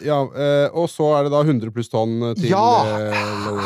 [0.03, 2.65] Ja eh, og så er det da 100 pluss tonn til Ja,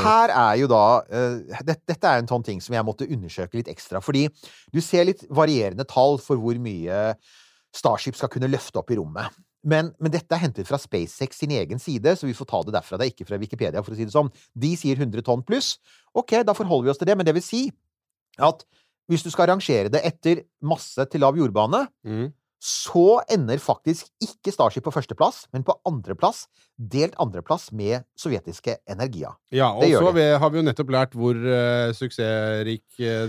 [0.04, 3.56] her er jo da eh, det, Dette er en sånn ting som jeg måtte undersøke
[3.60, 4.00] litt ekstra.
[4.04, 4.26] Fordi
[4.72, 7.14] du ser litt varierende tall for hvor mye
[7.72, 9.32] Starship skal kunne løfte opp i rommet.
[9.62, 12.74] Men, men dette er hentet fra SpaceX sin egen side, så vi får ta det
[12.74, 12.98] derfra.
[12.98, 14.30] Det er ikke fra Wikipedia, for å si det sånn.
[14.58, 15.76] De sier 100 tonn pluss.
[16.18, 17.16] Ok, da forholder vi oss til det.
[17.20, 17.64] Men det vil si
[18.42, 18.64] at
[19.10, 22.32] hvis du skal rangere det etter masse til lav jordbane, Mm.
[22.62, 26.44] så ender faktisk ikke Starship på førsteplass, men på andreplass,
[26.78, 29.32] delt andreplass med sovjetiske Energia.
[29.50, 33.28] Ja, og så har vi jo nettopp lært hvor uh, suksessrik eh,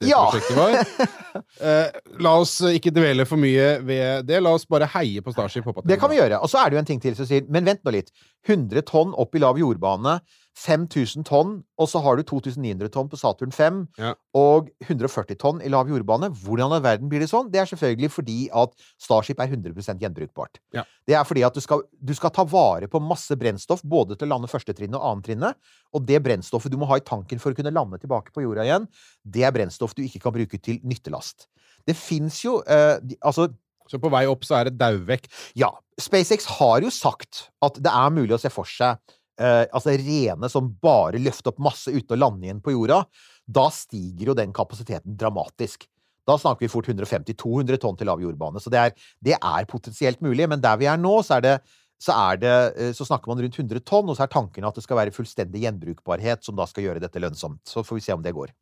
[0.00, 0.30] det Ja.
[0.30, 0.78] prosjektet var.
[1.62, 1.90] Eh,
[2.22, 4.40] la oss eh, ikke dvele for mye ved det.
[4.42, 5.66] La oss bare heie på Starship.
[5.86, 6.40] Det kan vi gjøre.
[6.42, 8.10] Og så er det jo en ting til som sier Men vent nå litt.
[8.48, 10.16] 100 tonn opp i lav jordbane.
[10.58, 14.14] 5000 tonn, og så har du 2900 tonn på Saturn 5, Ja.
[14.34, 16.30] og 140 tonn i lav jordbane.
[16.34, 17.50] Hvordan i verden blir det sånn?
[17.52, 20.58] Det er selvfølgelig fordi at Starship er 100 gjenbrukbart.
[20.74, 20.82] Ja.
[21.06, 24.26] Det er fordi at du skal, du skal ta vare på masse brennstoff, både til
[24.28, 25.54] å lande første trinnet og annet trinnet.
[25.94, 28.66] Og det brennstoffet du må ha i tanken for å kunne lande tilbake på jorda
[28.66, 28.88] igjen,
[29.24, 31.46] det er brennstoff du ikke kan bruke til nyttelast.
[31.86, 33.48] Det fins jo uh, de- Altså,
[33.88, 35.30] Så på vei opp så er det dauvekt.
[35.56, 38.98] ja, SpaceX har jo sagt at det er mulig å se for seg
[39.40, 43.02] eh, altså rene som bare løfter opp masse ute og lander igjen på jorda.
[43.46, 45.88] Da stiger jo den kapasiteten dramatisk.
[46.28, 48.60] Da snakker vi fort 150-200 tonn til lav jordbane.
[48.60, 50.48] Så det er, det er potensielt mulig.
[50.50, 51.58] Men der vi er nå, så er det
[51.98, 54.76] så, er det, eh, så snakker man rundt 100 tonn, og så er tanken at
[54.76, 57.62] det skal være fullstendig gjenbrukbarhet som da skal gjøre dette lønnsomt.
[57.66, 58.52] Så får vi se om det går.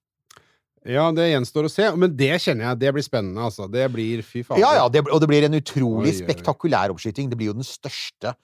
[0.87, 1.89] Ja, det gjenstår å se.
[1.99, 3.66] Men det kjenner jeg, det blir spennende, altså.
[3.70, 4.62] Det blir fy faen.
[4.62, 6.20] Ja, ja, det, og det blir en utrolig Oi, oi, oi.
[6.22, 7.29] spektakulær oppskyting.
[7.33, 8.37] Det blir jo den største,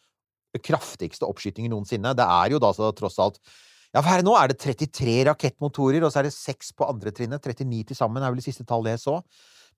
[0.61, 2.13] kraftigste oppskytingen noensinne.
[2.19, 3.39] Det er jo da så tross alt
[3.93, 4.33] Ja, for her nå?
[4.41, 7.45] Er det 33 rakettmotorer, og så er det 6 på andre trinnet?
[7.45, 9.19] 39 til sammen er vel det siste tallet jeg så.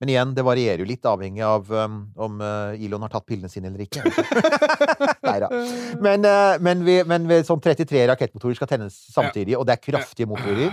[0.03, 3.51] Men igjen, det varierer jo litt, avhengig av um, om uh, Elon har tatt pillene
[3.51, 4.03] sine eller ikke.
[5.27, 5.49] Neida.
[6.03, 9.83] Men, uh, men, vi, men vi, sånn 33 rakettmotorer skal tennes samtidig, og det er
[9.83, 10.71] kraftige motorer.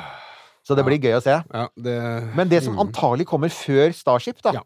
[0.65, 1.33] Så det blir gøy å se.
[1.41, 1.97] Ja, det
[2.37, 2.81] Men det som Mm.
[2.85, 4.61] antagelig kommer før Starship, da Ja.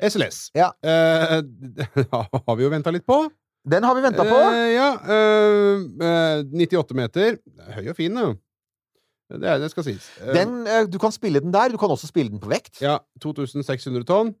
[0.00, 0.50] SLS.
[0.54, 0.70] Ja.
[0.82, 1.40] Eh,
[2.46, 3.24] har vi jo venta litt på.
[3.68, 4.36] Den har vi venta på.
[4.36, 4.86] Uh, ja.
[5.04, 7.36] eh, eh, 98 meter.
[7.66, 8.34] Er Høy og fin, jo.
[9.30, 10.06] Det, er, det skal sies.
[10.22, 11.70] Eh, Den, eh, du kan spille den der.
[11.70, 12.80] Du kan også spille den på vekt.
[12.82, 14.32] Ja, 2600 tonn.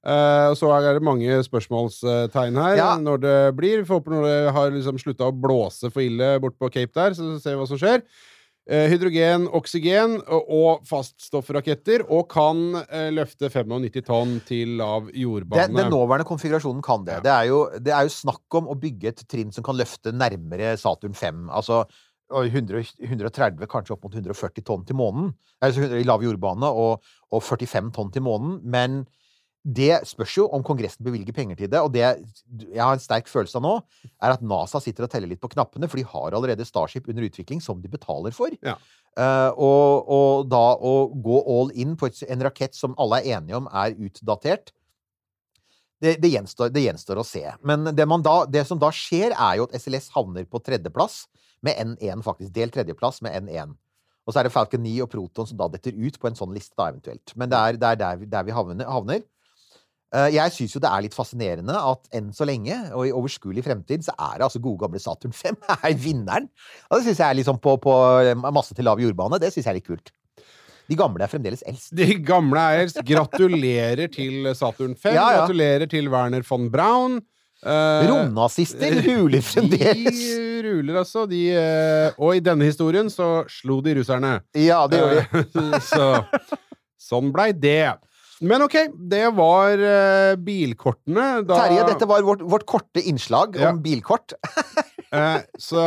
[0.00, 2.94] Uh, så er det mange spørsmålstegn her Ja.
[2.96, 3.82] når det blir.
[3.82, 6.94] Vi får håpe når det har liksom slutta å blåse for ille bort på Cape
[6.96, 8.00] der, så ser vi hva som skjer.
[8.68, 15.64] Eh, hydrogen, oksygen og, faststoffraketter, og kan eh, løfte 95 tonn til lav jordbane.
[15.70, 17.16] Den, den nåværende konfigurasjonen kan det.
[17.18, 17.24] Ja.
[17.24, 20.12] Det, er jo, det er jo snakk om å bygge et trinn som kan løfte
[20.14, 21.48] nærmere Saturn 5.
[21.56, 21.82] Altså
[22.30, 25.32] 100, 130, kanskje opp mot 140 tonn til månen.
[25.64, 27.02] Altså i lav jordbane, og,
[27.32, 28.60] og 45 tonn til månen.
[28.62, 29.02] Men
[29.60, 31.80] det spørs jo om Kongressen bevilger penger til det.
[31.84, 33.74] Og det jeg har en sterk følelse av nå,
[34.22, 37.26] er at NASA sitter og teller litt på knappene, for de har allerede Starship under
[37.28, 38.54] utvikling som de betaler for.
[38.64, 38.78] Ja.
[39.18, 43.36] Uh, og, og da å gå all in på et, en rakett som alle er
[43.40, 44.70] enige om er utdatert
[46.00, 47.42] det, det, gjenstår, det gjenstår å se.
[47.66, 51.26] Men det, man da, det som da skjer, er jo at SLS havner på tredjeplass
[51.66, 52.52] med N1, faktisk.
[52.56, 53.74] Delt tredjeplass med N1.
[54.24, 56.54] Og så er det Falcon 9 og Proton som da detter ut på en sånn
[56.56, 57.34] liste, da, eventuelt.
[57.36, 58.88] Men det er, det er der, vi- der vi havner.
[58.88, 59.20] havner.
[60.10, 63.62] Eh, Jeg syns jo det er litt fascinerende at enn så lenge, og i overskuelig
[63.66, 66.48] fremtid, så er det altså gode gamle Saturn 5 er vinneren.
[66.90, 67.94] Og det syns jeg er liksom på, på
[68.50, 69.38] masse til lav jordbane.
[69.42, 70.10] Det syns jeg er litt kult.
[70.90, 71.92] De gamle er fremdeles eldst.
[71.94, 72.98] De gamle er eldst.
[73.06, 75.14] gratulerer til Saturn 5.
[75.14, 75.44] Ja, ja.
[75.44, 77.20] Gratulerer til Werner von Braun.
[77.60, 80.16] Uh, Romnazister ruler fremdeles.
[80.16, 81.26] De ruler, altså.
[81.30, 84.38] De, uh, og i denne historien så slo de russerne.
[84.56, 85.44] Ja, det gjorde de.
[85.60, 86.06] Uh, så
[87.10, 87.92] sånn blei det.
[88.40, 88.76] Men ok,
[89.10, 91.26] det var uh, bilkortene.
[91.44, 93.74] Da, Terje, dette var vårt, vårt korte innslag Ja.
[93.74, 94.32] om bilkort.
[95.12, 95.84] uh, så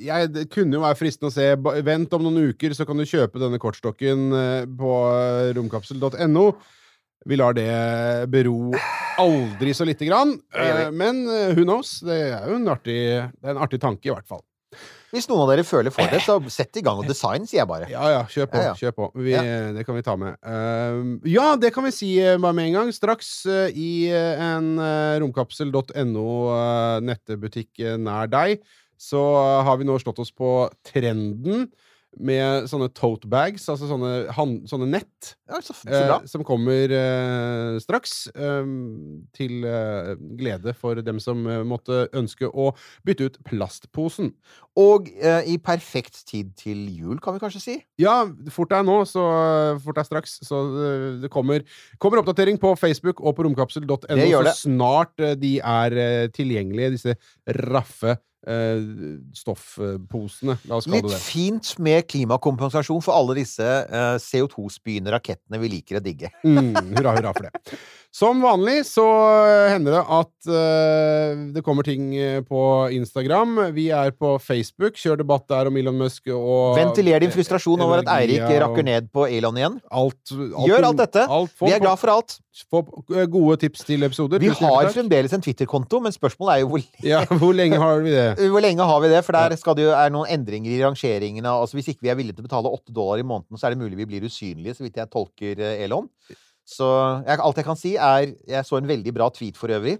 [0.00, 3.04] jeg, det kunne jo være fristende å se Vent om noen uker, så kan du
[3.04, 4.92] kjøpe denne kortstokken eh, på
[5.58, 6.44] romkapsel.no.
[7.28, 7.68] Vi lar det
[8.32, 8.72] bero
[9.20, 10.38] aldri så lite grann.
[10.96, 11.20] Men
[11.52, 11.98] who knows?
[12.00, 12.96] Det er jo en artig,
[13.28, 14.40] det er en artig tanke, i hvert fall.
[15.10, 17.70] Hvis noen av dere føler for det, så sett i gang og design, sier jeg
[17.70, 17.88] bare.
[17.90, 18.60] Ja, ja, kjør på.
[18.62, 18.74] Ja, ja.
[18.78, 19.10] Kjør på.
[19.18, 19.44] Vi, Ja.
[19.74, 20.36] Det kan vi ta med.
[20.46, 22.92] Uh, ja, det kan vi si eh, bare med en gang.
[22.94, 28.60] Straks uh, i eh, en uh, romkapsel.no eh, nettbutikk eh, nær deg,
[29.00, 31.68] så eh, har vi nå slått oss på trenden
[32.18, 36.90] med sånne tote bags, altså sånne, hand, sånne nett, Ja, så, så eh, som kommer
[36.90, 38.26] eh, straks.
[38.34, 38.72] eh,
[39.36, 42.72] til eh, glede for dem som eh, måtte ønske å
[43.06, 44.32] bytte ut plastposen.
[44.80, 47.76] Og eh, i perfekt tid til jul, kan vi kanskje si.
[48.02, 48.24] Ja,
[48.54, 49.22] fort er nå, så
[49.84, 50.38] fort er straks.
[50.46, 51.62] Så eh, det kommer,
[52.02, 57.16] kommer oppdatering på Facebook og på romkapsel.no så snart eh, de er eh, tilgjengelige, disse
[57.70, 58.24] raffe eh,
[59.36, 60.56] stoffposene.
[60.72, 66.04] Oss kalle Litt fint med klimakompensasjon for alle disse eh, CO2-spyende rakettene vi liker å
[66.04, 66.32] digge.
[66.44, 67.80] Mm, hurra, hurra for det.
[68.10, 69.04] Som vanlig så
[69.70, 72.62] hender det at eh, det kommer ting eh, på
[72.96, 73.70] Instagram.
[73.76, 74.98] Vi er på Facebook.
[74.98, 79.12] Kjør debatt der om Elon Musk og Ventiler din frustrasjon over at Eirik rakker ned
[79.14, 79.78] på Elon igjen.
[79.94, 80.34] Alt,
[80.66, 81.26] Gjør alt dette.
[81.30, 82.40] Alt, Vi er glad for alt.
[82.66, 82.82] Få
[83.14, 84.42] eh, gode tips til episoder.
[84.42, 88.10] Vi har fremdeles en Twitter-konto, men spørsmålet er jo hvor, Ja, hvor lenge har vi
[88.16, 88.29] det?
[88.38, 89.22] Hvor lenge har vi det?
[89.26, 91.50] For der skal det jo, er noen endringer i rangeringene.
[91.50, 93.74] Altså Hvis ikke vi er villige til å betale åtte dollar i måneden, så er
[93.74, 96.08] det mulig vi blir usynlige, så vidt jeg tolker eh, Elon.
[96.70, 96.86] Så
[97.26, 99.96] jeg, alt jeg kan si, er Jeg så en veldig bra tweet for øvrig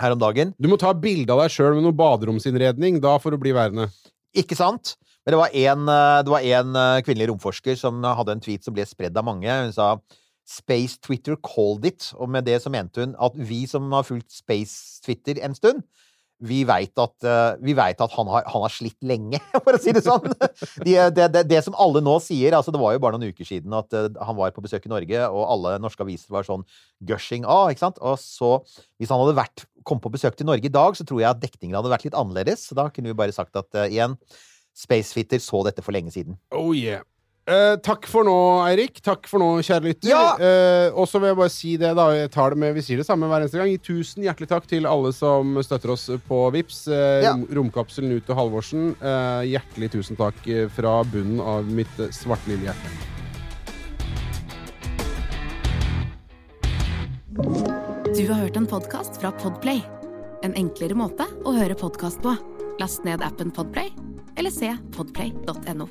[0.00, 0.52] her om dagen.
[0.60, 3.00] Du må ta bilde av deg sjøl med noe baderomsinnredning.
[3.02, 3.88] Da får du bli værende.
[4.36, 4.94] Ikke sant?
[5.24, 8.66] Men det var en, eh, det var en eh, kvinnelig romforsker som hadde en tweet
[8.66, 9.50] som ble spredd av mange.
[9.50, 9.94] Hun sa
[10.46, 14.30] Space Twitter called it, og med det så mente hun at vi som har fulgt
[14.30, 15.82] Space Twitter en stund,
[16.44, 20.02] vi veit at, eh, at han, har, han har slitt lenge, for å si det
[20.04, 20.26] sånn.
[20.84, 23.72] De, det, det, som alle nå sier altså Det var jo bare noen uker siden
[23.76, 26.66] at eh, han var på besøk i Norge, og alle norske aviser var sånn
[27.08, 28.00] gushing ah, ikke sant?
[28.04, 28.58] Og så,
[29.00, 31.42] hvis han hadde vært, kom på besøk til Norge i dag, så tror jeg at
[31.42, 32.68] dekningen hadde vært litt annerledes.
[32.68, 34.16] Så da kunne vi bare sagt at uh, igjen,
[34.76, 36.36] Spacefitter så dette for lenge siden.
[36.52, 37.04] Oh yeah.
[37.46, 38.32] Eh, takk for nå,
[38.66, 38.96] Eirik.
[39.06, 40.08] Takk for nå, kjære lytter.
[40.10, 40.32] Ja!
[40.34, 42.08] Eh, og så vil jeg bare si det, da.
[42.16, 43.70] Jeg tar det med, vi sier det samme hver eneste gang.
[43.86, 46.88] Tusen hjertelig takk til alle som støtter oss på Vips.
[46.90, 47.36] Eh, Ja.
[47.38, 48.96] romkapselen ut til Halvorsen.
[48.98, 52.90] Eh, hjertelig tusen takk eh, fra bunnen av mitt eh, svarte lille hjerte.
[58.16, 59.84] Du har hørt en podkast fra Podplay.
[60.42, 62.34] En enklere måte å høre podkast på.
[62.80, 63.92] Last ned appen Podplay,
[64.36, 65.86] eller se podplay.no.